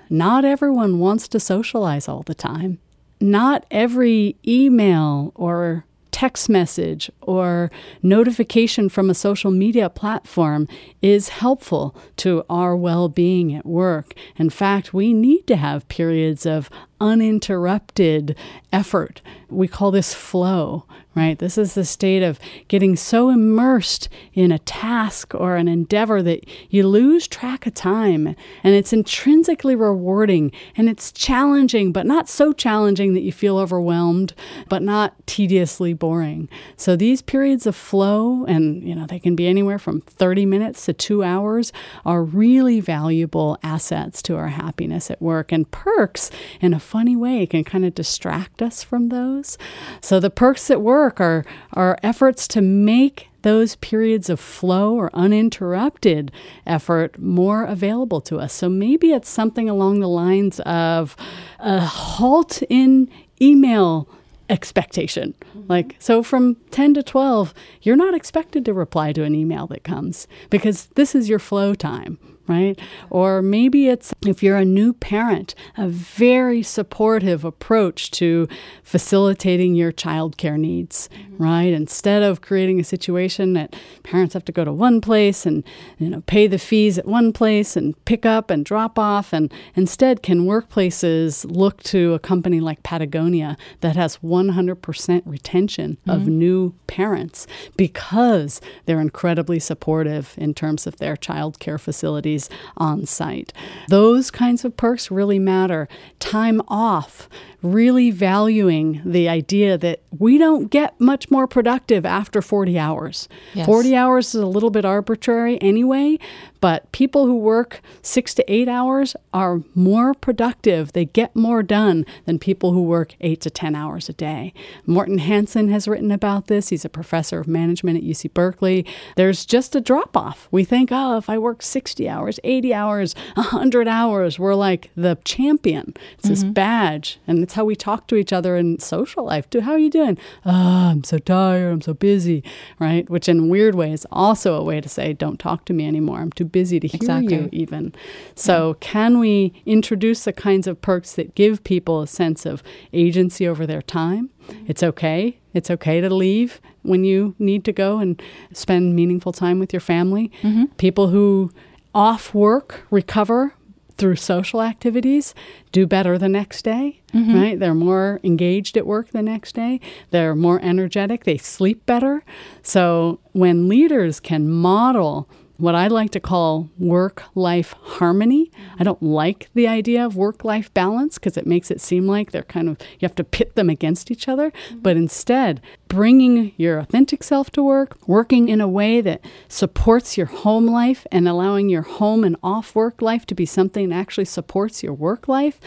Not 0.09 0.43
everyone 0.43 0.99
wants 0.99 1.27
to 1.29 1.39
socialize 1.39 2.07
all 2.07 2.23
the 2.23 2.35
time. 2.35 2.79
Not 3.21 3.65
every 3.71 4.35
email 4.45 5.31
or 5.35 5.85
text 6.21 6.49
message 6.49 7.10
or 7.21 7.71
notification 8.03 8.88
from 8.88 9.10
a 9.10 9.15
social 9.15 9.49
media 9.49 9.89
platform 9.89 10.67
is 11.01 11.29
helpful 11.29 11.95
to 12.15 12.45
our 12.47 12.75
well 12.75 13.10
being 13.10 13.55
at 13.55 13.65
work. 13.65 14.13
In 14.36 14.51
fact, 14.51 14.93
we 14.93 15.15
need 15.15 15.47
to 15.47 15.55
have 15.55 15.88
periods 15.88 16.45
of 16.45 16.69
uninterrupted 17.01 18.35
effort. 18.71 19.21
We 19.49 19.67
call 19.67 19.91
this 19.91 20.13
flow, 20.13 20.85
right? 21.13 21.37
This 21.37 21.57
is 21.57 21.73
the 21.73 21.83
state 21.83 22.23
of 22.23 22.39
getting 22.69 22.95
so 22.95 23.29
immersed 23.29 24.07
in 24.33 24.51
a 24.51 24.59
task 24.59 25.35
or 25.35 25.57
an 25.57 25.67
endeavor 25.67 26.21
that 26.21 26.45
you 26.69 26.87
lose 26.87 27.27
track 27.27 27.67
of 27.67 27.73
time. 27.73 28.27
And 28.63 28.75
it's 28.75 28.93
intrinsically 28.93 29.75
rewarding 29.75 30.53
and 30.77 30.87
it's 30.87 31.11
challenging, 31.11 31.91
but 31.91 32.05
not 32.05 32.29
so 32.29 32.53
challenging 32.53 33.13
that 33.13 33.21
you 33.21 33.33
feel 33.33 33.57
overwhelmed, 33.57 34.33
but 34.69 34.81
not 34.81 35.15
tediously 35.27 35.93
boring. 35.93 36.47
So 36.77 36.95
these 36.95 37.21
periods 37.21 37.65
of 37.65 37.75
flow, 37.75 38.45
and 38.45 38.87
you 38.87 38.95
know, 38.95 39.05
they 39.05 39.19
can 39.19 39.35
be 39.35 39.47
anywhere 39.47 39.79
from 39.79 39.99
30 40.01 40.45
minutes 40.45 40.85
to 40.85 40.93
two 40.93 41.23
hours, 41.23 41.73
are 42.05 42.23
really 42.23 42.79
valuable 42.79 43.57
assets 43.63 44.21
to 44.21 44.37
our 44.37 44.49
happiness 44.49 45.11
at 45.11 45.21
work. 45.21 45.51
And 45.51 45.69
perks 45.71 46.31
in 46.61 46.73
a 46.73 46.79
funny 46.91 47.15
way 47.15 47.43
it 47.43 47.51
can 47.51 47.63
kind 47.63 47.86
of 47.86 47.95
distract 47.95 48.62
us 48.62 48.84
from 48.84 49.08
those. 49.08 49.58
So 50.01 50.19
the 50.19 50.30
perks 50.30 50.69
at 50.69 50.82
work 50.82 51.21
are, 51.21 51.45
are 51.71 51.97
efforts 52.04 52.49
to 52.49 52.60
make 52.62 53.30
those 53.43 53.77
periods 53.77 54.30
of 54.30 54.41
flow 54.41 54.93
or 54.95 55.10
uninterrupted 55.13 56.34
effort 56.67 57.17
more 57.17 57.63
available 57.63 58.19
to 58.19 58.39
us. 58.39 58.51
So 58.51 58.67
maybe 58.67 59.13
it's 59.13 59.30
something 59.30 59.69
along 59.69 60.01
the 60.01 60.10
lines 60.10 60.60
of 60.60 61.15
a 61.60 61.80
halt 61.80 62.62
in 62.69 63.10
email 63.41 64.10
expectation. 64.49 65.34
Mm-hmm. 65.56 65.67
Like, 65.69 65.95
so 65.97 66.21
from 66.21 66.58
10 66.71 66.95
to 66.95 67.04
12, 67.04 67.54
you're 67.84 67.95
not 67.95 68.13
expected 68.13 68.65
to 68.65 68.73
reply 68.73 69.13
to 69.13 69.23
an 69.23 69.34
email 69.34 69.65
that 69.67 69.86
comes 69.86 70.27
because 70.49 70.88
this 70.95 71.15
is 71.15 71.30
your 71.30 71.39
flow 71.39 71.73
time 71.73 72.19
right? 72.51 72.79
Or 73.09 73.41
maybe 73.41 73.87
it's 73.87 74.13
if 74.25 74.43
you're 74.43 74.57
a 74.57 74.65
new 74.65 74.93
parent, 74.93 75.55
a 75.77 75.87
very 75.87 76.61
supportive 76.63 77.45
approach 77.45 78.11
to 78.11 78.47
facilitating 78.83 79.75
your 79.75 79.91
childcare 79.91 80.59
needs, 80.59 81.07
mm-hmm. 81.13 81.43
right? 81.43 81.73
Instead 81.73 82.23
of 82.23 82.41
creating 82.41 82.79
a 82.79 82.83
situation 82.83 83.53
that 83.53 83.75
parents 84.03 84.33
have 84.33 84.45
to 84.45 84.51
go 84.51 84.65
to 84.65 84.73
one 84.73 84.99
place 84.99 85.45
and 85.45 85.63
you 85.97 86.09
know 86.09 86.21
pay 86.21 86.47
the 86.47 86.59
fees 86.59 86.97
at 86.97 87.05
one 87.05 87.31
place 87.31 87.77
and 87.77 87.93
pick 88.05 88.25
up 88.25 88.49
and 88.51 88.65
drop 88.65 88.99
off 88.99 89.31
and 89.33 89.53
instead 89.75 90.21
can 90.21 90.41
workplaces 90.41 91.45
look 91.49 91.81
to 91.83 92.13
a 92.13 92.19
company 92.19 92.59
like 92.59 92.83
Patagonia 92.83 93.55
that 93.79 93.95
has 93.95 94.17
100% 94.17 95.21
retention 95.25 95.97
mm-hmm. 96.01 96.09
of 96.09 96.27
new 96.27 96.73
parents 96.87 97.47
because 97.77 98.59
they're 98.85 98.99
incredibly 98.99 99.59
supportive 99.59 100.35
in 100.37 100.53
terms 100.53 100.85
of 100.85 100.97
their 100.97 101.15
childcare 101.15 101.79
facilities 101.79 102.40
facilities 102.41 102.71
on 102.77 103.06
site. 103.06 103.54
Those 103.89 104.32
kinds 104.32 104.65
of 104.65 104.77
perks 104.77 105.12
really 105.12 105.39
matter. 105.39 105.88
Time 106.19 106.62
off, 106.67 107.30
really 107.62 108.10
valuing 108.12 109.01
the 109.06 109.30
idea 109.30 109.77
that 109.77 110.01
we 110.17 110.38
don't 110.38 110.69
get 110.69 110.99
much 110.99 111.30
more 111.30 111.47
productive 111.47 112.06
after 112.06 112.41
40 112.41 112.77
hours. 112.80 113.30
Yes. 113.54 113.65
40 113.65 113.95
hours 113.95 114.36
is 114.36 114.41
a 114.41 114.47
little 114.47 114.71
bit 114.71 114.86
arbitrary 114.86 115.62
anyway, 115.62 116.17
but 116.60 116.91
people 116.91 117.25
who 117.25 117.38
work 117.38 117.82
six 118.01 118.34
to 118.36 118.51
eight 118.51 118.67
hours 118.67 119.15
are 119.34 119.62
more 119.75 120.13
productive. 120.13 120.93
They 120.93 121.06
get 121.06 121.36
more 121.36 121.62
done 121.63 122.06
than 122.25 122.39
people 122.39 122.71
who 122.71 122.84
work 122.84 123.15
eight 123.21 123.41
to 123.41 123.49
10 123.49 123.75
hours 123.75 124.10
a 124.10 124.13
day. 124.13 124.54
Morten 124.86 125.19
Hansen 125.19 125.69
has 125.69 125.88
written 125.88 126.12
about 126.12 126.47
this. 126.47 126.69
He's 126.69 126.86
a 126.86 126.89
professor 126.89 127.39
of 127.39 127.47
management 127.47 127.97
at 127.97 128.04
UC 128.04 128.34
Berkeley. 128.34 128.86
There's 129.15 129.45
just 129.45 129.75
a 129.75 129.82
drop 129.82 130.17
off. 130.17 130.47
We 130.51 130.63
think, 130.63 130.89
oh, 130.91 131.17
if 131.17 131.30
I 131.30 131.38
work 131.38 131.62
60 131.62 132.08
hours, 132.10 132.30
80 132.43 132.73
hours, 132.73 133.15
100 133.35 133.87
hours, 133.87 134.39
we're 134.39 134.55
like 134.55 134.91
the 134.95 135.17
champion. 135.23 135.93
It's 136.13 136.23
mm-hmm. 136.23 136.29
this 136.29 136.43
badge. 136.43 137.19
And 137.27 137.43
it's 137.43 137.53
how 137.53 137.65
we 137.65 137.75
talk 137.75 138.07
to 138.07 138.15
each 138.15 138.33
other 138.33 138.55
in 138.55 138.79
social 138.79 139.25
life. 139.25 139.47
How 139.61 139.71
are 139.71 139.79
you 139.79 139.89
doing? 139.89 140.17
Oh, 140.45 140.89
I'm 140.91 141.03
so 141.03 141.17
tired. 141.17 141.71
I'm 141.71 141.81
so 141.81 141.93
busy, 141.93 142.43
right? 142.79 143.09
Which 143.09 143.27
in 143.29 143.49
weird 143.49 143.75
ways 143.75 144.05
also 144.11 144.55
a 144.55 144.63
way 144.63 144.81
to 144.81 144.89
say, 144.89 145.13
don't 145.13 145.39
talk 145.39 145.65
to 145.65 145.73
me 145.73 145.87
anymore. 145.87 146.19
I'm 146.19 146.31
too 146.31 146.45
busy 146.45 146.79
to 146.79 146.87
hear 146.87 146.97
exactly. 146.97 147.35
you 147.35 147.49
even. 147.51 147.93
So 148.35 148.69
yeah. 148.69 148.73
can 148.79 149.19
we 149.19 149.53
introduce 149.65 150.23
the 150.23 150.33
kinds 150.33 150.67
of 150.67 150.81
perks 150.81 151.13
that 151.13 151.35
give 151.35 151.63
people 151.63 152.01
a 152.01 152.07
sense 152.07 152.45
of 152.45 152.63
agency 152.93 153.47
over 153.47 153.65
their 153.65 153.81
time? 153.81 154.29
It's 154.67 154.83
okay. 154.83 155.37
It's 155.53 155.69
okay 155.69 156.01
to 156.01 156.09
leave 156.09 156.61
when 156.83 157.03
you 157.03 157.35
need 157.37 157.63
to 157.65 157.71
go 157.71 157.99
and 157.99 158.21
spend 158.53 158.95
meaningful 158.95 159.31
time 159.31 159.59
with 159.59 159.73
your 159.73 159.79
family. 159.79 160.31
Mm-hmm. 160.41 160.65
People 160.77 161.07
who 161.09 161.51
off 161.93 162.34
work 162.34 162.86
recover 162.89 163.54
through 163.95 164.15
social 164.15 164.62
activities 164.62 165.36
do 165.71 165.86
better 165.86 166.17
the 166.17 166.30
next 166.30 166.63
day, 166.63 167.01
mm-hmm. 167.13 167.36
right? 167.36 167.60
They're 167.60 167.75
more 167.75 168.19
engaged 168.23 168.75
at 168.75 168.88
work 168.88 169.12
the 169.12 169.21
next 169.21 169.54
day. 169.54 169.80
They're 170.10 170.36
more 170.36 170.60
energetic. 170.62 171.23
They 171.23 171.38
sleep 171.38 171.86
better. 171.86 172.23
So 172.63 173.19
when 173.34 173.67
leaders 173.67 174.19
can 174.19 174.49
model 174.49 175.30
what 175.62 175.76
I 175.76 175.88
like 175.88 176.12
to 176.12 176.19
call 176.19 176.69
work 176.78 177.24
life 177.36 177.74
harmony. 177.82 178.52
I 178.80 178.84
don't 178.84 179.02
like 179.02 179.50
the 179.54 179.67
idea 179.67 180.06
of 180.06 180.15
work 180.15 180.43
life 180.43 180.74
balance 180.74 181.17
because 181.17 181.38
it 181.38 181.45
makes 181.45 181.70
it 181.72 181.80
seem 181.80 182.07
like 182.07 182.32
they're 182.32 182.43
kind 182.43 182.68
of, 182.68 182.78
you 182.99 183.07
have 183.07 183.16
to 183.16 183.24
pit 183.24 183.55
them 183.55 183.70
against 183.70 184.12
each 184.12 184.28
other. 184.28 184.51
Mm-hmm. 184.51 184.80
But 184.80 184.97
instead, 184.97 185.62
bringing 185.88 186.53
your 186.57 186.80
authentic 186.80 187.24
self 187.24 187.51
to 187.51 187.64
work, 187.64 187.97
working 188.07 188.49
in 188.49 188.59
a 188.59 188.68
way 188.68 189.01
that 189.01 189.24
supports 189.47 190.18
your 190.18 190.28
home 190.28 190.66
life 190.66 191.05
and 191.12 191.28
allowing 191.28 191.70
your 191.70 191.84
home 191.84 192.24
and 192.24 192.36
off 192.41 192.76
work 192.76 193.01
life 193.01 193.26
to 193.28 193.36
be 193.36 193.45
something 193.45 193.89
that 193.89 193.95
actually 193.95 194.26
supports 194.26 194.82
your 194.82 194.93
work 194.93 195.28
life. 195.28 195.59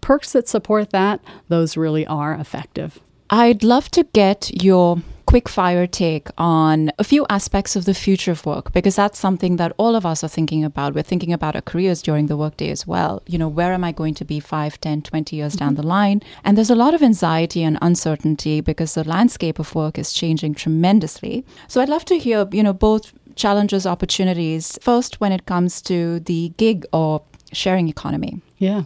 Perks 0.00 0.32
that 0.32 0.48
support 0.48 0.90
that, 0.90 1.20
those 1.48 1.76
really 1.76 2.06
are 2.06 2.32
effective. 2.32 3.00
I'd 3.30 3.62
love 3.62 3.90
to 3.90 4.04
get 4.04 4.62
your 4.62 5.02
quick 5.28 5.46
fire 5.46 5.86
take 5.86 6.28
on 6.38 6.90
a 6.98 7.04
few 7.04 7.26
aspects 7.28 7.76
of 7.76 7.84
the 7.84 7.92
future 7.92 8.30
of 8.30 8.46
work 8.46 8.72
because 8.72 8.96
that's 8.96 9.18
something 9.18 9.56
that 9.56 9.70
all 9.76 9.94
of 9.94 10.06
us 10.06 10.24
are 10.24 10.28
thinking 10.28 10.64
about. 10.64 10.94
We're 10.94 11.02
thinking 11.02 11.34
about 11.34 11.54
our 11.54 11.60
careers 11.60 12.00
during 12.00 12.28
the 12.28 12.36
workday 12.38 12.70
as 12.70 12.86
well. 12.86 13.22
You 13.26 13.36
know, 13.36 13.46
where 13.46 13.74
am 13.74 13.84
I 13.84 13.92
going 13.92 14.14
to 14.14 14.24
be 14.24 14.40
5, 14.40 14.80
10, 14.80 15.02
20 15.02 15.36
years 15.36 15.52
mm-hmm. 15.52 15.58
down 15.58 15.74
the 15.74 15.86
line? 15.86 16.22
And 16.44 16.56
there's 16.56 16.70
a 16.70 16.74
lot 16.74 16.94
of 16.94 17.02
anxiety 17.02 17.62
and 17.62 17.76
uncertainty 17.82 18.62
because 18.62 18.94
the 18.94 19.06
landscape 19.06 19.58
of 19.58 19.74
work 19.74 19.98
is 19.98 20.14
changing 20.14 20.54
tremendously. 20.54 21.44
So 21.66 21.82
I'd 21.82 21.90
love 21.90 22.06
to 22.06 22.18
hear, 22.18 22.48
you 22.50 22.62
know, 22.62 22.72
both 22.72 23.12
challenges, 23.34 23.84
opportunities. 23.84 24.78
First, 24.80 25.20
when 25.20 25.32
it 25.32 25.44
comes 25.44 25.82
to 25.82 26.20
the 26.20 26.54
gig 26.56 26.86
or 26.90 27.22
sharing 27.52 27.90
economy. 27.90 28.40
Yeah. 28.56 28.84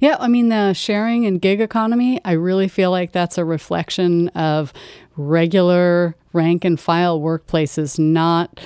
Yeah, 0.00 0.16
I 0.20 0.28
mean, 0.28 0.50
the 0.50 0.72
sharing 0.72 1.26
and 1.26 1.40
gig 1.40 1.60
economy, 1.60 2.20
I 2.24 2.32
really 2.32 2.68
feel 2.68 2.90
like 2.90 3.12
that's 3.12 3.38
a 3.38 3.44
reflection 3.44 4.28
of 4.28 4.72
regular 5.16 6.16
rank 6.32 6.64
and 6.64 6.78
file 6.78 7.20
workplaces 7.20 7.98
not 7.98 8.60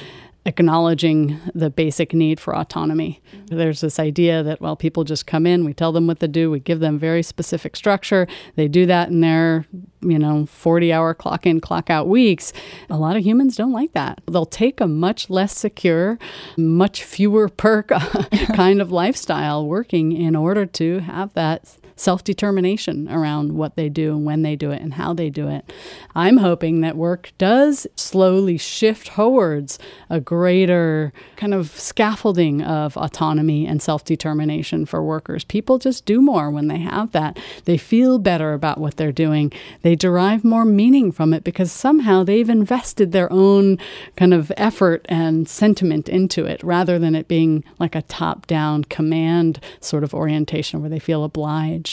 acknowledging 0.48 1.38
the 1.54 1.68
basic 1.68 2.14
need 2.14 2.40
for 2.40 2.56
autonomy. 2.56 3.20
Mm-hmm. 3.32 3.58
There's 3.58 3.82
this 3.82 3.98
idea 3.98 4.42
that, 4.42 4.60
well, 4.60 4.76
people 4.76 5.04
just 5.04 5.26
come 5.26 5.46
in, 5.46 5.64
we 5.64 5.74
tell 5.74 5.92
them 5.92 6.06
what 6.06 6.20
to 6.20 6.28
do, 6.28 6.50
we 6.50 6.58
give 6.58 6.80
them 6.80 6.98
very 6.98 7.22
specific 7.22 7.76
structure. 7.76 8.26
They 8.56 8.66
do 8.66 8.86
that 8.86 9.08
in 9.10 9.20
their, 9.20 9.66
you 10.00 10.18
know, 10.18 10.46
40 10.46 10.90
hour 10.90 11.12
clock 11.12 11.46
in, 11.46 11.60
clock 11.60 11.90
out 11.90 12.08
weeks. 12.08 12.54
A 12.88 12.96
lot 12.96 13.16
of 13.16 13.24
humans 13.24 13.56
don't 13.56 13.72
like 13.72 13.92
that. 13.92 14.22
They'll 14.26 14.46
take 14.46 14.80
a 14.80 14.86
much 14.86 15.28
less 15.28 15.54
secure, 15.56 16.18
much 16.56 17.04
fewer 17.04 17.50
perk 17.50 17.88
kind 18.54 18.80
of 18.80 18.90
lifestyle 18.90 19.66
working 19.66 20.12
in 20.12 20.34
order 20.34 20.64
to 20.64 21.00
have 21.00 21.34
that 21.34 21.76
self 21.98 22.24
determination 22.24 23.08
around 23.10 23.52
what 23.52 23.76
they 23.76 23.88
do 23.88 24.12
and 24.16 24.24
when 24.24 24.42
they 24.42 24.56
do 24.56 24.70
it 24.70 24.80
and 24.80 24.94
how 24.94 25.12
they 25.12 25.30
do 25.30 25.48
it. 25.48 25.70
I'm 26.14 26.38
hoping 26.38 26.80
that 26.80 26.96
work 26.96 27.32
does 27.38 27.86
slowly 27.96 28.56
shift 28.56 29.08
towards 29.08 29.78
a 30.08 30.20
greater 30.20 31.12
kind 31.36 31.54
of 31.54 31.70
scaffolding 31.70 32.62
of 32.62 32.96
autonomy 32.96 33.66
and 33.66 33.82
self 33.82 34.04
determination 34.04 34.86
for 34.86 35.02
workers. 35.02 35.44
People 35.44 35.78
just 35.78 36.04
do 36.04 36.20
more 36.20 36.50
when 36.50 36.68
they 36.68 36.78
have 36.78 37.12
that. 37.12 37.38
They 37.64 37.76
feel 37.76 38.18
better 38.18 38.52
about 38.52 38.78
what 38.78 38.96
they're 38.96 39.12
doing, 39.12 39.52
they 39.82 39.94
derive 39.94 40.44
more 40.44 40.64
meaning 40.64 41.12
from 41.12 41.32
it 41.32 41.44
because 41.44 41.72
somehow 41.72 42.22
they've 42.22 42.48
invested 42.48 43.12
their 43.12 43.32
own 43.32 43.78
kind 44.16 44.34
of 44.34 44.52
effort 44.56 45.04
and 45.08 45.48
sentiment 45.48 46.08
into 46.08 46.44
it 46.44 46.62
rather 46.62 46.98
than 46.98 47.14
it 47.14 47.28
being 47.28 47.64
like 47.78 47.94
a 47.94 48.02
top 48.02 48.46
down 48.46 48.84
command 48.84 49.60
sort 49.80 50.04
of 50.04 50.14
orientation 50.14 50.80
where 50.80 50.90
they 50.90 50.98
feel 50.98 51.24
obliged. 51.24 51.87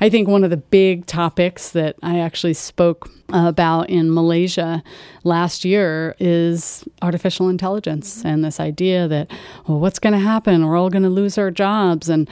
I 0.00 0.08
think 0.08 0.28
one 0.28 0.44
of 0.44 0.50
the 0.50 0.56
big 0.56 1.06
topics 1.06 1.70
that 1.70 1.96
I 2.02 2.18
actually 2.18 2.54
spoke 2.54 3.10
about 3.30 3.90
in 3.90 4.12
Malaysia 4.12 4.82
last 5.24 5.64
year 5.64 6.14
is 6.18 6.84
artificial 7.02 7.48
intelligence 7.48 8.18
mm-hmm. 8.18 8.28
and 8.28 8.44
this 8.44 8.58
idea 8.58 9.06
that, 9.08 9.30
well, 9.66 9.78
what's 9.78 9.98
going 9.98 10.14
to 10.14 10.18
happen? 10.18 10.66
We're 10.66 10.76
all 10.76 10.90
going 10.90 11.02
to 11.02 11.10
lose 11.10 11.36
our 11.36 11.50
jobs. 11.50 12.08
And 12.08 12.28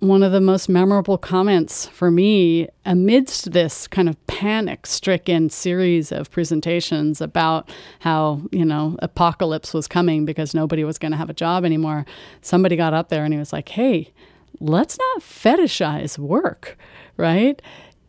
one 0.00 0.22
of 0.22 0.32
the 0.32 0.40
most 0.40 0.68
memorable 0.68 1.18
comments 1.18 1.86
for 1.86 2.10
me 2.10 2.68
amidst 2.84 3.52
this 3.52 3.88
kind 3.88 4.08
of 4.08 4.26
panic 4.26 4.86
stricken 4.86 5.50
series 5.50 6.12
of 6.12 6.30
presentations 6.30 7.20
about 7.20 7.68
how, 8.00 8.42
you 8.52 8.64
know, 8.64 8.96
apocalypse 9.00 9.74
was 9.74 9.88
coming 9.88 10.24
because 10.24 10.54
nobody 10.54 10.84
was 10.84 10.98
going 10.98 11.10
to 11.10 11.18
have 11.18 11.30
a 11.30 11.34
job 11.34 11.64
anymore. 11.64 12.06
Somebody 12.40 12.76
got 12.76 12.94
up 12.94 13.08
there 13.08 13.24
and 13.24 13.34
he 13.34 13.38
was 13.38 13.52
like, 13.52 13.70
hey, 13.70 14.12
let's 14.60 14.98
not 14.98 15.22
fetishize 15.22 16.18
work, 16.18 16.76
right? 17.16 17.60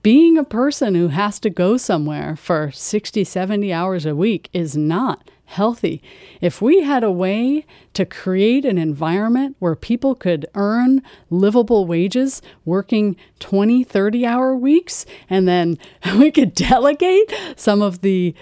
Being 0.02 0.38
a 0.38 0.44
person 0.44 0.96
who 0.96 1.10
has 1.10 1.40
to 1.42 1.50
go 1.50 1.78
somewhere 1.78 2.36
for 2.36 2.72
60, 2.72 3.24
70 3.24 3.74
hours 3.74 4.06
a 4.06 4.16
week 4.16 4.50
is 4.54 4.78
not 4.78 5.30
healthy. 5.50 6.02
If 6.42 6.62
we 6.62 6.84
had 6.84 7.04
a 7.04 7.12
way 7.12 7.66
to 7.94 8.06
create 8.06 8.66
an 8.66 8.78
environment 8.78 9.56
where 9.60 9.76
people 9.76 10.14
could 10.14 10.46
earn 10.54 11.02
livable 11.30 11.86
wages 11.86 12.42
working 12.66 13.16
20, 13.40 13.84
30 13.84 14.26
hour 14.26 14.56
weeks, 14.56 15.06
and 15.30 15.48
then 15.48 15.78
we 16.18 16.32
could 16.32 16.54
delegate 16.54 17.34
some 17.56 17.82
of 17.82 18.02
the 18.02 18.36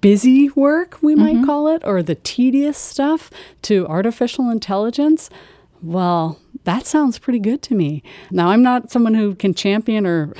busy 0.00 0.48
work, 0.50 0.98
we 1.02 1.14
might 1.14 1.36
mm-hmm. 1.36 1.44
call 1.44 1.68
it, 1.68 1.82
or 1.84 2.02
the 2.02 2.14
tedious 2.16 2.78
stuff 2.78 3.30
to 3.62 3.86
artificial 3.86 4.50
intelligence, 4.50 5.30
well, 5.82 6.40
that 6.66 6.84
sounds 6.86 7.18
pretty 7.18 7.38
good 7.38 7.62
to 7.62 7.74
me. 7.74 8.02
Now, 8.30 8.48
I'm 8.48 8.62
not 8.62 8.90
someone 8.90 9.14
who 9.14 9.36
can 9.36 9.54
champion 9.54 10.04
or 10.04 10.34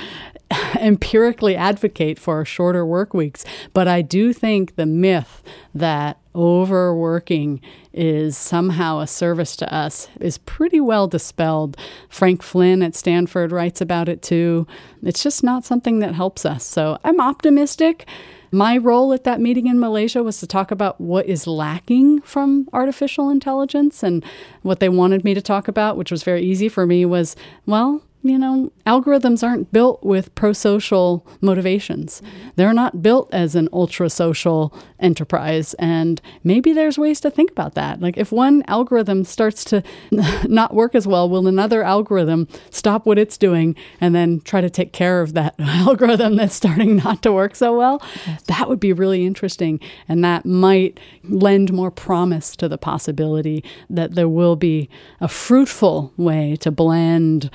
empirically 0.79 1.55
advocate 1.55 2.19
for 2.19 2.43
shorter 2.43 2.85
work 2.85 3.13
weeks, 3.13 3.45
but 3.73 3.87
I 3.87 4.01
do 4.01 4.33
think 4.33 4.75
the 4.75 4.85
myth 4.85 5.41
that 5.73 6.19
overworking 6.35 7.61
is 7.93 8.37
somehow 8.37 8.99
a 8.99 9.07
service 9.07 9.55
to 9.55 9.73
us 9.73 10.09
is 10.19 10.37
pretty 10.37 10.81
well 10.81 11.07
dispelled. 11.07 11.77
Frank 12.09 12.43
Flynn 12.43 12.83
at 12.83 12.93
Stanford 12.93 13.53
writes 13.53 13.79
about 13.79 14.09
it 14.09 14.21
too. 14.21 14.67
It's 15.01 15.23
just 15.23 15.43
not 15.45 15.63
something 15.63 15.99
that 15.99 16.13
helps 16.13 16.45
us. 16.45 16.65
So 16.65 16.97
I'm 17.05 17.21
optimistic. 17.21 18.05
My 18.51 18.77
role 18.77 19.13
at 19.13 19.23
that 19.25 19.41
meeting 19.41 19.67
in 19.67 19.79
Malaysia 19.79 20.23
was 20.23 20.39
to 20.39 20.47
talk 20.47 20.71
about 20.71 20.99
what 21.01 21.25
is 21.25 21.47
lacking 21.47 22.21
from 22.21 22.67
artificial 22.73 23.29
intelligence. 23.29 24.03
And 24.03 24.23
what 24.61 24.79
they 24.79 24.89
wanted 24.89 25.23
me 25.23 25.33
to 25.33 25.41
talk 25.41 25.67
about, 25.67 25.97
which 25.97 26.11
was 26.11 26.23
very 26.23 26.43
easy 26.43 26.69
for 26.69 26.85
me, 26.85 27.05
was 27.05 27.35
well, 27.65 28.01
you 28.23 28.37
know, 28.37 28.71
algorithms 28.85 29.43
aren't 29.43 29.71
built 29.71 30.03
with 30.03 30.33
pro 30.35 30.51
social 30.51 31.25
motivations. 31.39 32.21
They're 32.55 32.73
not 32.73 33.01
built 33.01 33.33
as 33.33 33.55
an 33.55 33.69
ultra 33.71 34.09
social 34.09 34.73
enterprise. 34.99 35.75
And 35.75 36.19
maybe 36.43 36.73
there's 36.73 36.97
ways 36.97 37.19
to 37.21 37.29
think 37.29 37.51
about 37.51 37.75
that. 37.75 38.01
Like 38.01 38.17
if 38.17 38.31
one 38.31 38.63
algorithm 38.67 39.23
starts 39.23 39.63
to 39.65 39.83
not 40.11 40.73
work 40.73 40.95
as 40.95 41.07
well, 41.07 41.29
will 41.29 41.47
another 41.47 41.83
algorithm 41.83 42.47
stop 42.71 43.05
what 43.05 43.19
it's 43.19 43.37
doing 43.37 43.75
and 44.01 44.15
then 44.15 44.41
try 44.41 44.61
to 44.61 44.69
take 44.69 44.93
care 44.93 45.21
of 45.21 45.33
that 45.33 45.55
algorithm 45.59 46.35
that's 46.35 46.55
starting 46.55 46.97
not 46.97 47.21
to 47.23 47.31
work 47.31 47.55
so 47.55 47.77
well? 47.77 48.01
That 48.47 48.67
would 48.67 48.79
be 48.79 48.93
really 48.93 49.25
interesting. 49.25 49.79
And 50.09 50.23
that 50.23 50.45
might 50.45 50.99
lend 51.23 51.71
more 51.71 51.91
promise 51.91 52.55
to 52.57 52.67
the 52.67 52.77
possibility 52.77 53.63
that 53.89 54.15
there 54.15 54.29
will 54.29 54.55
be 54.55 54.89
a 55.21 55.27
fruitful 55.27 56.13
way 56.17 56.55
to 56.57 56.71
blend 56.71 57.51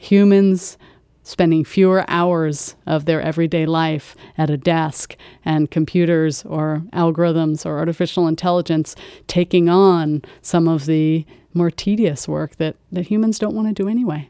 humans 0.00 0.78
spending 1.22 1.62
fewer 1.62 2.04
hours 2.08 2.74
of 2.86 3.04
their 3.04 3.20
everyday 3.20 3.66
life 3.66 4.16
at 4.38 4.50
a 4.50 4.56
desk 4.56 5.14
and 5.44 5.70
computers 5.70 6.44
or 6.44 6.82
algorithms 6.92 7.66
or 7.66 7.78
artificial 7.78 8.26
intelligence 8.26 8.96
taking 9.26 9.68
on 9.68 10.22
some 10.42 10.66
of 10.66 10.86
the 10.86 11.24
more 11.52 11.70
tedious 11.70 12.26
work 12.26 12.56
that, 12.56 12.74
that 12.90 13.06
humans 13.06 13.38
don't 13.38 13.54
want 13.54 13.68
to 13.68 13.74
do 13.74 13.88
anyway. 13.88 14.28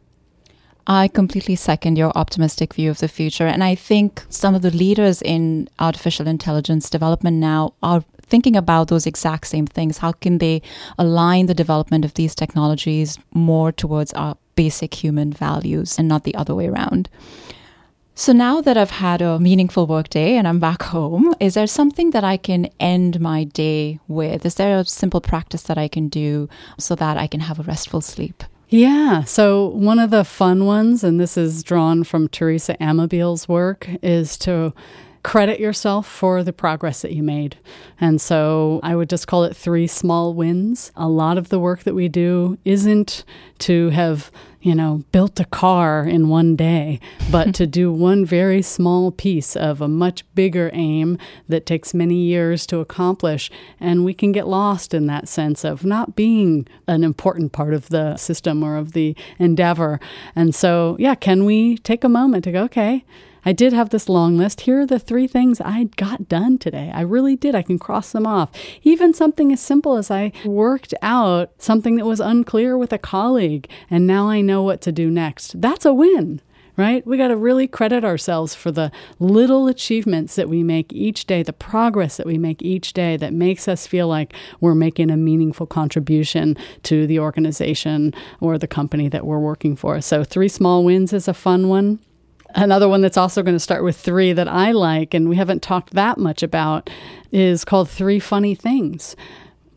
I 0.87 1.07
completely 1.09 1.55
second 1.55 1.97
your 1.97 2.11
optimistic 2.17 2.75
view 2.75 2.91
of 2.91 2.99
the 2.99 3.07
future. 3.09 3.47
And 3.47 3.63
I 3.63 3.77
think 3.77 4.25
some 4.29 4.57
of 4.57 4.63
the 4.63 4.73
leaders 4.73 5.23
in 5.23 5.69
artificial 5.79 6.27
intelligence 6.27 6.91
development 6.91 7.37
now 7.37 7.75
are 7.83 8.03
thinking 8.23 8.57
about 8.57 8.89
those 8.89 9.07
exact 9.07 9.47
same 9.47 9.67
things. 9.67 9.99
How 9.99 10.13
can 10.13 10.39
they 10.39 10.63
align 10.99 11.47
the 11.47 11.55
development 11.55 12.05
of 12.05 12.15
these 12.15 12.35
technologies 12.35 13.19
more 13.33 13.71
towards 13.71 14.13
our 14.15 14.37
basic 14.65 14.93
human 15.03 15.33
values 15.33 15.99
and 15.99 16.07
not 16.07 16.25
the 16.25 16.35
other 16.35 16.55
way 16.55 16.69
around? 16.69 17.09
So 18.15 18.33
now 18.35 18.61
that 18.61 18.77
I've 18.77 18.97
had 19.09 19.23
a 19.23 19.41
meaningful 19.41 19.87
work 19.87 20.09
day 20.11 20.37
and 20.37 20.47
I'm 20.47 20.61
back 20.61 20.83
home, 20.83 21.35
is 21.41 21.55
there 21.55 21.67
something 21.67 22.11
that 22.11 22.25
I 22.25 22.37
can 22.37 22.69
end 22.79 23.19
my 23.19 23.45
day 23.45 23.99
with? 24.09 24.45
Is 24.45 24.57
there 24.57 24.79
a 24.79 24.85
simple 24.85 25.23
practice 25.23 25.63
that 25.63 25.79
I 25.79 25.89
can 25.89 26.09
do 26.09 26.49
so 26.77 26.95
that 26.97 27.17
I 27.17 27.27
can 27.27 27.41
have 27.41 27.59
a 27.59 27.63
restful 27.63 28.03
sleep? 28.03 28.45
Yeah. 28.69 29.25
So, 29.25 29.69
one 29.69 29.99
of 29.99 30.11
the 30.11 30.25
fun 30.25 30.67
ones, 30.67 31.03
and 31.03 31.19
this 31.19 31.37
is 31.37 31.63
drawn 31.63 32.05
from 32.05 32.29
Teresa 32.29 32.75
Amabile's 32.81 33.49
work, 33.49 33.89
is 34.03 34.37
to 34.39 34.75
credit 35.23 35.61
yourself 35.61 36.07
for 36.07 36.43
the 36.43 36.53
progress 36.53 37.03
that 37.03 37.13
you 37.13 37.23
made. 37.23 37.59
And 38.01 38.21
so 38.21 38.81
I 38.83 38.97
would 38.97 39.11
just 39.11 39.27
call 39.27 39.45
it 39.45 39.57
three 39.57 39.87
small 39.87 40.35
wins. 40.35 40.93
A 40.97 41.09
lot 41.09 41.39
of 41.39 41.49
the 41.49 41.59
work 41.59 41.81
that 41.85 41.95
we 41.95 42.09
do 42.09 42.59
isn't 42.65 43.25
to 43.61 43.91
have 43.91 44.31
you 44.61 44.75
know, 44.75 45.03
built 45.11 45.41
a 45.41 45.45
car 45.47 46.05
in 46.05 46.29
one 46.29 46.55
day, 46.55 47.01
but 47.31 47.55
to 47.57 47.67
do 47.67 47.91
one 47.91 48.25
very 48.25 48.61
small 48.61 49.11
piece 49.11 49.57
of 49.57 49.81
a 49.81 49.89
much 49.89 50.23
bigger 50.35 50.71
aim 50.75 51.19
that 51.49 51.67
takes 51.67 51.95
many 51.95 52.17
years 52.17 52.67
to 52.67 52.79
accomplish. 52.79 53.51
And 53.79 54.05
we 54.05 54.13
can 54.13 54.33
get 54.33 54.47
lost 54.47 54.93
in 54.93 55.07
that 55.07 55.29
sense 55.29 55.65
of 55.65 55.85
not 55.85 56.15
being 56.15 56.69
an 56.87 57.03
important 57.03 57.53
part 57.53 57.73
of 57.73 57.89
the 57.89 58.17
system 58.17 58.63
or 58.63 58.77
of 58.77 58.93
the 58.93 59.17
endeavor. 59.39 59.99
And 60.37 60.55
so, 60.55 60.97
yeah, 60.99 61.15
can 61.15 61.45
we 61.45 61.79
take 61.79 62.05
a 62.05 62.09
moment 62.09 62.45
to 62.45 62.53
go, 62.53 62.65
okay, 62.65 63.05
I 63.45 63.53
did 63.53 63.73
have 63.73 63.91
this 63.91 64.09
long 64.09 64.37
list. 64.37 64.63
Here 64.63 64.81
are 64.81 64.87
the 64.87 64.99
three 64.99 65.27
things 65.27 65.61
I 65.61 65.85
got 65.97 66.29
done 66.29 66.59
today. 66.59 66.91
I 66.95 67.03
really 67.03 67.37
did. 67.37 67.55
I 67.55 67.63
can 67.63 67.79
cross 67.79 68.13
them 68.13 68.27
off. 68.27 68.51
Even 68.83 69.15
something 69.15 69.53
as 69.53 69.61
simple 69.61 69.97
as 69.97 70.11
I 70.11 70.33
worked 70.45 70.95
out 71.03 71.53
something 71.59 71.97
that 71.97 72.07
was 72.07 72.21
unclear 72.21 72.77
with 72.77 72.93
a 72.93 72.99
colleague, 72.99 73.69
and 73.91 74.07
now 74.07 74.29
I 74.29 74.41
know 74.41 74.63
what 74.63 74.81
to 74.83 74.93
do 74.93 75.11
next. 75.11 75.61
That's 75.61 75.85
a 75.85 75.93
win 75.95 76.41
right? 76.81 77.07
We 77.07 77.19
got 77.19 77.29
to 77.29 77.37
really 77.37 77.69
credit 77.69 78.05
ourselves 78.05 78.55
for 78.55 78.73
the 78.73 78.91
little 79.19 79.69
achievements 79.69 80.37
that 80.37 80.49
we 80.49 80.63
make 80.63 80.93
each 80.93 81.27
day, 81.27 81.43
the 81.43 81.53
progress 81.53 82.17
that 82.17 82.27
we 82.27 82.39
make 82.39 82.63
each 82.63 82.95
day 82.95 83.19
that 83.19 83.35
makes 83.35 83.69
us 83.69 83.87
feel 83.87 84.09
like 84.09 84.33
we're 84.61 84.75
making 84.75 85.11
a 85.11 85.17
meaningful 85.17 85.67
contribution 85.67 86.57
to 86.85 87.07
the 87.07 87.19
organization 87.19 88.15
or 88.41 88.57
the 88.57 88.67
company 88.67 89.09
that 89.09 89.27
we're 89.27 89.39
working 89.39 89.77
for. 89.77 90.01
So, 90.01 90.25
three 90.25 90.49
small 90.49 90.83
wins 90.83 91.13
is 91.13 91.29
a 91.29 91.35
fun 91.35 91.69
one. 91.69 91.99
Another 92.55 92.89
one 92.89 93.01
that's 93.01 93.17
also 93.17 93.43
going 93.43 93.55
to 93.55 93.61
start 93.61 93.85
with 93.85 93.97
three 93.97 94.33
that 94.33 94.49
I 94.49 94.73
like 94.73 95.15
and 95.15 95.29
we 95.29 95.37
haven't 95.37 95.63
talked 95.63 95.93
that 95.95 96.19
much 96.19 96.43
about 96.43 96.91
is 97.33 97.65
called 97.65 97.89
Three 97.89 98.19
Funny 98.19 98.55
Things. 98.55 99.15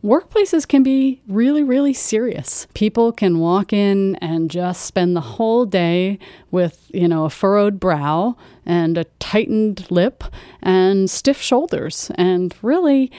Workplaces 0.03 0.67
can 0.67 0.83
be 0.83 1.21
really, 1.29 1.63
really 1.63 1.93
serious. 1.93 2.67
People 2.73 3.13
can 3.13 3.39
walk 3.39 3.71
in 3.71 4.15
and 4.17 4.51
just 4.51 4.85
spend 4.85 5.15
the 5.15 5.21
whole 5.21 5.65
day 5.65 6.19
with, 6.51 6.91
you 6.93 7.07
know, 7.07 7.23
a 7.23 7.29
furrowed 7.29 7.79
brow 7.79 8.35
and 8.65 8.97
a 8.97 9.05
tightened 9.19 9.89
lip 9.89 10.25
and 10.61 11.09
stiff 11.09 11.41
shoulders. 11.41 12.11
And 12.15 12.53
really, 12.61 13.13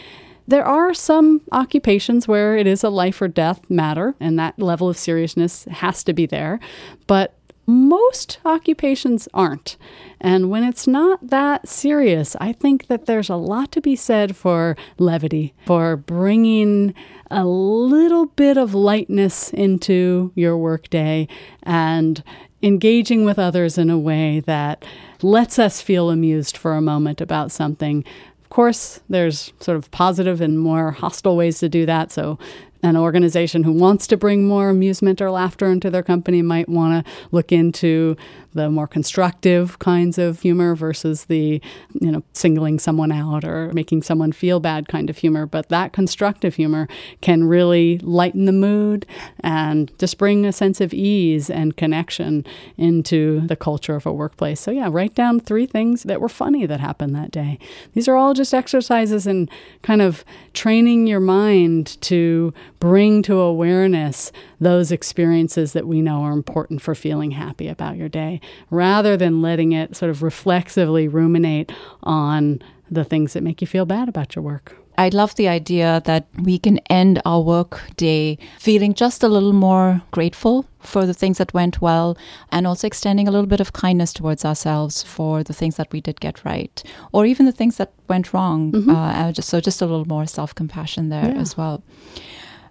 there 0.46 0.66
are 0.66 0.92
some 0.92 1.40
occupations 1.52 2.28
where 2.28 2.54
it 2.54 2.66
is 2.66 2.84
a 2.84 2.90
life 2.90 3.22
or 3.22 3.28
death 3.28 3.70
matter, 3.70 4.14
and 4.20 4.38
that 4.38 4.58
level 4.58 4.90
of 4.90 4.98
seriousness 4.98 5.64
has 5.70 6.04
to 6.04 6.12
be 6.12 6.26
there. 6.26 6.60
But 7.06 7.34
most 7.66 8.38
occupations 8.44 9.28
aren't. 9.32 9.76
And 10.20 10.50
when 10.50 10.64
it's 10.64 10.86
not 10.86 11.28
that 11.28 11.68
serious, 11.68 12.36
I 12.40 12.52
think 12.52 12.86
that 12.86 13.06
there's 13.06 13.28
a 13.28 13.36
lot 13.36 13.72
to 13.72 13.80
be 13.80 13.96
said 13.96 14.36
for 14.36 14.76
levity, 14.98 15.54
for 15.66 15.96
bringing 15.96 16.94
a 17.30 17.44
little 17.44 18.26
bit 18.26 18.56
of 18.56 18.74
lightness 18.74 19.50
into 19.50 20.32
your 20.34 20.56
workday 20.56 21.28
and 21.62 22.22
engaging 22.62 23.24
with 23.24 23.38
others 23.38 23.76
in 23.76 23.90
a 23.90 23.98
way 23.98 24.40
that 24.40 24.84
lets 25.22 25.58
us 25.58 25.82
feel 25.82 26.10
amused 26.10 26.56
for 26.56 26.74
a 26.74 26.82
moment 26.82 27.20
about 27.20 27.52
something. 27.52 28.04
Of 28.42 28.48
course, 28.48 29.00
there's 29.08 29.52
sort 29.60 29.76
of 29.76 29.90
positive 29.90 30.40
and 30.40 30.58
more 30.58 30.92
hostile 30.92 31.36
ways 31.36 31.58
to 31.58 31.68
do 31.68 31.86
that. 31.86 32.12
So 32.12 32.38
an 32.84 32.98
organization 32.98 33.64
who 33.64 33.72
wants 33.72 34.06
to 34.06 34.16
bring 34.16 34.46
more 34.46 34.68
amusement 34.68 35.22
or 35.22 35.30
laughter 35.30 35.66
into 35.66 35.90
their 35.90 36.02
company 36.02 36.42
might 36.42 36.68
want 36.68 37.04
to 37.04 37.12
look 37.30 37.50
into 37.50 38.14
the 38.52 38.70
more 38.70 38.86
constructive 38.86 39.78
kinds 39.78 40.18
of 40.18 40.40
humor 40.42 40.76
versus 40.76 41.24
the, 41.24 41.60
you 42.00 42.12
know, 42.12 42.22
singling 42.34 42.78
someone 42.78 43.10
out 43.10 43.42
or 43.42 43.72
making 43.72 44.02
someone 44.02 44.32
feel 44.32 44.60
bad 44.60 44.86
kind 44.86 45.08
of 45.08 45.16
humor. 45.16 45.46
But 45.46 45.70
that 45.70 45.92
constructive 45.94 46.54
humor 46.54 46.86
can 47.22 47.44
really 47.44 47.98
lighten 47.98 48.44
the 48.44 48.52
mood 48.52 49.06
and 49.40 49.90
just 49.98 50.18
bring 50.18 50.44
a 50.44 50.52
sense 50.52 50.80
of 50.80 50.92
ease 50.92 51.48
and 51.48 51.76
connection 51.76 52.44
into 52.76 53.46
the 53.46 53.56
culture 53.56 53.96
of 53.96 54.04
a 54.04 54.12
workplace. 54.12 54.60
So, 54.60 54.70
yeah, 54.70 54.88
write 54.90 55.14
down 55.14 55.40
three 55.40 55.66
things 55.66 56.04
that 56.04 56.20
were 56.20 56.28
funny 56.28 56.66
that 56.66 56.80
happened 56.80 57.14
that 57.14 57.30
day. 57.30 57.58
These 57.94 58.08
are 58.08 58.16
all 58.16 58.34
just 58.34 58.52
exercises 58.52 59.26
in 59.26 59.48
kind 59.82 60.02
of 60.02 60.22
training 60.52 61.06
your 61.06 61.20
mind 61.20 62.00
to 62.02 62.52
bring 62.84 63.22
to 63.22 63.40
awareness 63.40 64.30
those 64.60 64.92
experiences 64.92 65.72
that 65.72 65.86
we 65.86 66.02
know 66.02 66.20
are 66.20 66.32
important 66.32 66.82
for 66.82 66.94
feeling 66.94 67.30
happy 67.30 67.66
about 67.66 67.96
your 67.96 68.10
day, 68.10 68.38
rather 68.68 69.16
than 69.16 69.40
letting 69.40 69.72
it 69.72 69.96
sort 69.96 70.10
of 70.10 70.22
reflexively 70.22 71.08
ruminate 71.08 71.72
on 72.02 72.60
the 72.90 73.02
things 73.02 73.32
that 73.32 73.42
make 73.42 73.62
you 73.62 73.66
feel 73.66 73.86
bad 73.86 74.06
about 74.06 74.36
your 74.36 74.42
work. 74.42 74.76
I 74.98 75.08
love 75.08 75.34
the 75.36 75.48
idea 75.48 76.02
that 76.04 76.26
we 76.42 76.58
can 76.58 76.76
end 76.90 77.22
our 77.24 77.40
work 77.40 77.80
day 77.96 78.36
feeling 78.58 78.92
just 78.92 79.22
a 79.22 79.28
little 79.28 79.54
more 79.54 80.02
grateful 80.10 80.66
for 80.80 81.06
the 81.06 81.14
things 81.14 81.38
that 81.38 81.54
went 81.54 81.80
well 81.80 82.18
and 82.52 82.66
also 82.66 82.86
extending 82.86 83.26
a 83.26 83.30
little 83.30 83.46
bit 83.46 83.60
of 83.60 83.72
kindness 83.72 84.12
towards 84.12 84.44
ourselves 84.44 85.02
for 85.02 85.42
the 85.42 85.54
things 85.54 85.76
that 85.76 85.90
we 85.90 86.02
did 86.02 86.20
get 86.20 86.44
right 86.44 86.84
or 87.12 87.24
even 87.24 87.46
the 87.46 87.52
things 87.52 87.78
that 87.78 87.92
went 88.08 88.34
wrong. 88.34 88.72
Mm-hmm. 88.72 88.90
Uh, 88.90 89.32
just, 89.32 89.48
so 89.48 89.58
just 89.58 89.80
a 89.80 89.86
little 89.86 90.04
more 90.04 90.26
self 90.26 90.54
compassion 90.54 91.08
there 91.08 91.30
yeah. 91.30 91.40
as 91.40 91.56
well. 91.56 91.82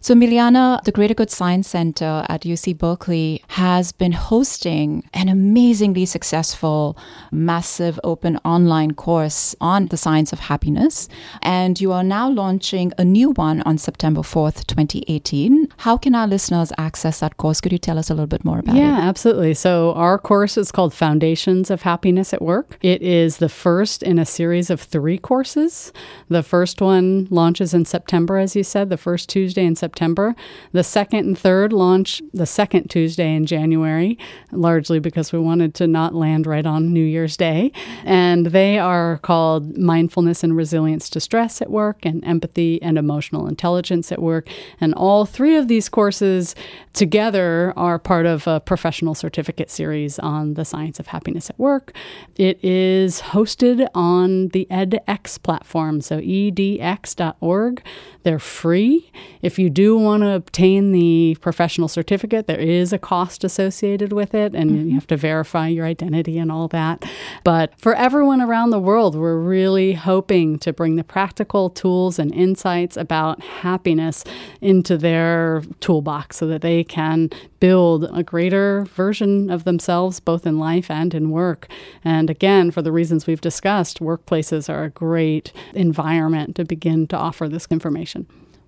So, 0.03 0.13
Miliana, 0.15 0.83
the 0.83 0.91
Greater 0.91 1.13
Good 1.13 1.31
Science 1.31 1.69
Center 1.69 2.25
at 2.27 2.41
UC 2.41 2.77
Berkeley 2.77 3.41
has 3.47 3.93
been 3.93 4.11
hosting 4.11 5.07
an 5.13 5.29
amazingly 5.29 6.05
successful, 6.05 6.97
massive 7.31 8.01
open 8.03 8.37
online 8.43 8.95
course 8.95 9.55
on 9.61 9.85
the 9.85 9.95
science 9.95 10.33
of 10.33 10.41
happiness. 10.41 11.07
And 11.41 11.79
you 11.79 11.93
are 11.93 12.03
now 12.03 12.29
launching 12.29 12.91
a 12.97 13.05
new 13.05 13.31
one 13.31 13.61
on 13.61 13.77
September 13.77 14.23
4th, 14.23 14.67
2018. 14.67 15.69
How 15.77 15.95
can 15.95 16.15
our 16.15 16.27
listeners 16.27 16.73
access 16.77 17.21
that 17.21 17.37
course? 17.37 17.61
Could 17.61 17.71
you 17.71 17.77
tell 17.77 17.97
us 17.97 18.09
a 18.09 18.13
little 18.13 18.27
bit 18.27 18.43
more 18.43 18.59
about 18.59 18.75
yeah, 18.75 18.81
it? 18.81 18.85
Yeah, 18.85 19.07
absolutely. 19.07 19.53
So, 19.53 19.93
our 19.93 20.19
course 20.19 20.57
is 20.57 20.69
called 20.69 20.93
Foundations 20.93 21.71
of 21.71 21.83
Happiness 21.83 22.33
at 22.33 22.41
Work. 22.41 22.77
It 22.81 23.01
is 23.01 23.37
the 23.37 23.47
first 23.47 24.03
in 24.03 24.19
a 24.19 24.25
series 24.25 24.69
of 24.69 24.81
three 24.81 25.17
courses. 25.17 25.93
The 26.27 26.43
first 26.43 26.81
one 26.81 27.29
launches 27.31 27.73
in 27.73 27.85
September, 27.85 28.37
as 28.37 28.53
you 28.53 28.63
said, 28.65 28.89
the 28.89 28.97
first 28.97 29.29
Tuesday 29.29 29.63
in 29.63 29.77
September. 29.77 29.92
September. 29.93 30.35
The 30.71 30.83
second 30.83 31.27
and 31.27 31.37
third 31.37 31.71
launch 31.71 32.19
the 32.33 32.47
second 32.47 32.89
Tuesday 32.89 33.35
in 33.35 33.45
January, 33.45 34.17
largely 34.51 34.97
because 34.97 35.31
we 35.31 35.37
wanted 35.37 35.75
to 35.75 35.85
not 35.85 36.15
land 36.15 36.47
right 36.47 36.65
on 36.65 36.91
New 36.91 37.03
Year's 37.03 37.37
Day. 37.37 37.71
And 38.03 38.47
they 38.47 38.79
are 38.79 39.19
called 39.19 39.77
Mindfulness 39.77 40.43
and 40.43 40.57
Resilience 40.57 41.11
to 41.11 41.19
Stress 41.19 41.61
at 41.61 41.69
Work 41.69 42.05
and 42.05 42.25
Empathy 42.25 42.81
and 42.81 42.97
Emotional 42.97 43.47
Intelligence 43.47 44.11
at 44.11 44.19
Work. 44.19 44.49
And 44.81 44.95
all 44.95 45.27
three 45.27 45.57
of 45.57 45.67
these 45.67 45.89
courses 45.89 46.55
together 46.93 47.71
are 47.77 47.99
part 47.99 48.25
of 48.25 48.47
a 48.47 48.61
professional 48.61 49.13
certificate 49.13 49.69
series 49.69 50.17
on 50.17 50.55
the 50.55 50.65
science 50.65 50.99
of 50.99 51.07
happiness 51.07 51.51
at 51.51 51.59
work. 51.59 51.93
It 52.35 52.57
is 52.63 53.21
hosted 53.21 53.87
on 53.93 54.47
the 54.49 54.65
edX 54.71 55.41
platform, 55.41 56.01
so 56.01 56.19
edx.org. 56.19 57.83
They're 58.23 58.39
free. 58.39 59.11
If 59.41 59.59
you 59.59 59.69
do 59.69 59.97
want 59.97 60.23
to 60.23 60.29
obtain 60.29 60.91
the 60.91 61.37
professional 61.41 61.87
certificate, 61.87 62.47
there 62.47 62.59
is 62.59 62.93
a 62.93 62.97
cost 62.97 63.43
associated 63.43 64.13
with 64.13 64.33
it, 64.33 64.55
and 64.55 64.71
mm-hmm. 64.71 64.87
you 64.89 64.93
have 64.95 65.07
to 65.07 65.17
verify 65.17 65.67
your 65.67 65.85
identity 65.85 66.37
and 66.37 66.51
all 66.51 66.67
that. 66.69 67.03
But 67.43 67.77
for 67.79 67.93
everyone 67.95 68.41
around 68.41 68.69
the 68.69 68.79
world, 68.79 69.15
we're 69.15 69.37
really 69.37 69.93
hoping 69.93 70.57
to 70.59 70.71
bring 70.71 70.95
the 70.95 71.03
practical 71.03 71.69
tools 71.69 72.17
and 72.17 72.33
insights 72.33 72.95
about 72.95 73.41
happiness 73.41 74.23
into 74.61 74.97
their 74.97 75.63
toolbox 75.81 76.37
so 76.37 76.47
that 76.47 76.61
they 76.61 76.83
can 76.83 77.29
build 77.59 78.09
a 78.13 78.23
greater 78.23 78.83
version 78.85 79.49
of 79.49 79.63
themselves, 79.63 80.19
both 80.19 80.45
in 80.45 80.59
life 80.59 80.91
and 80.91 81.13
in 81.13 81.29
work. 81.29 81.67
And 82.03 82.29
again, 82.29 82.71
for 82.71 82.81
the 82.81 82.91
reasons 82.91 83.25
we've 83.25 83.39
discussed, 83.39 83.99
workplaces 83.99 84.67
are 84.67 84.83
a 84.83 84.89
great 84.89 85.53
environment 85.73 86.55
to 86.57 86.65
begin 86.65 87.07
to 87.07 87.17
offer 87.17 87.47
this 87.47 87.67
information. 87.71 88.12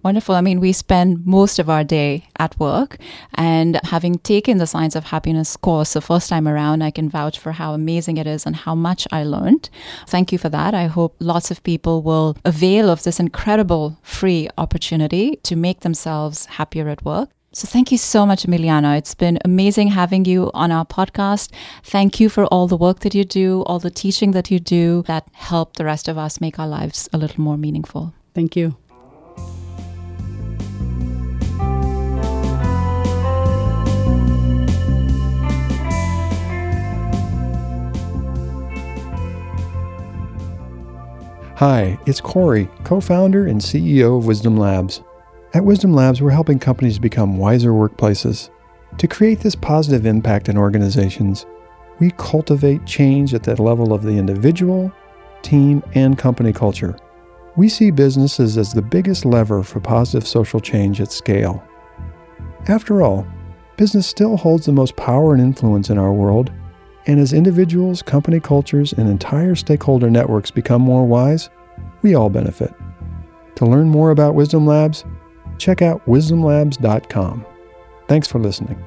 Wonderful. 0.04 0.36
I 0.36 0.42
mean, 0.42 0.60
we 0.60 0.72
spend 0.72 1.26
most 1.26 1.58
of 1.58 1.68
our 1.68 1.84
day 1.84 2.28
at 2.38 2.60
work, 2.60 2.98
and 3.34 3.80
having 3.86 4.20
taken 4.20 4.60
the 4.60 4.68
Science 4.68 4.96
of 4.96 5.06
Happiness 5.06 5.58
course 5.58 5.94
the 5.94 6.00
first 6.02 6.30
time 6.30 6.48
around, 6.48 6.84
I 6.84 6.92
can 6.92 7.10
vouch 7.10 7.40
for 7.40 7.54
how 7.54 7.74
amazing 7.74 8.18
it 8.18 8.28
is 8.28 8.46
and 8.46 8.56
how 8.56 8.76
much 8.76 9.08
I 9.12 9.24
learned. 9.24 9.72
Thank 10.08 10.32
you 10.32 10.38
for 10.38 10.48
that. 10.50 10.76
I 10.76 10.86
hope 10.86 11.16
lots 11.20 11.50
of 11.50 11.64
people 11.64 12.04
will 12.04 12.38
avail 12.46 12.92
of 12.92 13.02
this 13.02 13.20
incredible 13.20 13.98
free 14.04 14.48
opportunity 14.60 15.38
to 15.38 15.56
make 15.56 15.80
themselves 15.80 16.46
happier 16.46 16.88
at 16.88 17.04
work. 17.04 17.30
So 17.52 17.68
thank 17.68 17.92
you 17.92 17.98
so 17.98 18.28
much, 18.28 18.44
Emiliana. 18.44 19.00
It's 19.00 19.16
been 19.16 19.40
amazing 19.44 19.88
having 19.88 20.26
you 20.26 20.52
on 20.54 20.72
our 20.72 20.86
podcast. 20.86 21.50
Thank 21.84 22.20
you 22.20 22.30
for 22.30 22.46
all 22.46 22.68
the 22.68 22.78
work 22.78 23.00
that 23.00 23.16
you 23.16 23.24
do, 23.24 23.64
all 23.64 23.80
the 23.80 23.90
teaching 23.90 24.32
that 24.34 24.52
you 24.52 24.60
do 24.60 25.04
that 25.08 25.28
help 25.32 25.78
the 25.78 25.86
rest 25.86 26.08
of 26.08 26.16
us 26.16 26.40
make 26.40 26.60
our 26.60 26.68
lives 26.68 27.10
a 27.12 27.18
little 27.18 27.42
more 27.42 27.58
meaningful. 27.58 28.14
Thank 28.36 28.56
you. 28.56 28.76
Hi, 41.60 41.98
it's 42.06 42.20
Corey, 42.20 42.70
co 42.84 43.00
founder 43.00 43.48
and 43.48 43.62
CEO 43.62 44.18
of 44.18 44.26
Wisdom 44.26 44.58
Labs. 44.58 45.02
At 45.54 45.64
Wisdom 45.64 45.94
Labs, 45.94 46.22
we're 46.22 46.32
helping 46.32 46.60
companies 46.60 47.00
become 47.00 47.38
wiser 47.38 47.72
workplaces. 47.72 48.50
To 48.98 49.08
create 49.08 49.40
this 49.40 49.56
positive 49.56 50.06
impact 50.06 50.50
in 50.50 50.58
organizations, 50.58 51.46
we 52.00 52.12
cultivate 52.18 52.86
change 52.86 53.34
at 53.34 53.44
the 53.44 53.62
level 53.62 53.94
of 53.94 54.04
the 54.04 54.18
individual, 54.18 54.92
team, 55.44 55.82
and 55.94 56.18
company 56.18 56.52
culture. 56.52 56.98
We 57.56 57.70
see 57.70 57.90
businesses 57.90 58.58
as 58.58 58.74
the 58.74 58.82
biggest 58.82 59.24
lever 59.24 59.64
for 59.64 59.80
positive 59.80 60.28
social 60.28 60.60
change 60.60 61.00
at 61.00 61.14
scale. 61.14 61.64
After 62.68 63.02
all, 63.02 63.26
business 63.78 64.06
still 64.08 64.36
holds 64.36 64.66
the 64.66 64.74
most 64.74 64.98
power 64.98 65.34
and 65.34 65.42
influence 65.42 65.90
in 65.90 65.98
our 65.98 66.12
world, 66.12 66.52
and 67.08 67.20
as 67.20 67.34
individuals, 67.34 68.02
company 68.02 68.40
cultures, 68.40 68.94
and 68.94 69.10
entire 69.10 69.56
stakeholder 69.56 70.10
networks 70.10 70.52
become 70.52 70.82
more 70.82 71.06
wise, 71.06 71.50
we 72.02 72.16
all 72.16 72.30
benefit. 72.30 72.74
To 73.56 73.66
learn 73.66 73.90
more 73.90 74.12
about 74.12 74.36
Wisdom 74.36 74.66
Labs, 74.66 75.06
check 75.58 75.82
out 75.82 76.06
wisdomlabs.com. 76.06 77.46
Thanks 78.08 78.28
for 78.28 78.40
listening. 78.40 78.84